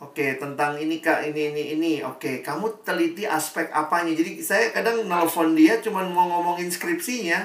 Oke, 0.00 0.40
tentang 0.40 0.80
ini 0.80 1.04
Kak, 1.04 1.28
ini 1.28 1.52
ini 1.52 1.62
ini. 1.76 1.92
Oke, 2.00 2.40
kamu 2.40 2.80
teliti 2.80 3.28
aspek 3.28 3.68
apanya? 3.68 4.16
Jadi 4.16 4.40
saya 4.40 4.72
kadang 4.72 5.04
nelfon 5.04 5.52
dia 5.52 5.76
cuman 5.84 6.08
mau 6.08 6.24
ngomongin 6.24 6.72
skripsinya. 6.72 7.44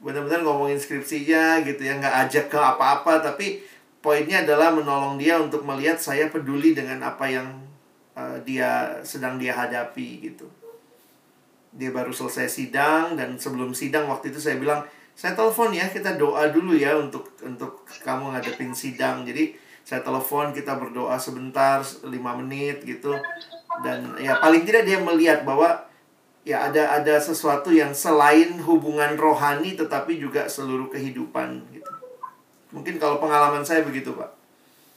Benar-benar 0.00 0.40
ngomongin 0.48 0.80
skripsinya 0.80 1.60
gitu 1.60 1.84
ya, 1.84 2.00
nggak 2.00 2.16
ajak 2.24 2.46
ke 2.48 2.56
apa-apa 2.56 3.20
tapi 3.20 3.60
poinnya 4.00 4.44
adalah 4.44 4.72
menolong 4.72 5.20
dia 5.20 5.36
untuk 5.36 5.64
melihat 5.64 6.00
saya 6.00 6.32
peduli 6.32 6.72
dengan 6.72 7.04
apa 7.04 7.28
yang 7.28 7.48
uh, 8.16 8.40
dia 8.40 9.00
sedang 9.04 9.36
dia 9.36 9.52
hadapi 9.52 10.24
gitu. 10.24 10.48
Dia 11.68 11.92
baru 11.92 12.16
selesai 12.16 12.48
sidang 12.48 13.12
dan 13.12 13.36
sebelum 13.36 13.76
sidang 13.76 14.08
waktu 14.08 14.32
itu 14.32 14.40
saya 14.40 14.56
bilang 14.56 14.88
saya 15.12 15.36
telepon 15.36 15.68
ya 15.68 15.88
kita 15.92 16.16
doa 16.16 16.48
dulu 16.48 16.72
ya 16.72 16.96
untuk 16.96 17.28
untuk 17.44 17.84
kamu 18.00 18.32
ngadepin 18.32 18.72
sidang. 18.72 19.28
Jadi 19.28 19.63
saya 19.84 20.00
telepon 20.00 20.56
kita 20.56 20.80
berdoa 20.80 21.20
sebentar 21.20 21.84
lima 22.08 22.32
menit 22.40 22.80
gitu. 22.88 23.12
Dan 23.84 24.16
ya 24.16 24.40
paling 24.40 24.64
tidak 24.64 24.88
dia 24.88 24.96
melihat 24.96 25.44
bahwa 25.44 25.84
ya 26.40 26.64
ada 26.72 26.96
ada 26.96 27.20
sesuatu 27.20 27.68
yang 27.68 27.92
selain 27.92 28.56
hubungan 28.64 29.12
rohani 29.20 29.76
tetapi 29.76 30.16
juga 30.16 30.48
seluruh 30.48 30.88
kehidupan 30.88 31.68
gitu. 31.68 31.92
Mungkin 32.72 32.96
kalau 32.96 33.20
pengalaman 33.20 33.60
saya 33.60 33.84
begitu 33.84 34.16
pak. 34.16 34.32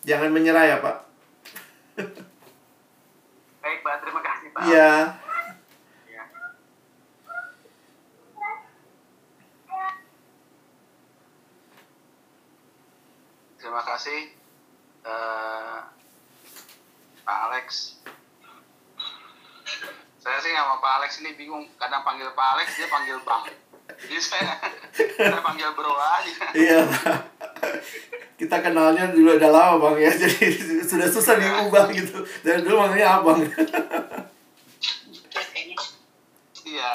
Jangan 0.07 0.31
menyerah 0.31 0.63
ya 0.63 0.77
pak. 0.79 0.97
Baik 3.63 3.79
pak. 3.83 3.95
Terima 3.99 4.21
kasih 4.23 4.47
pak. 4.55 4.61
Iya. 4.71 4.91
Ya. 6.07 6.23
Terima 13.59 13.83
kasih 13.83 14.36
Pak 17.23 17.39
Alex. 17.51 17.99
Saya 20.19 20.37
sih 20.43 20.51
sama 20.51 20.79
Pak 20.83 20.93
Alex 21.03 21.23
ini 21.23 21.35
bingung. 21.39 21.67
Kadang 21.79 22.03
panggil 22.03 22.27
Pak 22.35 22.47
Alex, 22.55 22.75
dia 22.75 22.87
panggil 22.91 23.19
Bang. 23.23 23.47
Jadi 23.97 24.19
saya, 24.19 24.59
saya 24.91 25.41
panggil 25.41 25.71
Bro 25.73 25.95
aja. 25.95 26.45
Iya. 26.53 26.81
Kita 28.37 28.61
kenalnya 28.61 29.09
dulu 29.09 29.33
udah 29.33 29.49
lama 29.49 29.75
bang 29.81 30.05
ya, 30.05 30.11
jadi 30.13 30.53
sudah 30.85 31.09
susah 31.09 31.41
diubah 31.41 31.89
gitu. 31.89 32.21
Dari 32.45 32.61
dulu 32.61 32.85
manggilnya 32.85 33.17
abang. 33.17 33.41
Iya. 36.61 36.91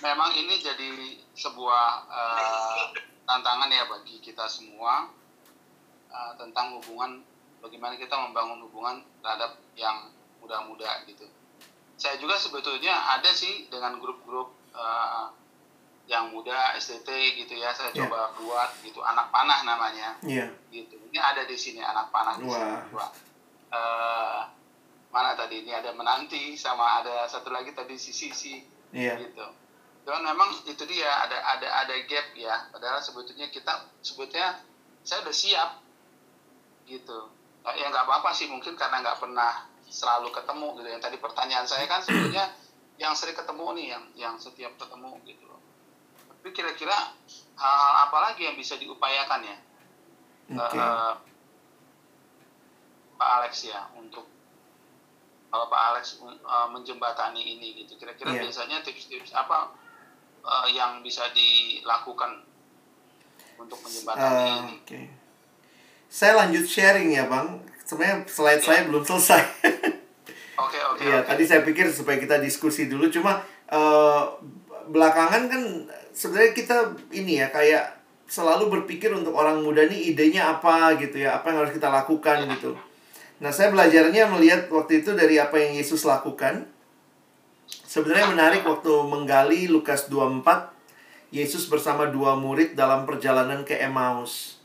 Memang 0.00 0.30
ini 0.32 0.62
jadi 0.62 1.20
sebuah 1.36 2.08
eh, 2.08 2.82
tantangan 3.28 3.68
ya 3.68 3.84
bagi 3.90 4.16
kita 4.24 4.48
semua 4.48 5.12
eh, 6.06 6.32
tentang 6.36 6.78
hubungan 6.78 7.22
bagaimana 7.60 7.94
kita 7.94 8.14
membangun 8.14 8.62
hubungan 8.64 9.02
terhadap 9.20 9.58
yang 9.74 10.10
muda-muda 10.38 11.02
gitu. 11.04 11.26
Saya 11.96 12.20
juga 12.20 12.36
sebetulnya 12.36 12.92
ada 12.92 13.32
sih 13.32 13.66
dengan 13.66 13.96
grup-grup 13.98 14.52
eh, 14.76 15.24
yang 16.06 16.30
muda 16.30 16.70
STT 16.78 17.08
gitu 17.34 17.58
ya, 17.58 17.74
saya 17.74 17.90
Iya. 17.90 18.06
coba 18.06 18.30
buat 18.38 18.70
gitu 18.80 19.02
anak 19.02 19.26
panah 19.34 19.66
namanya 19.66 20.14
Iya. 20.22 20.54
gitu. 20.70 20.94
Ini 21.10 21.18
ada 21.18 21.42
di 21.42 21.58
sini 21.58 21.82
anak 21.82 22.14
panah 22.14 22.38
di 22.38 22.46
sini. 22.46 22.72
Dua. 22.94 23.06
Eh, 23.66 24.40
mana 25.10 25.34
tadi 25.34 25.66
ini 25.66 25.72
ada 25.74 25.90
menanti 25.90 26.54
sama 26.54 27.02
ada 27.02 27.26
satu 27.26 27.50
lagi 27.50 27.74
tadi 27.74 27.98
si 27.98 28.14
Sisi 28.14 28.62
Iya. 28.94 29.18
gitu. 29.18 29.42
Cuman 30.06 30.22
memang 30.22 30.54
itu 30.62 30.84
dia 30.86 31.10
ada 31.26 31.42
ada 31.42 31.66
ada 31.82 31.94
gap 32.06 32.30
ya. 32.38 32.70
Padahal 32.70 33.02
sebetulnya 33.02 33.50
kita 33.50 33.90
sebetulnya 33.98 34.62
saya 35.02 35.26
udah 35.26 35.34
siap 35.34 35.70
gitu. 36.86 37.18
Nah, 37.60 37.74
Ya 37.74 37.86
nggak 37.86 38.04
apa-apa 38.04 38.30
sih 38.30 38.46
mungkin 38.46 38.74
karena 38.74 38.98
nggak 39.00 39.18
pernah 39.18 39.52
selalu 39.84 40.30
ketemu 40.30 40.66
gitu. 40.76 40.88
Yang 40.88 41.02
tadi 41.02 41.16
pertanyaan 41.18 41.64
saya 41.64 41.84
kan 41.84 42.00
sebetulnya 42.00 42.46
yang 43.02 43.12
sering 43.12 43.34
ketemu 43.34 43.66
nih 43.74 43.86
yang 43.88 44.04
yang 44.16 44.34
setiap 44.36 44.72
ketemu 44.74 45.10
gitu 45.24 45.44
loh. 45.44 45.60
Tapi 46.32 46.48
kira-kira 46.50 46.94
hal-hal 47.54 47.94
apa 48.04 48.18
lagi 48.22 48.42
yang 48.44 48.54
bisa 48.54 48.74
diupayakan 48.74 49.42
ya? 49.42 49.56
Oke. 50.48 50.74
eh, 50.74 51.12
Pak 53.14 53.30
Alex 53.34 53.64
ya 53.64 53.88
untuk 53.92 54.28
kalau 55.48 55.66
Pak 55.66 55.82
Alex 55.90 56.04
eh, 56.22 56.68
menjembatani 56.68 57.40
ini 57.40 57.74
gitu 57.76 57.96
kira-kira 57.96 58.30
Iya. 58.30 58.42
biasanya 58.44 58.78
tips-tips 58.80 59.32
apa 59.32 59.72
eh, 60.40 60.66
yang 60.72 61.00
bisa 61.00 61.26
dilakukan 61.32 62.44
untuk 63.56 63.80
menjembatani 63.80 64.36
Eh, 64.38 64.56
ini. 64.60 64.76
Saya 66.06 66.38
lanjut 66.38 66.64
sharing 66.64 67.12
ya 67.12 67.26
bang. 67.26 67.60
Sebenarnya 67.86 68.26
slide 68.26 68.60
Iya. 68.60 68.66
saya 68.66 68.80
belum 68.88 69.02
selesai. 69.06 69.42
oke 70.58 70.78
oke 70.94 71.02
Iya, 71.04 71.22
oke. 71.22 71.26
tadi 71.28 71.42
saya 71.46 71.60
pikir 71.62 71.86
supaya 71.90 72.16
kita 72.18 72.40
diskusi 72.40 72.86
dulu. 72.86 73.06
Cuma 73.08 73.38
eh, 73.66 74.22
belakangan 74.86 75.50
kan 75.50 75.62
sebenarnya 76.14 76.52
kita 76.54 76.76
ini 77.10 77.42
ya 77.42 77.50
kayak 77.50 77.98
selalu 78.26 78.70
berpikir 78.82 79.10
untuk 79.14 79.34
orang 79.34 79.62
muda 79.62 79.86
nih 79.86 80.10
idenya 80.10 80.58
apa 80.58 80.98
gitu 80.98 81.22
ya, 81.22 81.38
apa 81.38 81.50
yang 81.54 81.62
harus 81.62 81.74
kita 81.74 81.86
lakukan 81.86 82.42
gitu. 82.58 82.74
Nah, 83.38 83.52
saya 83.52 83.70
belajarnya 83.70 84.26
melihat 84.32 84.66
waktu 84.72 85.04
itu 85.04 85.14
dari 85.14 85.36
apa 85.36 85.60
yang 85.60 85.76
Yesus 85.76 86.02
lakukan. 86.02 86.66
Sebenarnya 87.66 88.32
menarik 88.32 88.62
waktu 88.64 88.88
menggali 89.06 89.68
Lukas 89.68 90.08
24, 90.08 90.72
Yesus 91.30 91.68
bersama 91.68 92.08
dua 92.08 92.34
murid 92.34 92.74
dalam 92.74 93.04
perjalanan 93.04 93.62
ke 93.62 93.76
Emmaus. 93.76 94.55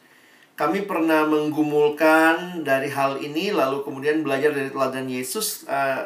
Kami 0.62 0.86
pernah 0.86 1.26
menggumulkan 1.26 2.62
dari 2.62 2.94
hal 2.94 3.18
ini, 3.18 3.50
lalu 3.50 3.82
kemudian 3.82 4.22
belajar 4.22 4.54
dari 4.54 4.70
teladan 4.70 5.10
Yesus. 5.10 5.66
eh, 5.66 6.06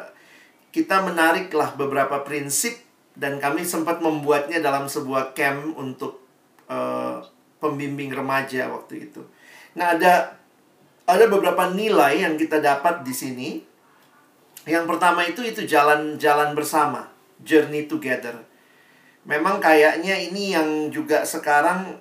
kita 0.72 1.04
menariklah 1.04 1.76
beberapa 1.76 2.24
prinsip 2.24 2.72
dan 3.12 3.36
kami 3.36 3.68
sempat 3.68 4.00
membuatnya 4.00 4.64
dalam 4.64 4.88
sebuah 4.88 5.36
camp 5.36 5.76
untuk 5.76 6.24
eh, 6.72 7.20
pembimbing 7.60 8.08
remaja 8.16 8.72
waktu 8.72 9.12
itu. 9.12 9.20
Nah, 9.76 9.92
ada 9.92 10.40
ada 11.04 11.24
beberapa 11.28 11.68
nilai 11.68 12.24
yang 12.24 12.40
kita 12.40 12.56
dapat 12.56 13.04
di 13.04 13.12
sini. 13.12 13.48
Yang 14.64 14.88
pertama 14.88 15.20
itu 15.28 15.44
itu 15.44 15.68
jalan-jalan 15.68 16.56
bersama, 16.56 17.12
journey 17.44 17.84
together. 17.84 18.40
Memang 19.28 19.60
kayaknya 19.60 20.16
ini 20.16 20.56
yang 20.56 20.88
juga 20.88 21.28
sekarang 21.28 22.00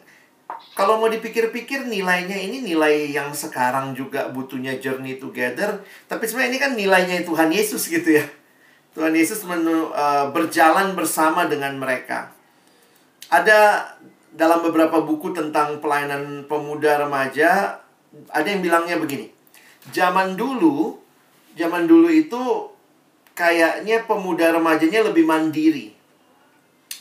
kalau 0.75 1.01
mau 1.01 1.09
dipikir-pikir 1.09 1.87
nilainya 1.89 2.37
ini 2.37 2.61
nilai 2.61 3.09
yang 3.09 3.33
sekarang 3.33 3.97
juga 3.97 4.29
butuhnya 4.29 4.77
journey 4.77 5.17
together, 5.17 5.81
tapi 6.05 6.29
sebenarnya 6.29 6.51
ini 6.51 6.59
kan 6.61 6.71
nilainya 6.77 7.15
Tuhan 7.25 7.49
Yesus 7.49 7.87
gitu 7.89 8.21
ya. 8.21 8.25
Tuhan 8.95 9.11
Yesus 9.11 9.43
menu, 9.43 9.91
eh, 9.91 10.25
berjalan 10.31 10.95
bersama 10.95 11.49
dengan 11.51 11.75
mereka. 11.75 12.31
Ada 13.27 13.91
dalam 14.35 14.63
beberapa 14.63 14.99
buku 15.03 15.31
tentang 15.31 15.79
pelayanan 15.79 16.47
pemuda 16.47 17.03
remaja 17.03 17.81
ada 18.31 18.47
yang 18.47 18.63
bilangnya 18.63 18.99
begini. 18.99 19.31
Zaman 19.91 20.35
dulu, 20.39 20.99
zaman 21.55 21.87
dulu 21.87 22.07
itu 22.11 22.71
kayaknya 23.35 24.03
pemuda 24.07 24.55
remajanya 24.55 25.07
lebih 25.07 25.27
mandiri. 25.27 25.91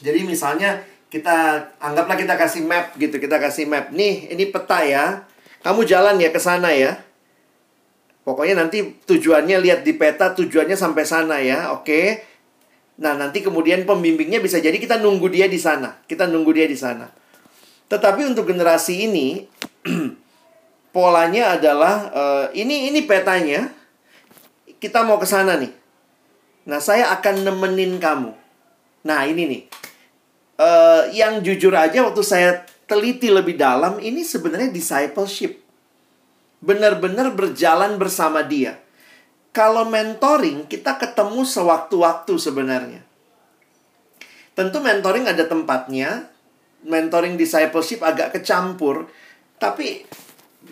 Jadi 0.03 0.21
misalnya 0.27 0.83
kita 1.15 1.71
anggaplah 1.79 2.19
kita 2.19 2.35
kasih 2.35 2.67
map 2.67 2.91
gitu, 2.99 3.23
kita 3.23 3.39
kasih 3.39 3.71
map. 3.71 3.95
Nih, 3.95 4.35
ini 4.35 4.51
peta 4.51 4.83
ya. 4.83 5.23
Kamu 5.63 5.87
jalan 5.87 6.19
ya 6.19 6.35
ke 6.35 6.43
sana 6.43 6.75
ya. 6.75 6.99
Pokoknya 8.27 8.59
nanti 8.59 8.83
tujuannya 8.83 9.63
lihat 9.63 9.87
di 9.87 9.95
peta 9.95 10.35
tujuannya 10.35 10.75
sampai 10.75 11.07
sana 11.07 11.39
ya. 11.39 11.71
Oke. 11.71 12.27
Nah, 12.99 13.15
nanti 13.15 13.47
kemudian 13.47 13.87
pembimbingnya 13.87 14.43
bisa 14.43 14.59
jadi 14.59 14.75
kita 14.75 14.99
nunggu 14.99 15.31
dia 15.31 15.47
di 15.47 15.55
sana. 15.55 16.03
Kita 16.03 16.27
nunggu 16.27 16.51
dia 16.51 16.67
di 16.67 16.75
sana. 16.75 17.07
Tetapi 17.87 18.35
untuk 18.35 18.51
generasi 18.51 19.07
ini 19.07 19.47
polanya 20.97 21.55
adalah 21.55 22.11
eh, 22.11 22.47
ini 22.59 22.91
ini 22.91 23.07
petanya. 23.07 23.71
Kita 24.83 25.07
mau 25.07 25.23
ke 25.23 25.31
sana 25.31 25.63
nih. 25.63 25.71
Nah, 26.67 26.83
saya 26.83 27.15
akan 27.15 27.47
nemenin 27.47 28.03
kamu. 28.03 28.35
Nah, 29.07 29.21
ini 29.31 29.43
nih. 29.47 29.63
Eh, 30.55 31.03
yang 31.19 31.43
jujur 31.43 31.75
aja 31.75 32.07
waktu 32.07 32.23
saya 32.23 32.63
teliti 32.87 33.27
lebih 33.27 33.59
dalam, 33.59 33.99
ini 33.99 34.23
sebenarnya 34.23 34.71
discipleship. 34.71 35.59
Benar-benar 36.63 37.35
berjalan 37.35 37.99
bersama 37.99 38.47
dia. 38.47 38.79
Kalau 39.51 39.87
mentoring, 39.87 40.67
kita 40.71 40.99
ketemu 40.99 41.43
sewaktu-waktu 41.43 42.35
sebenarnya. 42.39 43.03
Tentu 44.55 44.79
mentoring 44.79 45.27
ada 45.27 45.43
tempatnya. 45.47 46.31
Mentoring 46.87 47.35
discipleship 47.35 48.03
agak 48.07 48.39
kecampur. 48.39 49.11
Tapi 49.59 50.07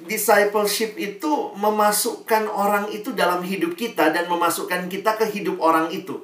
discipleship 0.06 0.94
itu 0.94 1.54
memasukkan 1.58 2.46
orang 2.46 2.90
itu 2.94 3.10
dalam 3.12 3.42
hidup 3.42 3.74
kita 3.74 4.14
dan 4.14 4.30
memasukkan 4.30 4.86
kita 4.86 5.18
ke 5.18 5.26
hidup 5.30 5.58
orang 5.58 5.90
itu. 5.90 6.22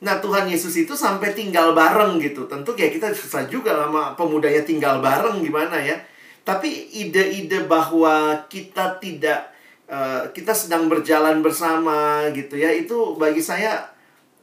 Nah, 0.00 0.16
Tuhan 0.16 0.48
Yesus 0.48 0.72
itu 0.80 0.96
sampai 0.96 1.36
tinggal 1.36 1.76
bareng 1.76 2.16
gitu. 2.24 2.48
Tentu 2.48 2.72
kayak 2.72 2.96
kita 2.96 3.08
susah 3.12 3.44
juga 3.52 3.76
sama 3.76 4.16
pemudanya 4.16 4.64
tinggal 4.64 5.04
bareng 5.04 5.44
gimana 5.44 5.76
ya. 5.76 6.00
Tapi 6.40 6.88
ide-ide 6.96 7.68
bahwa 7.68 8.48
kita 8.48 8.96
tidak 8.96 9.52
eh, 9.84 10.32
kita 10.32 10.56
sedang 10.56 10.88
berjalan 10.88 11.44
bersama 11.44 12.24
gitu 12.32 12.56
ya, 12.56 12.72
itu 12.72 13.12
bagi 13.20 13.44
saya 13.44 13.92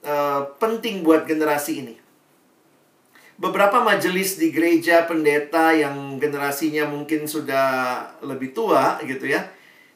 eh, 0.06 0.42
penting 0.62 1.02
buat 1.02 1.26
generasi 1.26 1.82
ini. 1.82 1.96
Beberapa 3.38 3.82
majelis 3.82 4.38
di 4.38 4.50
gereja 4.54 5.06
pendeta 5.10 5.74
yang 5.74 6.18
generasinya 6.22 6.90
mungkin 6.90 7.26
sudah 7.30 8.02
lebih 8.26 8.54
tua 8.54 8.98
gitu 9.06 9.30
ya, 9.30 9.46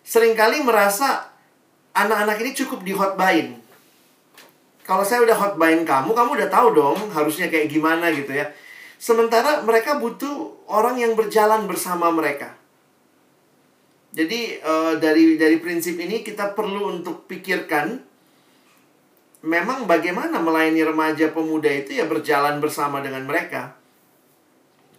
sering 0.02 0.34
kali 0.34 0.62
merasa 0.62 1.30
anak-anak 1.94 2.38
ini 2.42 2.52
cukup 2.54 2.86
dihotbain 2.86 3.61
kalau 4.92 5.08
saya 5.08 5.24
udah 5.24 5.38
hotbain 5.40 5.88
kamu, 5.88 6.12
kamu 6.12 6.30
udah 6.36 6.50
tahu 6.52 6.76
dong 6.76 7.00
harusnya 7.16 7.48
kayak 7.48 7.72
gimana 7.72 8.12
gitu 8.12 8.36
ya. 8.36 8.52
Sementara 9.00 9.64
mereka 9.64 9.96
butuh 9.96 10.68
orang 10.68 11.00
yang 11.00 11.16
berjalan 11.16 11.64
bersama 11.64 12.12
mereka. 12.12 12.60
Jadi 14.12 14.60
uh, 14.60 15.00
dari 15.00 15.40
dari 15.40 15.64
prinsip 15.64 15.96
ini 15.96 16.20
kita 16.28 16.52
perlu 16.52 16.92
untuk 16.92 17.24
pikirkan 17.24 18.04
memang 19.48 19.88
bagaimana 19.88 20.44
melayani 20.44 20.84
remaja 20.84 21.32
pemuda 21.32 21.72
itu 21.72 21.96
ya 21.96 22.12
berjalan 22.12 22.60
bersama 22.60 23.00
dengan 23.00 23.24
mereka. 23.24 23.80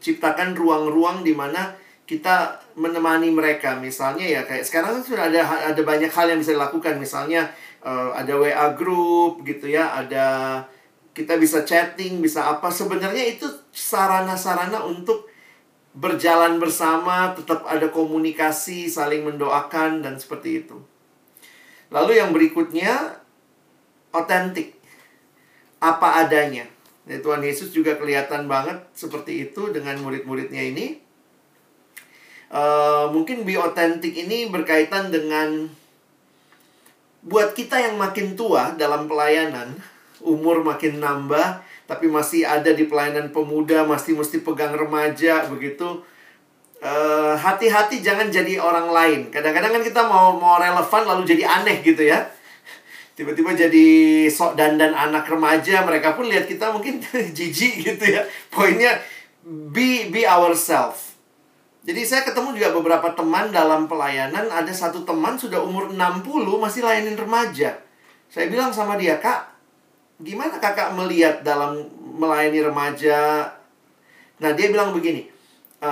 Ciptakan 0.01 0.57
ruang-ruang 0.57 1.21
di 1.21 1.37
mana 1.37 1.77
kita 2.09 2.65
menemani 2.81 3.29
mereka. 3.29 3.77
Misalnya 3.77 4.25
ya 4.25 4.41
kayak 4.49 4.65
sekarang 4.65 4.97
kan 4.97 5.05
sudah 5.05 5.29
ada 5.29 5.69
ada 5.77 5.83
banyak 5.85 6.09
hal 6.09 6.33
yang 6.33 6.41
bisa 6.41 6.57
dilakukan. 6.57 6.97
Misalnya 6.97 7.53
uh, 7.83 8.11
ada 8.15 8.39
WA 8.39 8.69
group 8.75 9.43
gitu 9.47 9.69
ya, 9.69 9.93
ada 9.95 10.27
kita 11.13 11.37
bisa 11.37 11.63
chatting, 11.67 12.25
bisa 12.25 12.49
apa. 12.49 12.73
Sebenarnya 12.73 13.37
itu 13.37 13.45
sarana-sarana 13.71 14.87
untuk 14.89 15.29
berjalan 15.93 16.57
bersama, 16.57 17.37
tetap 17.37 17.69
ada 17.69 17.93
komunikasi, 17.93 18.89
saling 18.89 19.29
mendoakan, 19.29 20.01
dan 20.01 20.17
seperti 20.17 20.65
itu. 20.65 20.81
Lalu 21.93 22.17
yang 22.17 22.33
berikutnya, 22.33 23.21
otentik. 24.17 24.81
Apa 25.83 26.25
adanya. 26.25 26.65
Ya, 27.05 27.19
Tuhan 27.19 27.43
Yesus 27.45 27.75
juga 27.75 27.99
kelihatan 27.99 28.47
banget 28.47 28.81
seperti 28.95 29.51
itu 29.51 29.69
dengan 29.75 30.01
murid-muridnya 30.01 30.63
ini. 30.63 31.03
Uh, 32.53 33.09
mungkin 33.11 33.49
be 33.49 33.57
otentik 33.57 34.13
ini 34.13 34.49
berkaitan 34.49 35.09
dengan 35.09 35.73
buat 37.23 37.55
kita 37.55 37.79
yang 37.79 37.95
makin 37.95 38.35
tua 38.35 38.75
dalam 38.75 39.07
pelayanan, 39.07 39.71
umur 40.19 40.67
makin 40.67 40.99
nambah, 40.99 41.63
tapi 41.87 42.11
masih 42.11 42.43
ada 42.43 42.75
di 42.75 42.91
pelayanan 42.91 43.31
pemuda, 43.31 43.87
masih 43.87 44.19
mesti 44.19 44.43
pegang 44.43 44.75
remaja 44.75 45.47
begitu. 45.47 46.03
hati 46.83 47.71
hati-hati 47.71 48.03
jangan 48.03 48.27
jadi 48.27 48.59
orang 48.59 48.91
lain. 48.91 49.21
Kadang-kadang 49.31 49.79
kan 49.79 49.83
kita 49.87 50.03
mau 50.03 50.35
mau 50.35 50.59
relevan 50.59 51.03
lalu 51.07 51.23
jadi 51.23 51.47
aneh 51.47 51.79
gitu 51.79 52.03
ya. 52.03 52.27
Tiba-tiba 53.15 53.55
jadi 53.55 53.87
sok 54.27 54.59
dandan 54.59 54.91
anak 54.91 55.31
remaja, 55.31 55.87
mereka 55.87 56.19
pun 56.19 56.27
lihat 56.27 56.51
kita 56.51 56.75
mungkin 56.75 56.99
jijik 57.39 57.87
gitu 57.87 58.03
ya. 58.03 58.27
Poinnya 58.51 58.99
be 59.47 60.11
be 60.11 60.27
ourselves. 60.27 61.12
Jadi 61.83 62.07
saya 62.07 62.23
ketemu 62.23 62.55
juga 62.55 62.71
beberapa 62.71 63.11
teman 63.11 63.51
dalam 63.51 63.91
pelayanan, 63.91 64.47
ada 64.47 64.71
satu 64.71 65.03
teman 65.03 65.35
sudah 65.35 65.59
umur 65.59 65.91
60 65.91 66.63
masih 66.63 66.87
layanin 66.87 67.19
remaja. 67.19 67.75
Saya 68.31 68.47
bilang 68.47 68.71
sama 68.71 68.95
dia, 68.95 69.19
"Kak, 69.19 69.51
gimana 70.23 70.63
kakak 70.63 70.95
melihat 70.95 71.43
dalam 71.43 71.83
melayani 72.15 72.63
remaja? 72.63 73.51
Nah, 74.39 74.51
dia 74.55 74.71
bilang 74.71 74.95
begini, 74.95 75.27
e, 75.83 75.91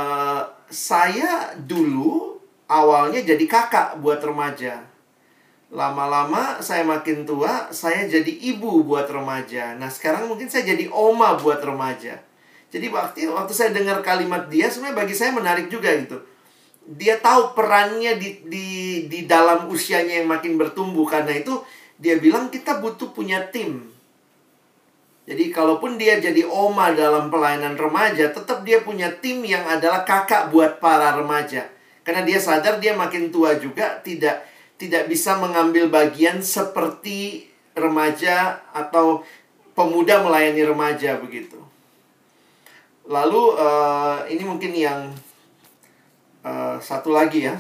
saya 0.70 1.55
dulu 1.59 2.38
awalnya 2.70 3.22
jadi 3.26 3.45
kakak 3.51 3.99
buat 3.99 4.22
remaja. 4.22 4.86
Lama-lama 5.70 6.59
saya 6.62 6.86
makin 6.86 7.26
tua, 7.26 7.70
saya 7.74 8.07
jadi 8.07 8.30
ibu 8.55 8.86
buat 8.86 9.07
remaja. 9.11 9.74
Nah, 9.78 9.91
sekarang 9.91 10.26
mungkin 10.30 10.47
saya 10.47 10.66
jadi 10.66 10.86
oma 10.91 11.38
buat 11.38 11.62
remaja. 11.62 12.30
Jadi 12.70 12.86
waktu 12.90 13.26
waktu 13.26 13.52
saya 13.52 13.70
dengar 13.74 14.00
kalimat 14.00 14.46
dia, 14.46 14.70
sebenarnya 14.70 14.96
bagi 15.02 15.14
saya 15.14 15.34
menarik 15.34 15.66
juga 15.66 15.90
gitu. 15.94 16.22
Dia 16.86 17.18
tahu 17.18 17.54
perannya 17.58 18.18
di 18.18 18.46
di 18.46 18.66
di 19.10 19.26
dalam 19.26 19.66
usianya 19.70 20.22
yang 20.22 20.30
makin 20.30 20.54
bertumbuh 20.58 21.06
karena 21.06 21.34
itu 21.34 21.60
dia 21.98 22.16
bilang 22.16 22.48
kita 22.48 22.78
butuh 22.78 23.10
punya 23.12 23.42
tim 23.50 23.90
jadi 25.30 25.54
kalaupun 25.54 25.94
dia 25.94 26.18
jadi 26.18 26.42
oma 26.42 26.90
dalam 26.90 27.30
pelayanan 27.30 27.78
remaja, 27.78 28.34
tetap 28.34 28.66
dia 28.66 28.82
punya 28.82 29.14
tim 29.22 29.46
yang 29.46 29.62
adalah 29.62 30.02
kakak 30.02 30.50
buat 30.50 30.82
para 30.82 31.14
remaja. 31.14 31.70
Karena 32.02 32.26
dia 32.26 32.42
sadar 32.42 32.82
dia 32.82 32.98
makin 32.98 33.30
tua 33.30 33.54
juga 33.54 34.02
tidak 34.02 34.42
tidak 34.74 35.06
bisa 35.06 35.38
mengambil 35.38 35.86
bagian 35.86 36.42
seperti 36.42 37.46
remaja 37.78 38.58
atau 38.74 39.22
pemuda 39.78 40.18
melayani 40.26 40.66
remaja 40.66 41.14
begitu. 41.22 41.62
Lalu 43.11 43.42
uh, 43.58 44.22
ini 44.30 44.46
mungkin 44.46 44.70
yang 44.70 45.11
uh, 46.46 46.78
satu 46.78 47.11
lagi 47.11 47.50
ya. 47.50 47.58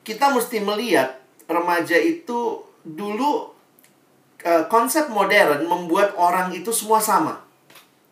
Kita 0.00 0.32
mesti 0.32 0.64
melihat 0.64 1.20
remaja 1.44 2.00
itu 2.00 2.64
dulu 2.80 3.60
Eh, 4.40 4.64
konsep 4.72 5.12
modern 5.12 5.68
membuat 5.68 6.16
orang 6.16 6.48
itu 6.56 6.72
semua 6.72 6.96
sama. 6.96 7.44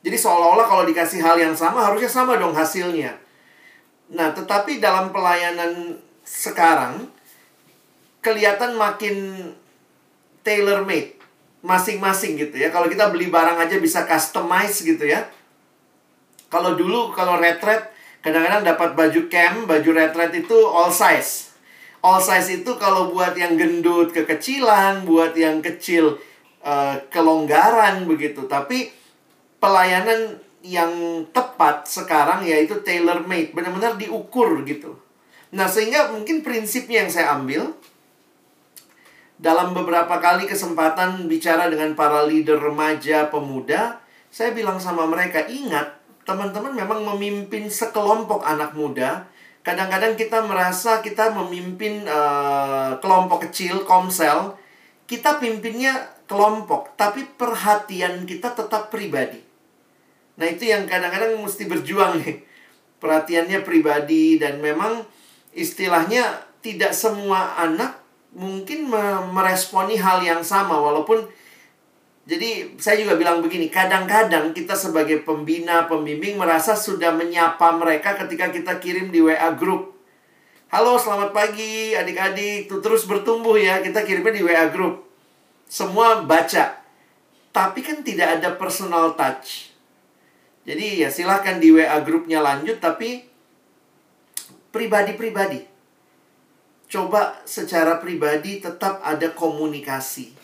Jadi 0.04 0.12
seolah-olah 0.12 0.68
kalau 0.68 0.84
dikasih 0.84 1.24
hal 1.24 1.40
yang 1.40 1.56
sama 1.56 1.80
harusnya 1.88 2.12
sama 2.12 2.36
dong 2.36 2.52
hasilnya. 2.52 3.16
Nah, 4.12 4.36
tetapi 4.36 4.76
dalam 4.76 5.08
pelayanan 5.08 5.96
sekarang 6.28 7.08
kelihatan 8.20 8.76
makin 8.76 9.16
tailor 10.44 10.84
made 10.84 11.16
masing-masing 11.64 12.36
gitu 12.36 12.60
ya. 12.60 12.68
Kalau 12.68 12.92
kita 12.92 13.08
beli 13.08 13.32
barang 13.32 13.56
aja 13.56 13.80
bisa 13.80 14.04
customize 14.04 14.84
gitu 14.84 15.08
ya. 15.08 15.24
Kalau 16.48 16.74
dulu 16.74 17.12
kalau 17.12 17.36
retret 17.36 17.92
kadang-kadang 18.24 18.64
dapat 18.64 18.96
baju 18.96 19.20
camp, 19.28 19.68
baju 19.68 19.90
retret 19.94 20.32
itu 20.34 20.56
all 20.68 20.90
size 20.92 21.48
all 22.02 22.22
size 22.22 22.62
itu 22.62 22.70
kalau 22.78 23.10
buat 23.10 23.34
yang 23.34 23.58
gendut 23.58 24.14
kekecilan, 24.14 25.02
buat 25.02 25.34
yang 25.34 25.58
kecil 25.58 26.18
uh, 26.62 26.94
kelonggaran 27.10 28.06
begitu. 28.06 28.46
Tapi 28.46 28.90
pelayanan 29.58 30.38
yang 30.62 31.24
tepat 31.30 31.86
sekarang 31.86 32.46
yaitu 32.46 32.78
tailor 32.82 33.26
made, 33.26 33.54
benar-benar 33.54 33.98
diukur 33.98 34.62
gitu. 34.66 34.98
Nah, 35.54 35.66
sehingga 35.66 36.12
mungkin 36.12 36.44
prinsipnya 36.44 37.06
yang 37.06 37.10
saya 37.10 37.26
ambil 37.40 37.72
dalam 39.38 39.72
beberapa 39.72 40.18
kali 40.18 40.44
kesempatan 40.50 41.30
bicara 41.30 41.70
dengan 41.70 41.94
para 41.94 42.26
leader 42.26 42.58
remaja 42.58 43.30
pemuda, 43.30 44.02
saya 44.28 44.52
bilang 44.52 44.82
sama 44.82 45.06
mereka, 45.08 45.46
ingat, 45.46 45.97
teman-teman 46.28 46.76
memang 46.76 47.00
memimpin 47.00 47.72
sekelompok 47.72 48.44
anak 48.44 48.76
muda 48.76 49.24
Kadang-kadang 49.68 50.16
kita 50.16 50.48
merasa 50.48 51.04
kita 51.04 51.28
memimpin 51.36 52.08
uh, 52.08 52.96
kelompok 53.04 53.44
kecil, 53.44 53.84
komsel. 53.84 54.56
Kita 55.04 55.36
pimpinnya 55.36 56.08
kelompok, 56.24 56.96
tapi 56.96 57.28
perhatian 57.36 58.24
kita 58.24 58.56
tetap 58.56 58.88
pribadi. 58.88 59.36
Nah, 60.40 60.48
itu 60.48 60.72
yang 60.72 60.88
kadang-kadang 60.88 61.36
mesti 61.36 61.68
berjuang 61.68 62.16
nih. 62.24 62.40
Perhatiannya 62.96 63.60
pribadi 63.60 64.40
dan 64.40 64.64
memang 64.64 65.04
istilahnya 65.52 66.48
tidak 66.64 66.96
semua 66.96 67.60
anak 67.60 68.00
mungkin 68.32 68.88
meresponi 69.36 70.00
hal 70.00 70.24
yang 70.24 70.40
sama 70.40 70.80
walaupun 70.80 71.28
jadi 72.28 72.76
saya 72.76 73.00
juga 73.00 73.16
bilang 73.16 73.40
begini, 73.40 73.72
kadang-kadang 73.72 74.52
kita 74.52 74.76
sebagai 74.76 75.24
pembina, 75.24 75.88
pembimbing 75.88 76.36
merasa 76.36 76.76
sudah 76.76 77.08
menyapa 77.16 77.72
mereka 77.72 78.20
ketika 78.20 78.52
kita 78.52 78.76
kirim 78.76 79.08
di 79.08 79.24
WA 79.24 79.48
group. 79.56 79.96
Halo, 80.68 81.00
selamat 81.00 81.32
pagi 81.32 81.96
adik-adik. 81.96 82.68
Tuh 82.68 82.84
terus 82.84 83.08
bertumbuh 83.08 83.56
ya, 83.56 83.80
kita 83.80 84.04
kirimnya 84.04 84.36
di 84.36 84.42
WA 84.44 84.68
group. 84.68 85.08
Semua 85.72 86.20
baca. 86.20 86.84
Tapi 87.48 87.80
kan 87.80 88.04
tidak 88.04 88.36
ada 88.36 88.60
personal 88.60 89.16
touch. 89.16 89.72
Jadi 90.68 91.00
ya 91.00 91.08
silahkan 91.08 91.56
di 91.56 91.72
WA 91.72 91.96
grupnya 92.04 92.44
lanjut, 92.44 92.76
tapi 92.76 93.24
pribadi-pribadi. 94.68 95.64
Coba 96.92 97.40
secara 97.48 97.96
pribadi 97.96 98.60
tetap 98.60 99.00
ada 99.00 99.32
komunikasi 99.32 100.37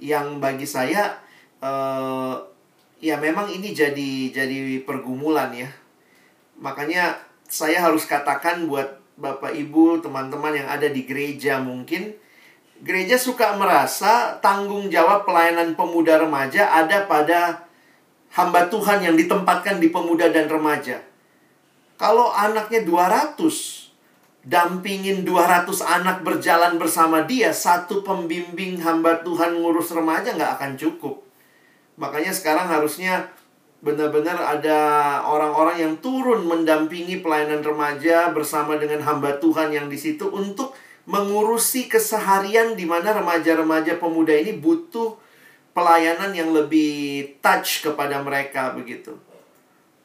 yang 0.00 0.40
bagi 0.40 0.64
saya 0.64 1.20
uh, 1.60 2.40
ya 2.98 3.20
memang 3.20 3.52
ini 3.52 3.70
jadi 3.76 4.32
jadi 4.32 4.82
pergumulan 4.82 5.52
ya. 5.52 5.70
Makanya 6.60 7.20
saya 7.46 7.84
harus 7.84 8.04
katakan 8.08 8.66
buat 8.66 9.00
Bapak 9.20 9.52
Ibu, 9.52 10.00
teman-teman 10.00 10.56
yang 10.56 10.68
ada 10.68 10.88
di 10.88 11.04
gereja 11.04 11.60
mungkin 11.60 12.16
gereja 12.80 13.20
suka 13.20 13.56
merasa 13.60 14.40
tanggung 14.40 14.88
jawab 14.88 15.28
pelayanan 15.28 15.76
pemuda 15.76 16.16
remaja 16.16 16.72
ada 16.72 17.04
pada 17.04 17.68
hamba 18.32 18.66
Tuhan 18.72 19.04
yang 19.04 19.14
ditempatkan 19.20 19.76
di 19.78 19.92
pemuda 19.92 20.32
dan 20.32 20.48
remaja. 20.48 21.04
Kalau 22.00 22.32
anaknya 22.32 22.80
200, 22.80 23.36
dampingin 24.40 25.28
200 25.28 25.68
anak 25.84 26.24
berjalan 26.24 26.80
bersama 26.80 27.28
dia, 27.28 27.52
satu 27.52 28.00
pembimbing 28.00 28.80
hamba 28.80 29.20
Tuhan 29.20 29.60
ngurus 29.60 29.92
remaja 29.92 30.32
nggak 30.32 30.52
akan 30.60 30.72
cukup. 30.80 31.20
Makanya 32.00 32.32
sekarang 32.32 32.64
harusnya 32.72 33.28
benar-benar 33.80 34.36
ada 34.36 34.78
orang-orang 35.24 35.80
yang 35.80 35.94
turun 36.04 36.44
mendampingi 36.44 37.24
pelayanan 37.24 37.64
remaja 37.64 38.28
bersama 38.32 38.76
dengan 38.76 39.00
hamba 39.04 39.40
Tuhan 39.40 39.72
yang 39.72 39.88
di 39.88 39.96
situ 39.96 40.28
untuk 40.28 40.76
mengurusi 41.08 41.88
keseharian 41.88 42.76
di 42.76 42.84
mana 42.84 43.16
remaja-remaja 43.16 43.96
pemuda 43.96 44.36
ini 44.36 44.56
butuh 44.56 45.16
pelayanan 45.72 46.36
yang 46.36 46.52
lebih 46.52 47.36
touch 47.40 47.80
kepada 47.84 48.20
mereka 48.20 48.76
begitu. 48.76 49.16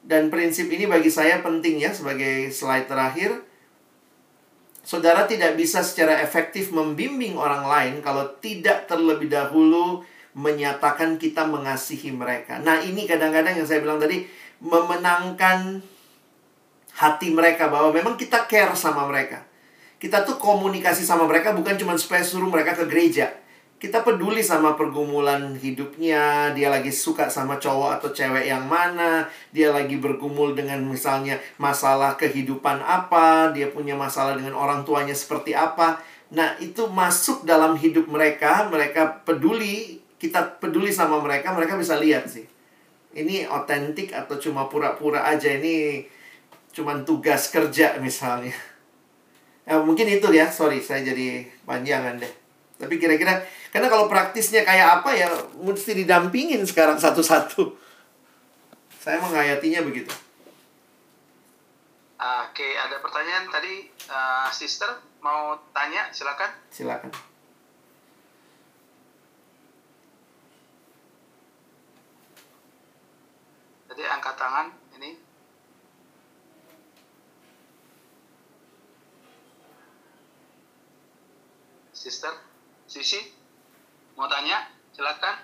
Dan 0.06 0.32
prinsip 0.32 0.72
ini 0.72 0.88
bagi 0.88 1.12
saya 1.12 1.44
penting 1.44 1.84
ya 1.84 1.92
sebagai 1.92 2.54
slide 2.54 2.88
terakhir 2.88 3.44
Saudara 4.86 5.26
tidak 5.26 5.58
bisa 5.58 5.82
secara 5.82 6.22
efektif 6.22 6.70
membimbing 6.70 7.42
orang 7.42 7.66
lain 7.66 7.94
kalau 8.06 8.38
tidak 8.38 8.86
terlebih 8.86 9.34
dahulu 9.34 10.06
menyatakan 10.38 11.18
kita 11.18 11.42
mengasihi 11.50 12.14
mereka. 12.14 12.62
Nah, 12.62 12.86
ini 12.86 13.10
kadang-kadang 13.10 13.58
yang 13.58 13.66
saya 13.66 13.82
bilang 13.82 13.98
tadi 13.98 14.30
memenangkan 14.62 15.82
hati 17.02 17.34
mereka 17.34 17.68
bahwa 17.68 17.90
memang 17.90 18.14
kita 18.14 18.46
care 18.46 18.78
sama 18.78 19.10
mereka. 19.10 19.42
Kita 19.98 20.22
tuh 20.22 20.38
komunikasi 20.38 21.02
sama 21.02 21.26
mereka 21.26 21.58
bukan 21.58 21.74
cuma 21.82 21.98
supaya 21.98 22.22
suruh 22.22 22.48
mereka 22.48 22.78
ke 22.78 22.86
gereja 22.86 23.34
kita 23.86 24.02
peduli 24.02 24.42
sama 24.42 24.74
pergumulan 24.74 25.54
hidupnya, 25.62 26.50
dia 26.58 26.74
lagi 26.74 26.90
suka 26.90 27.30
sama 27.30 27.62
cowok 27.62 28.02
atau 28.02 28.10
cewek 28.10 28.50
yang 28.50 28.66
mana, 28.66 29.30
dia 29.54 29.70
lagi 29.70 30.02
bergumul 30.02 30.58
dengan 30.58 30.82
misalnya 30.82 31.38
masalah 31.62 32.18
kehidupan 32.18 32.82
apa, 32.82 33.54
dia 33.54 33.70
punya 33.70 33.94
masalah 33.94 34.34
dengan 34.34 34.58
orang 34.58 34.82
tuanya 34.82 35.14
seperti 35.14 35.54
apa. 35.54 36.02
Nah, 36.34 36.58
itu 36.58 36.90
masuk 36.90 37.46
dalam 37.46 37.78
hidup 37.78 38.10
mereka, 38.10 38.66
mereka 38.74 39.22
peduli, 39.22 40.02
kita 40.18 40.58
peduli 40.58 40.90
sama 40.90 41.22
mereka, 41.22 41.54
mereka 41.54 41.78
bisa 41.78 42.02
lihat 42.02 42.26
sih. 42.26 42.50
Ini 43.14 43.46
otentik 43.54 44.18
atau 44.18 44.42
cuma 44.42 44.66
pura-pura 44.66 45.30
aja, 45.30 45.54
ini 45.62 46.10
cuma 46.74 46.98
tugas 47.06 47.54
kerja 47.54 48.02
misalnya. 48.02 48.58
Ya, 49.70 49.78
mungkin 49.78 50.10
itu 50.10 50.26
ya, 50.34 50.50
sorry 50.50 50.82
saya 50.82 51.06
jadi 51.06 51.46
panjangan 51.70 52.18
deh. 52.18 52.34
Tapi 52.76 53.00
kira-kira 53.00 53.40
karena 53.76 53.92
kalau 53.92 54.08
praktisnya 54.08 54.64
kayak 54.64 55.04
apa 55.04 55.12
ya 55.12 55.28
mesti 55.60 55.92
didampingin 56.00 56.64
sekarang 56.64 56.96
satu-satu. 56.96 57.76
Saya 59.04 59.20
menghayatinya 59.20 59.84
begitu. 59.84 60.16
Oke, 62.16 62.72
ada 62.80 63.04
pertanyaan 63.04 63.52
tadi 63.52 63.92
uh, 64.08 64.48
sister 64.48 64.88
mau 65.20 65.60
tanya 65.76 66.08
silakan. 66.16 66.56
Silakan. 66.72 67.12
Jadi 73.92 74.04
angkat 74.08 74.36
tangan 74.40 74.72
ini. 74.96 75.20
Sister, 81.92 82.32
Sisi. 82.88 83.35
Mau 84.16 84.32
tanya? 84.32 84.72
Silakan. 84.96 85.36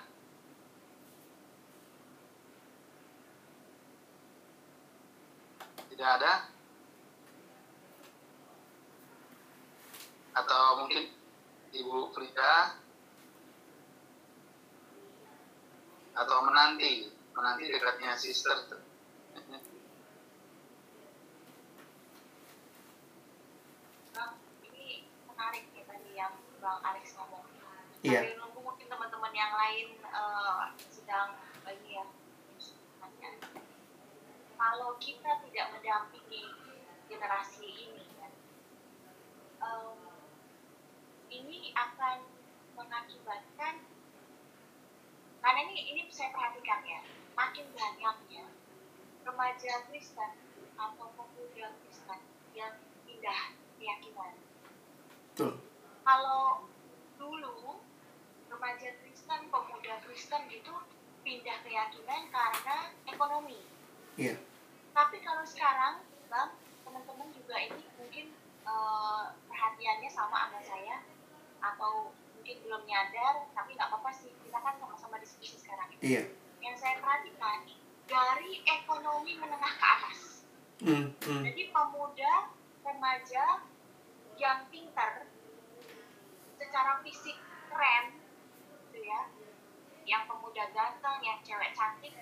Tidak 5.92 6.08
ada? 6.08 6.48
Atau 10.32 10.60
mungkin 10.80 11.04
Ibu 11.76 12.16
Frida? 12.16 12.80
Atau 16.16 16.36
menanti? 16.48 17.12
Menanti 17.36 17.68
dekatnya 17.68 18.16
sister. 18.16 18.80
ini 24.64 25.04
menarik 25.28 25.64
ya 25.76 25.84
tadi 25.84 26.10
yang 26.16 26.32
Bang 26.64 26.80
Alex 26.80 27.12
ngomong. 27.20 27.44
Iya. 28.02 28.26
Sambil 28.26 28.36
nunggu 28.42 28.60
mungkin 28.66 28.86
teman-teman 28.90 29.30
yang 29.30 29.51
lain 29.62 29.88
eh, 29.94 30.64
sedang 30.90 31.38
ini 31.70 32.02
ya. 32.02 32.04
Kalau 34.62 34.94
kita 35.02 35.42
tidak 35.42 35.74
mendampingi 35.74 36.46
generasi 37.10 37.66
ini, 37.66 38.06
kan, 38.14 38.32
em, 39.58 39.98
ini 41.34 41.74
akan 41.74 42.22
mengakibatkan 42.78 43.82
karena 45.42 45.60
ini 45.66 45.76
ini 45.90 46.02
saya 46.14 46.30
perhatikan 46.30 46.86
ya 46.86 47.02
makin 47.34 47.66
banyaknya 47.74 48.46
remaja 49.26 49.72
Kristen 49.90 50.32
atau 50.78 51.10
pemuda 51.18 51.74
Kristen 51.82 52.20
yang 52.54 52.78
pindah 53.02 53.58
keyakinan 53.82 54.38
Betul. 55.34 55.58
kalau 56.06 56.70
dulu 57.18 57.82
remaja 58.46 58.88
Kristen, 59.02 59.11
pemuda 59.52 60.00
Kristen 60.08 60.48
gitu 60.48 60.72
pindah 61.22 61.60
keyakinan 61.62 62.32
karena 62.32 62.76
ekonomi. 63.04 63.60
Iya. 64.16 64.40
Tapi 64.96 65.20
kalau 65.20 65.44
sekarang, 65.44 66.02
bang, 66.32 66.50
teman-teman 66.82 67.28
juga 67.36 67.56
ini 67.60 67.84
mungkin 68.00 68.26
eh, 68.64 69.24
perhatiannya 69.46 70.10
sama 70.10 70.48
sama 70.48 70.60
saya 70.64 71.04
atau 71.62 72.10
mungkin 72.34 72.56
belum 72.66 72.82
nyadar, 72.88 73.46
tapi 73.54 73.76
nggak 73.76 73.88
apa-apa 73.92 74.10
sih. 74.10 74.32
Kita 74.42 74.58
kan 74.58 74.74
sama-sama 74.80 75.20
diskusi 75.20 75.60
sekarang. 75.60 75.92
Iya. 76.00 76.26
Yang 76.58 76.76
saya 76.82 76.98
perhatikan 76.98 77.68
dari 78.08 78.64
ekonomi 78.66 79.38
menengah 79.38 79.72
ke 79.78 79.86
atas. 79.86 80.20
Hmm, 80.82 81.14
hmm. 81.14 81.42
Jadi 81.46 81.70
pemuda, 81.70 82.50
remaja 82.82 83.62
yang 84.34 84.66
pintar 84.74 85.30
secara 86.58 86.98
fisik 87.06 87.38
keren, 87.70 88.21
yang 90.08 90.26
pemuda 90.26 90.64
ganteng, 90.74 91.18
yang 91.22 91.38
cewek 91.46 91.70
cantik, 91.74 92.14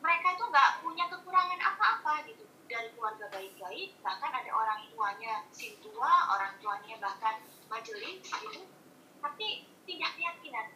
mereka 0.00 0.26
itu 0.32 0.44
nggak 0.48 0.70
punya 0.80 1.04
kekurangan 1.12 1.60
apa-apa 1.60 2.24
gitu 2.24 2.44
dari 2.70 2.88
keluarga 2.94 3.26
baik-baik, 3.28 3.98
bahkan 4.00 4.30
ada 4.30 4.50
orang 4.54 4.80
tuanya 4.94 5.44
sin 5.50 5.74
tua, 5.82 6.12
orang 6.32 6.54
tuanya 6.62 6.96
bahkan 7.02 7.42
majelis 7.66 8.24
gitu, 8.24 8.62
tapi 9.20 9.68
tidak 9.84 10.10
keyakinan. 10.16 10.66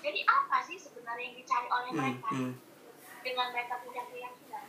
Jadi 0.00 0.20
apa 0.24 0.64
sih 0.64 0.78
sebenarnya 0.80 1.24
yang 1.28 1.36
dicari 1.36 1.68
oleh 1.68 1.90
Hmm, 1.92 2.00
mereka 2.00 2.30
hmm. 2.32 2.54
dengan 3.20 3.46
mereka 3.52 3.74
tidak 3.84 4.06
keyakinan? 4.08 4.66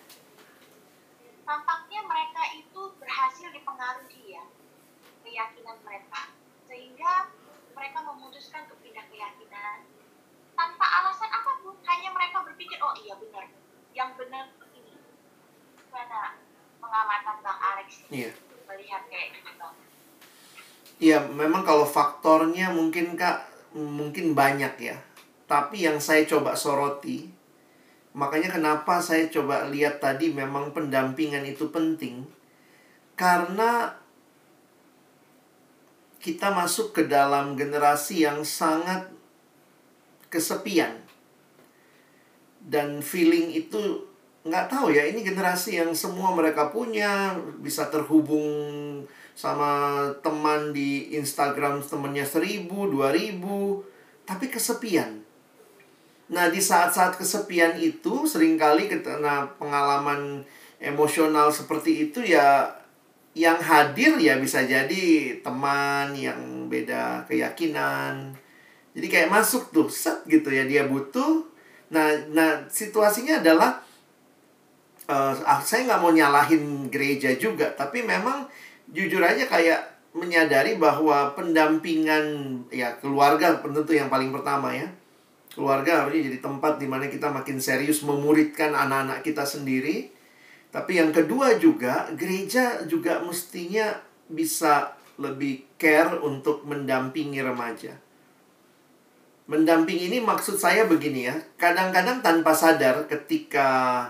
tampaknya 1.52 2.00
mereka 2.08 2.42
itu 2.56 2.82
berhasil 2.96 3.48
dipengaruhi 3.52 4.40
ya 4.40 4.46
keyakinan 5.20 5.78
mereka 5.84 6.32
sehingga 6.64 7.28
mereka 7.76 8.00
memutuskan 8.08 8.72
untuk 8.72 8.80
pindah 8.80 9.04
keyakinan 9.12 9.84
tanpa 10.62 10.86
alasan 11.02 11.26
apa 11.34 11.58
pun 11.66 11.74
hanya 11.90 12.14
mereka 12.14 12.46
berpikir 12.46 12.78
oh 12.78 12.94
iya 12.94 13.18
benar 13.18 13.50
yang 13.98 14.14
benar 14.14 14.46
ini 14.78 14.94
karena 15.90 16.38
pengamatan 16.78 17.36
bang 17.42 17.60
Alex 17.60 17.88
Iya. 18.14 18.32
melihat 18.70 19.02
kayak 19.10 19.42
gitu 19.42 19.52
bang 19.58 19.76
Iya, 21.02 21.18
memang 21.34 21.66
kalau 21.66 21.82
faktornya 21.82 22.70
mungkin 22.70 23.18
Kak 23.18 23.50
mungkin 23.74 24.38
banyak 24.38 24.78
ya. 24.78 24.94
Tapi 25.50 25.82
yang 25.90 25.98
saya 25.98 26.30
coba 26.30 26.54
soroti 26.54 27.26
makanya 28.14 28.54
kenapa 28.54 29.02
saya 29.02 29.26
coba 29.34 29.66
lihat 29.72 29.98
tadi 29.98 30.30
memang 30.30 30.70
pendampingan 30.76 31.42
itu 31.48 31.72
penting 31.74 32.28
karena 33.18 33.98
kita 36.22 36.54
masuk 36.54 36.94
ke 36.94 37.08
dalam 37.10 37.58
generasi 37.58 38.28
yang 38.28 38.46
sangat 38.46 39.10
kesepian. 40.32 40.96
Dan 42.64 43.04
feeling 43.04 43.52
itu 43.52 44.08
nggak 44.42 44.74
tahu 44.74 44.90
ya 44.90 45.06
ini 45.06 45.22
generasi 45.22 45.78
yang 45.78 45.94
semua 45.94 46.34
mereka 46.34 46.74
punya 46.74 47.38
bisa 47.62 47.94
terhubung 47.94 48.50
sama 49.38 50.02
teman 50.26 50.74
di 50.74 51.14
Instagram 51.14 51.86
temennya 51.86 52.26
seribu 52.26 52.90
dua 52.90 53.14
ribu 53.14 53.86
tapi 54.26 54.50
kesepian. 54.50 55.22
Nah 56.32 56.48
di 56.48 56.64
saat-saat 56.64 57.20
kesepian 57.20 57.76
itu 57.78 58.24
sering 58.26 58.56
kali 58.56 58.88
karena 58.88 59.46
pengalaman 59.60 60.42
emosional 60.82 61.54
seperti 61.54 62.10
itu 62.10 62.24
ya 62.26 62.72
yang 63.38 63.60
hadir 63.62 64.18
ya 64.18 64.40
bisa 64.42 64.64
jadi 64.66 65.38
teman 65.40 66.12
yang 66.18 66.68
beda 66.68 67.24
keyakinan 67.30 68.36
jadi 68.92 69.08
kayak 69.08 69.30
masuk 69.32 69.72
tuh 69.72 69.88
set 69.88 70.24
gitu 70.28 70.52
ya 70.52 70.68
dia 70.68 70.84
butuh. 70.88 71.48
Nah 71.96 72.12
nah 72.32 72.68
situasinya 72.68 73.40
adalah 73.40 73.80
ah, 75.08 75.60
saya 75.64 75.88
nggak 75.88 76.02
mau 76.04 76.12
nyalahin 76.12 76.92
gereja 76.92 77.32
juga 77.40 77.72
tapi 77.72 78.04
memang 78.04 78.48
jujur 78.92 79.24
aja 79.24 79.48
kayak 79.48 79.80
menyadari 80.12 80.76
bahwa 80.76 81.32
pendampingan 81.40 82.24
ya 82.68 83.00
keluarga 83.00 83.64
tentu 83.64 83.96
yang 83.96 84.12
paling 84.12 84.32
pertama 84.36 84.76
ya. 84.76 84.92
Keluarga 85.52 86.04
harusnya 86.04 86.32
jadi 86.32 86.40
tempat 86.40 86.80
di 86.80 86.88
mana 86.88 87.12
kita 87.12 87.28
makin 87.28 87.60
serius 87.60 88.04
memuridkan 88.08 88.72
anak-anak 88.72 89.20
kita 89.24 89.44
sendiri. 89.44 90.12
Tapi 90.72 91.00
yang 91.00 91.12
kedua 91.12 91.60
juga 91.60 92.08
gereja 92.16 92.88
juga 92.88 93.20
mestinya 93.20 94.00
bisa 94.32 94.96
lebih 95.20 95.68
care 95.76 96.16
untuk 96.24 96.64
mendampingi 96.64 97.44
remaja 97.44 98.00
mendampingi 99.50 100.14
ini 100.14 100.20
maksud 100.22 100.58
saya 100.58 100.86
begini 100.86 101.28
ya 101.28 101.36
kadang-kadang 101.58 102.22
tanpa 102.22 102.54
sadar 102.54 103.10
ketika 103.10 104.06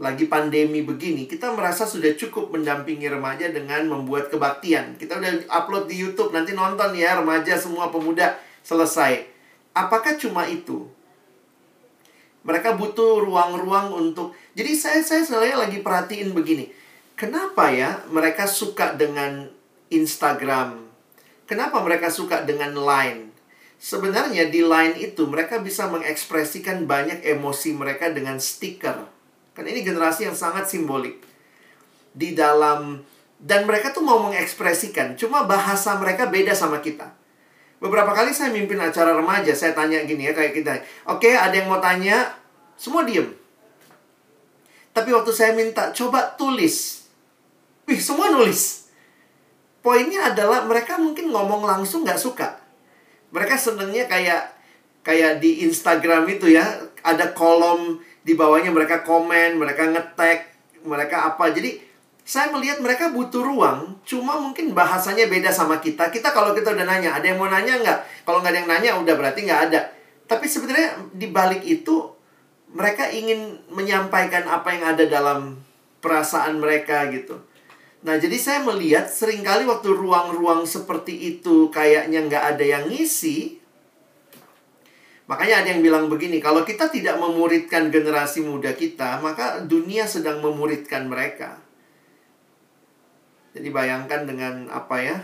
lagi 0.00 0.24
pandemi 0.30 0.80
begini, 0.80 1.28
kita 1.28 1.52
merasa 1.52 1.84
sudah 1.84 2.16
cukup 2.16 2.56
mendampingi 2.56 3.04
remaja 3.12 3.52
dengan 3.52 3.84
membuat 3.84 4.32
kebaktian. 4.32 4.96
Kita 4.96 5.20
udah 5.20 5.44
upload 5.52 5.92
di 5.92 6.00
YouTube, 6.00 6.32
nanti 6.32 6.56
nonton 6.56 6.96
ya 6.96 7.20
remaja 7.20 7.60
semua 7.60 7.92
pemuda 7.92 8.40
selesai. 8.64 9.28
Apakah 9.76 10.16
cuma 10.16 10.48
itu? 10.48 10.88
Mereka 12.48 12.80
butuh 12.80 13.20
ruang-ruang 13.20 13.92
untuk. 13.92 14.32
Jadi 14.56 14.72
saya 14.72 15.04
saya 15.04 15.20
selalu 15.20 15.60
lagi 15.60 15.78
perhatiin 15.84 16.32
begini. 16.32 16.72
Kenapa 17.12 17.68
ya 17.68 18.00
mereka 18.08 18.48
suka 18.48 18.96
dengan 18.96 19.52
Instagram? 19.92 20.88
Kenapa 21.44 21.84
mereka 21.84 22.08
suka 22.08 22.48
dengan 22.48 22.72
Line? 22.72 23.29
Sebenarnya 23.80 24.52
di 24.52 24.60
Line 24.60 25.00
itu 25.00 25.24
mereka 25.24 25.56
bisa 25.56 25.88
mengekspresikan 25.88 26.84
banyak 26.84 27.24
emosi 27.24 27.72
mereka 27.72 28.12
dengan 28.12 28.36
stiker 28.36 29.08
Kan 29.56 29.66
ini 29.66 29.82
generasi 29.82 30.28
yang 30.28 30.36
sangat 30.36 30.68
simbolik. 30.70 31.20
Di 32.12 32.32
dalam 32.36 33.02
dan 33.40 33.64
mereka 33.64 33.88
tuh 33.88 34.04
mau 34.04 34.20
mengekspresikan, 34.20 35.16
cuma 35.16 35.48
bahasa 35.48 35.96
mereka 35.96 36.28
beda 36.28 36.52
sama 36.52 36.84
kita. 36.84 37.08
Beberapa 37.80 38.12
kali 38.12 38.36
saya 38.36 38.52
mimpin 38.52 38.76
acara 38.76 39.16
remaja, 39.16 39.56
saya 39.56 39.72
tanya 39.72 40.04
gini 40.04 40.28
ya 40.28 40.36
kayak 40.36 40.52
kita. 40.52 40.84
Oke, 41.08 41.32
ada 41.32 41.56
yang 41.56 41.72
mau 41.72 41.80
tanya? 41.80 42.36
Semua 42.76 43.08
diem. 43.08 43.32
Tapi 44.92 45.08
waktu 45.16 45.32
saya 45.32 45.56
minta 45.56 45.88
coba 45.96 46.36
tulis. 46.36 47.08
Wih, 47.88 47.96
semua 47.96 48.28
nulis. 48.28 48.92
Poinnya 49.80 50.36
adalah 50.36 50.68
mereka 50.68 51.00
mungkin 51.00 51.32
ngomong 51.32 51.64
langsung 51.64 52.04
nggak 52.04 52.20
suka. 52.20 52.59
Mereka 53.30 53.54
senengnya 53.58 54.06
kayak 54.10 54.54
kayak 55.00 55.40
di 55.40 55.64
Instagram 55.64 56.28
itu 56.28 56.52
ya, 56.52 56.66
ada 57.00 57.32
kolom 57.32 57.98
di 58.20 58.36
bawahnya 58.36 58.68
mereka 58.68 59.00
komen, 59.00 59.56
mereka 59.56 59.88
ngetek, 59.88 60.50
mereka 60.84 61.32
apa. 61.32 61.48
Jadi 61.50 61.80
saya 62.30 62.52
melihat 62.52 62.78
mereka 62.78 63.10
butuh 63.10 63.42
ruang, 63.42 63.98
cuma 64.06 64.38
mungkin 64.38 64.70
bahasanya 64.76 65.26
beda 65.26 65.50
sama 65.50 65.82
kita. 65.82 66.12
Kita 66.12 66.30
kalau 66.30 66.54
kita 66.54 66.76
udah 66.76 66.86
nanya, 66.86 67.16
ada 67.16 67.26
yang 67.26 67.40
mau 67.40 67.50
nanya 67.50 67.80
nggak? 67.80 67.98
Kalau 68.22 68.38
nggak 68.38 68.52
ada 68.54 68.60
yang 68.60 68.70
nanya, 68.70 68.90
udah 69.02 69.14
berarti 69.18 69.40
nggak 69.48 69.62
ada. 69.72 69.80
Tapi 70.30 70.46
sebenarnya 70.46 71.10
di 71.10 71.26
balik 71.26 71.66
itu, 71.66 72.06
mereka 72.70 73.10
ingin 73.10 73.58
menyampaikan 73.72 74.46
apa 74.46 74.68
yang 74.70 74.84
ada 74.94 75.04
dalam 75.10 75.58
perasaan 75.98 76.62
mereka 76.62 77.10
gitu. 77.10 77.34
Nah, 78.00 78.16
jadi 78.16 78.36
saya 78.40 78.64
melihat 78.64 79.12
sering 79.12 79.44
kali 79.44 79.68
waktu 79.68 79.92
ruang-ruang 79.92 80.64
seperti 80.64 81.36
itu 81.36 81.68
kayaknya 81.68 82.24
nggak 82.24 82.44
ada 82.56 82.64
yang 82.64 82.84
ngisi, 82.88 83.60
Makanya 85.30 85.62
ada 85.62 85.68
yang 85.70 85.78
bilang 85.86 86.10
begini, 86.10 86.42
kalau 86.42 86.66
kita 86.66 86.90
tidak 86.90 87.14
memuridkan 87.14 87.86
generasi 87.86 88.42
muda 88.42 88.74
kita, 88.74 89.22
maka 89.22 89.62
dunia 89.62 90.02
sedang 90.02 90.42
memuridkan 90.42 91.06
mereka. 91.06 91.62
Jadi 93.54 93.70
bayangkan 93.70 94.26
dengan 94.26 94.66
apa 94.74 94.98
ya? 94.98 95.22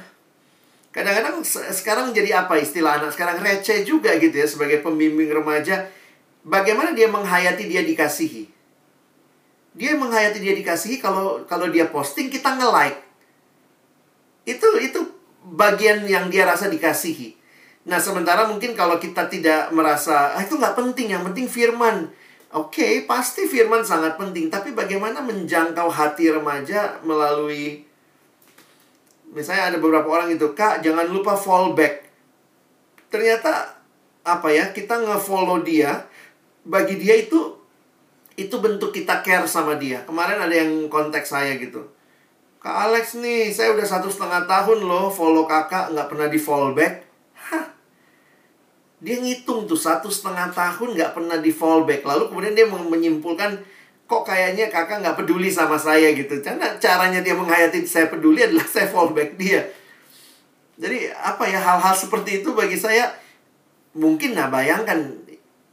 Kadang-kadang 0.95 1.43
sekarang 1.75 2.15
jadi 2.15 2.47
apa 2.47 2.55
istilah 2.55 3.03
anak 3.03 3.19
sekarang 3.19 3.43
receh 3.43 3.83
juga 3.83 4.15
gitu 4.23 4.33
ya 4.39 4.47
sebagai 4.47 4.79
pembimbing 4.79 5.27
remaja. 5.27 5.91
Bagaimana 6.47 6.95
dia 6.95 7.11
menghayati 7.11 7.67
dia 7.67 7.83
dikasihi? 7.83 8.56
Dia 9.77 9.93
menghayati 9.93 10.41
dia 10.41 10.57
dikasihi 10.57 10.99
kalau 11.05 11.45
kalau 11.45 11.69
dia 11.69 11.93
posting 11.93 12.33
kita 12.33 12.57
nge-like. 12.57 12.97
Itu 14.49 14.81
itu 14.81 15.05
bagian 15.45 16.09
yang 16.09 16.33
dia 16.33 16.49
rasa 16.49 16.73
dikasihi. 16.73 17.37
Nah, 17.87 18.03
sementara 18.03 18.51
mungkin 18.51 18.75
kalau 18.75 18.99
kita 18.99 19.31
tidak 19.31 19.71
merasa, 19.71 20.35
ah, 20.35 20.43
itu 20.43 20.59
nggak 20.59 20.75
penting, 20.75 21.15
yang 21.15 21.23
penting 21.23 21.47
firman. 21.47 22.11
Oke, 22.51 22.83
okay, 22.83 22.93
pasti 23.07 23.47
firman 23.47 23.87
sangat 23.87 24.19
penting. 24.19 24.51
Tapi 24.51 24.75
bagaimana 24.75 25.23
menjangkau 25.23 25.87
hati 25.87 26.35
remaja 26.35 26.99
melalui... 27.07 27.87
Misalnya 29.31 29.75
ada 29.75 29.79
beberapa 29.79 30.07
orang 30.11 30.35
itu, 30.35 30.51
Kak, 30.51 30.83
jangan 30.83 31.07
lupa 31.07 31.39
fallback. 31.39 32.11
Ternyata, 33.07 33.79
apa 34.27 34.49
ya, 34.51 34.75
kita 34.75 34.99
nge-follow 35.07 35.63
dia, 35.63 36.07
bagi 36.67 36.99
dia 36.99 37.15
itu 37.23 37.55
itu 38.37 38.57
bentuk 38.61 38.93
kita 38.93 39.25
care 39.25 39.49
sama 39.49 39.81
dia. 39.81 40.05
Kemarin 40.05 40.37
ada 40.37 40.53
yang 40.53 40.93
kontak 40.93 41.25
saya 41.25 41.57
gitu. 41.57 41.89
Kak 42.61 42.93
Alex 42.93 43.17
nih, 43.17 43.49
saya 43.49 43.73
udah 43.73 43.87
satu 43.89 44.13
setengah 44.13 44.45
tahun 44.45 44.85
loh 44.85 45.09
follow 45.09 45.49
kakak, 45.49 45.97
nggak 45.97 46.09
pernah 46.13 46.29
di 46.29 46.37
fallback. 46.37 46.95
Dia 48.97 49.17
ngitung 49.21 49.69
tuh 49.69 49.77
satu 49.77 50.09
setengah 50.09 50.53
tahun 50.57 50.97
nggak 50.97 51.13
pernah 51.17 51.37
di 51.41 51.53
fallback. 51.53 52.05
Lalu 52.05 52.33
kemudian 52.33 52.55
dia 52.57 52.67
menyimpulkan 52.69 53.61
kok 54.07 54.23
kayaknya 54.25 54.73
kakak 54.73 55.05
nggak 55.05 55.17
peduli 55.17 55.49
sama 55.53 55.77
saya 55.77 56.13
gitu. 56.13 56.41
Karena 56.41 56.77
caranya 56.81 57.21
dia 57.21 57.37
menghayati 57.37 57.85
saya 57.89 58.09
peduli 58.09 58.45
adalah 58.45 58.65
saya 58.75 58.89
fallback 58.89 59.37
dia. 59.41 59.65
Jadi 60.77 61.09
apa 61.13 61.49
ya 61.49 61.57
hal-hal 61.57 61.97
seperti 61.97 62.45
itu 62.45 62.53
bagi 62.53 62.77
saya 62.77 63.17
mungkin 63.97 64.37
nah 64.37 64.53
bayangkan 64.53 65.25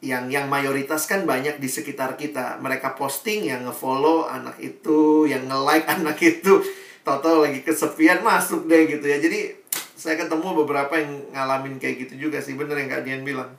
yang 0.04 0.28
yang 0.28 0.52
mayoritas 0.52 1.08
kan 1.08 1.24
banyak 1.24 1.64
di 1.64 1.72
sekitar 1.72 2.20
kita. 2.20 2.60
Mereka 2.60 3.00
posting 3.00 3.48
yang 3.48 3.64
nge-follow 3.64 4.28
anak 4.28 4.60
itu, 4.60 5.24
yang 5.24 5.48
nge-like 5.48 5.88
anak 5.96 6.20
itu. 6.20 6.60
Tahu-tahu 7.08 7.48
lagi 7.48 7.64
kesepian 7.64 8.20
masuk 8.20 8.68
deh 8.68 8.84
gitu 8.92 9.08
ya. 9.08 9.24
Jadi 9.24 9.56
saya 9.96 10.20
ketemu 10.20 10.68
beberapa 10.68 10.92
yang 11.00 11.32
ngalamin 11.32 11.80
kayak 11.80 12.08
gitu 12.08 12.28
juga 12.28 12.44
sih. 12.44 12.60
Bener 12.60 12.76
yang 12.76 12.92
Kak 12.92 13.08
Dian 13.08 13.24
bilang. 13.24 13.56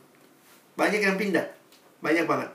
Banyak 0.76 1.00
yang 1.00 1.16
pindah. 1.16 1.48
Banyak 2.04 2.28
banget. 2.28 2.52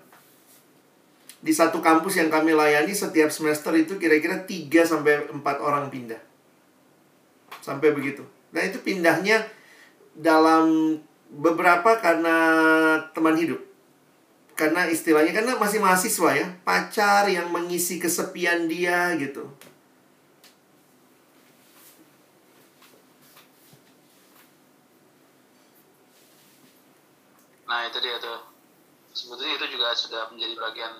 Di 1.41 1.49
satu 1.55 1.81
kampus 1.81 2.21
yang 2.21 2.29
kami 2.29 2.53
layani 2.53 2.93
setiap 2.93 3.33
semester 3.33 3.73
itu 3.73 3.97
kira-kira 3.97 4.45
3 4.45 4.69
sampai 4.85 5.33
4 5.33 5.41
orang 5.65 5.89
pindah. 5.89 6.19
Sampai 7.65 7.95
begitu. 7.95 8.21
Nah 8.53 8.61
itu 8.61 8.77
pindahnya 8.85 9.47
dalam 10.13 10.97
beberapa 11.29 12.01
karena 12.01 12.35
teman 13.13 13.37
hidup 13.37 13.68
karena 14.59 14.91
istilahnya 14.91 15.31
karena 15.31 15.55
masih 15.55 15.79
mahasiswa 15.79 16.35
ya 16.35 16.51
pacar 16.67 17.31
yang 17.31 17.47
mengisi 17.47 17.95
kesepian 17.95 18.67
dia 18.67 19.15
gitu. 19.15 19.47
Nah 27.71 27.87
itu 27.87 28.03
dia 28.03 28.19
tuh. 28.19 28.51
Sebetulnya 29.15 29.55
itu 29.63 29.79
juga 29.79 29.95
sudah 29.95 30.27
menjadi 30.35 30.59
bagian 30.59 30.93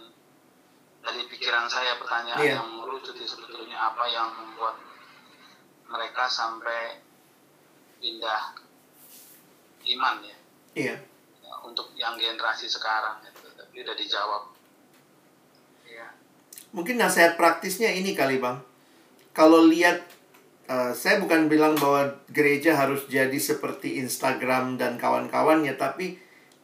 dari 1.03 1.28
pikiran 1.28 1.68
saya 1.68 1.99
pertanyaan 1.99 2.39
yeah. 2.39 2.64
yang 2.64 2.80
merucut 2.80 3.20
sebetulnya. 3.20 3.76
Apa 3.76 4.07
yang 4.07 4.32
membuat 4.39 4.80
mereka 5.91 6.32
sampai 6.32 7.03
pindah 7.99 8.55
iman 9.84 10.16
ya? 10.24 10.38
Iya. 10.80 10.95
Ya, 11.43 11.53
untuk 11.68 11.91
yang 11.99 12.16
generasi 12.16 12.72
sekarang 12.72 13.20
itu 13.28 13.38
tapi 13.80 13.88
udah 13.88 13.95
dijawab 13.95 14.43
ya 15.88 16.07
mungkin 16.75 16.99
nasihat 16.99 17.39
praktisnya 17.39 17.88
ini 17.95 18.11
kali 18.11 18.36
bang 18.36 18.59
kalau 19.32 19.71
lihat 19.71 20.03
uh, 20.67 20.91
saya 20.91 21.23
bukan 21.23 21.47
bilang 21.47 21.80
bahwa 21.80 22.11
gereja 22.27 22.75
harus 22.75 23.07
jadi 23.07 23.39
seperti 23.39 24.03
Instagram 24.03 24.75
dan 24.75 24.99
kawan-kawannya 24.99 25.80
tapi 25.80 26.19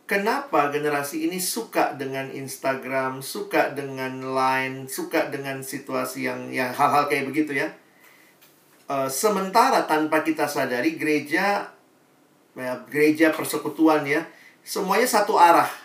Kenapa 0.06 0.70
generasi 0.70 1.26
ini 1.26 1.42
suka 1.42 1.98
dengan 1.98 2.30
Instagram, 2.30 3.26
suka 3.26 3.74
dengan 3.74 4.38
Line, 4.38 4.86
suka 4.86 5.34
dengan 5.34 5.66
situasi 5.66 6.30
yang 6.30 6.54
yang 6.54 6.70
hal-hal 6.70 7.10
kayak 7.10 7.26
begitu 7.26 7.58
ya? 7.58 7.74
Uh, 8.86 9.10
sementara 9.10 9.82
tanpa 9.90 10.22
kita 10.22 10.46
sadari 10.46 10.94
gereja, 10.94 11.74
ya, 12.54 12.74
gereja 12.86 13.34
persekutuan 13.34 14.06
ya, 14.06 14.22
semuanya 14.62 15.10
satu 15.10 15.42
arah. 15.42 15.85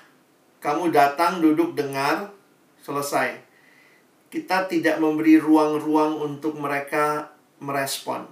Kamu 0.61 0.93
datang, 0.93 1.41
duduk, 1.41 1.73
dengar, 1.73 2.29
selesai. 2.85 3.41
Kita 4.29 4.69
tidak 4.69 5.01
memberi 5.01 5.41
ruang-ruang 5.41 6.21
untuk 6.21 6.61
mereka 6.61 7.33
merespon. 7.65 8.29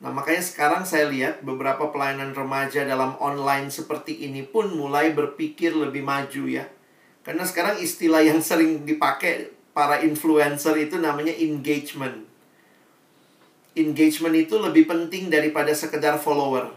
Nah, 0.00 0.10
makanya 0.10 0.42
sekarang 0.42 0.82
saya 0.82 1.06
lihat 1.12 1.44
beberapa 1.44 1.92
pelayanan 1.92 2.32
remaja 2.32 2.82
dalam 2.88 3.14
online 3.20 3.68
seperti 3.68 4.26
ini 4.26 4.42
pun 4.42 4.72
mulai 4.72 5.12
berpikir 5.12 5.76
lebih 5.76 6.02
maju 6.02 6.48
ya. 6.48 6.64
Karena 7.20 7.44
sekarang 7.44 7.78
istilah 7.78 8.24
yang 8.24 8.40
sering 8.40 8.88
dipakai 8.88 9.52
para 9.76 10.00
influencer 10.00 10.72
itu 10.80 10.96
namanya 10.96 11.36
engagement. 11.36 12.24
Engagement 13.76 14.34
itu 14.34 14.56
lebih 14.56 14.88
penting 14.88 15.28
daripada 15.28 15.70
sekedar 15.76 16.16
follower. 16.16 16.72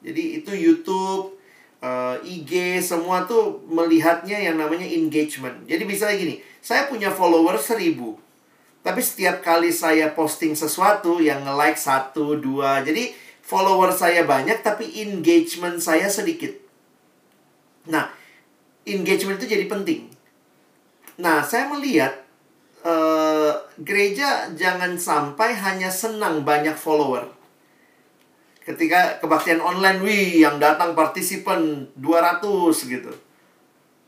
Jadi 0.00 0.40
itu 0.40 0.54
YouTube, 0.54 1.36
uh, 1.80 2.16
eh, 2.20 2.40
IG, 2.40 2.80
semua 2.84 3.24
tuh 3.24 3.64
melihatnya 3.68 4.36
yang 4.40 4.56
namanya 4.56 4.86
engagement. 4.86 5.64
Jadi 5.64 5.82
bisa 5.84 6.08
gini, 6.12 6.40
saya 6.60 6.88
punya 6.88 7.08
follower 7.12 7.56
seribu 7.56 8.20
tapi 8.80 9.00
setiap 9.04 9.44
kali 9.44 9.68
saya 9.68 10.16
posting 10.16 10.56
sesuatu 10.56 11.20
yang 11.20 11.44
nge-like 11.44 11.76
satu, 11.76 12.40
dua. 12.40 12.80
Jadi 12.80 13.12
follower 13.44 13.92
saya 13.92 14.24
banyak 14.24 14.64
tapi 14.64 15.04
engagement 15.04 15.76
saya 15.84 16.08
sedikit. 16.08 16.56
Nah, 17.92 18.08
engagement 18.88 19.36
itu 19.36 19.52
jadi 19.52 19.68
penting. 19.68 20.08
Nah, 21.20 21.44
saya 21.44 21.68
melihat 21.68 22.24
eh, 22.80 23.52
gereja 23.84 24.48
jangan 24.56 24.96
sampai 24.96 25.52
hanya 25.60 25.92
senang 25.92 26.40
banyak 26.40 26.72
follower. 26.72 27.28
Ketika 28.70 29.18
kebaktian 29.18 29.58
online, 29.58 29.98
wih, 29.98 30.46
yang 30.46 30.62
datang 30.62 30.94
partisipan 30.94 31.90
200 31.98 32.70
gitu. 32.86 33.10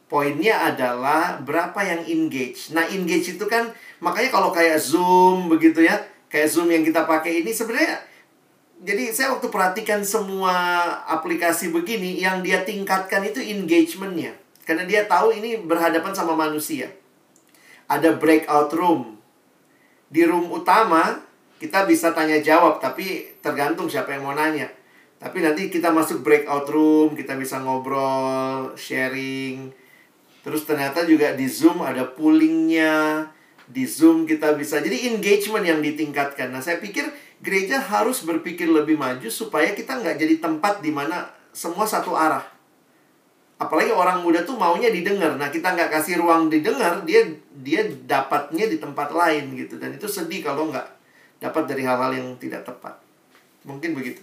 Poinnya 0.07 0.71
adalah 0.71 1.43
berapa 1.43 1.83
yang 1.83 2.07
engage. 2.07 2.71
Nah, 2.71 2.87
engage 2.87 3.35
itu 3.35 3.45
kan 3.51 3.75
makanya 3.99 4.31
kalau 4.31 4.55
kayak 4.55 4.79
Zoom 4.79 5.51
begitu 5.51 5.83
ya, 5.83 5.99
kayak 6.31 6.47
Zoom 6.47 6.71
yang 6.71 6.87
kita 6.87 7.05
pakai 7.09 7.43
ini 7.43 7.51
sebenarnya 7.51 8.13
jadi 8.83 9.15
saya 9.15 9.39
waktu 9.39 9.47
perhatikan 9.47 10.03
semua 10.03 10.53
aplikasi 11.07 11.71
begini 11.71 12.19
yang 12.19 12.43
dia 12.43 12.67
tingkatkan 12.67 13.23
itu 13.23 13.39
engagementnya 13.39 14.35
karena 14.67 14.83
dia 14.83 15.07
tahu 15.07 15.31
ini 15.31 15.63
berhadapan 15.63 16.11
sama 16.11 16.35
manusia 16.35 16.91
ada 17.87 18.11
breakout 18.19 18.75
room 18.75 19.23
di 20.11 20.27
room 20.27 20.51
utama 20.51 21.23
kita 21.63 21.87
bisa 21.87 22.11
tanya 22.11 22.43
jawab 22.43 22.83
tapi 22.83 23.39
tergantung 23.39 23.87
siapa 23.87 24.19
yang 24.19 24.27
mau 24.27 24.35
nanya. 24.35 24.67
Tapi 25.23 25.39
nanti 25.39 25.71
kita 25.71 25.95
masuk 25.95 26.27
breakout 26.27 26.67
room 26.67 27.15
kita 27.15 27.39
bisa 27.39 27.63
ngobrol 27.63 28.75
sharing. 28.75 29.71
Terus 30.43 30.67
ternyata 30.67 31.07
juga 31.07 31.39
di 31.39 31.47
zoom 31.47 31.87
ada 31.87 32.03
poolingnya 32.03 33.31
di 33.71 33.87
zoom 33.87 34.27
kita 34.27 34.59
bisa. 34.59 34.83
Jadi 34.83 35.15
engagement 35.15 35.63
yang 35.63 35.79
ditingkatkan. 35.79 36.51
Nah 36.51 36.59
saya 36.59 36.83
pikir 36.83 37.07
gereja 37.39 37.79
harus 37.79 38.27
berpikir 38.27 38.67
lebih 38.67 38.99
maju 38.99 39.31
supaya 39.31 39.71
kita 39.71 40.03
nggak 40.03 40.19
jadi 40.19 40.43
tempat 40.43 40.83
di 40.83 40.91
mana 40.91 41.31
semua 41.55 41.87
satu 41.87 42.19
arah. 42.19 42.43
Apalagi 43.63 43.95
orang 43.95 44.27
muda 44.27 44.43
tuh 44.43 44.59
maunya 44.59 44.91
didengar. 44.91 45.39
Nah 45.39 45.55
kita 45.55 45.79
nggak 45.79 45.95
kasih 45.95 46.19
ruang 46.19 46.51
didengar 46.51 47.07
dia 47.07 47.23
dia 47.63 47.87
dapatnya 47.87 48.67
di 48.67 48.83
tempat 48.83 49.15
lain 49.15 49.55
gitu. 49.55 49.79
Dan 49.79 49.95
itu 49.95 50.11
sedih 50.11 50.43
kalau 50.43 50.75
nggak 50.75 51.02
dapat 51.43 51.67
dari 51.67 51.83
hal-hal 51.83 52.15
yang 52.15 52.39
tidak 52.39 52.63
tepat. 52.63 53.03
Mungkin 53.67 53.99
begitu. 53.99 54.23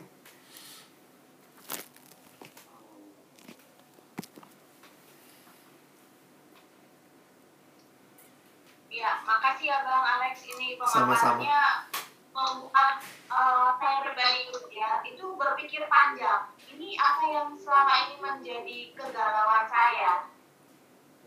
Ya, 8.89 9.19
makasih 9.27 9.67
ya 9.69 9.77
Bang 9.85 10.01
Alex 10.01 10.47
ini 10.47 10.79
pemaparannya 10.79 11.87
membuat 12.31 13.03
uh, 13.29 13.75
saya 13.77 13.97
pribadi 14.01 14.47
ya 14.71 15.03
itu 15.03 15.23
berpikir 15.35 15.85
panjang. 15.91 16.55
Ini 16.71 16.95
apa 16.95 17.23
yang 17.27 17.47
selama 17.59 17.95
ini 18.07 18.15
menjadi 18.23 18.77
kegalauan 18.95 19.67
saya 19.67 20.23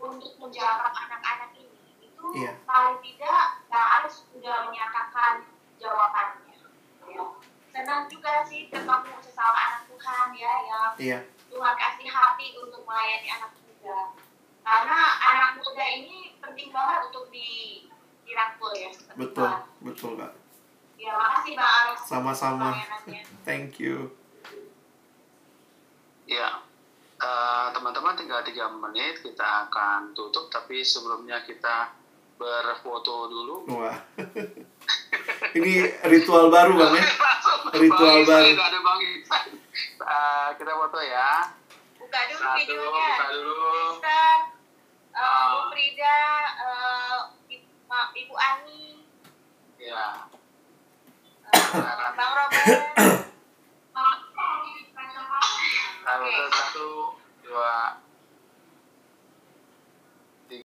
untuk 0.01 0.33
menjaga 0.41 0.89
anak-anak 0.89 1.53
ini 1.55 2.03
itu 2.03 2.25
Iya. 2.35 2.57
paling 2.65 2.97
tidak 3.05 3.61
Bang 3.69 3.89
Alex 4.01 4.25
sudah 4.27 4.67
menyatakan 4.67 5.52
jawabannya. 5.83 6.55
Ya. 7.11 7.25
Senang 7.75 8.07
juga 8.07 8.45
sih 8.47 8.71
ketemu 8.71 9.13
sesama 9.19 9.59
anak 9.59 9.81
Tuhan 9.91 10.27
ya 10.31 10.53
yang 10.63 10.91
Iya, 10.95 11.19
Tuhan 11.51 11.73
kasih 11.75 12.07
hati 12.07 12.47
untuk 12.55 12.87
melayani 12.87 13.29
anak 13.33 13.51
muda. 13.59 13.99
Karena 14.63 14.99
anak 15.19 15.51
muda 15.59 15.83
ini 15.83 16.39
penting 16.39 16.71
banget 16.71 17.11
untuk 17.11 17.27
di 17.27 17.83
dirangkul 18.23 18.71
ya. 18.71 18.91
betul, 19.19 19.43
Tuhan. 19.43 19.61
betul 19.83 20.11
kak. 20.15 20.33
Ya, 20.95 21.11
makasih 21.19 21.53
Bang 21.59 21.73
Alex. 21.83 21.97
Sama-sama. 22.07 22.69
Thank 23.43 23.83
you. 23.83 24.15
Ya, 26.23 26.63
eh, 27.19 27.67
teman-teman 27.75 28.15
tinggal 28.15 28.39
tiga 28.47 28.71
menit 28.71 29.19
kita 29.19 29.67
akan 29.67 30.15
tutup, 30.15 30.47
tapi 30.47 30.79
sebelumnya 30.79 31.43
kita 31.43 31.91
berfoto 32.43 33.15
dulu. 33.25 33.55
Wah, 33.71 33.95
ini 35.57 35.73
ritual 36.03 36.51
baru 36.51 36.75
bang 36.75 36.93
ya? 36.93 37.05
Ritual 37.81 38.19
Bang 38.21 38.27
baru. 38.27 38.47
itu 38.49 38.61
ada 38.61 38.79
Bang. 38.81 38.99
Eh, 40.03 40.47
kita 40.59 40.71
foto 40.75 40.99
ya. 40.99 41.47
Buka 41.95 42.19
dulu 42.27 42.37
Satu, 42.37 42.59
videonya. 42.59 43.07
buka 43.09 43.27
dulu. 43.31 43.55
Mister, 43.95 44.37
uh. 45.15 45.47
Bu 45.47 45.59
Frida, 45.71 46.19
uh, 46.59 47.17
Ibu, 47.47 47.65
Ibu 48.13 48.35
Ani, 48.35 48.83
Ya. 49.79 50.27
uh, 51.47 52.09
Bang 52.13 52.31
Robert. 52.35 52.83
Satu, 56.51 57.15
dua, 57.41 57.97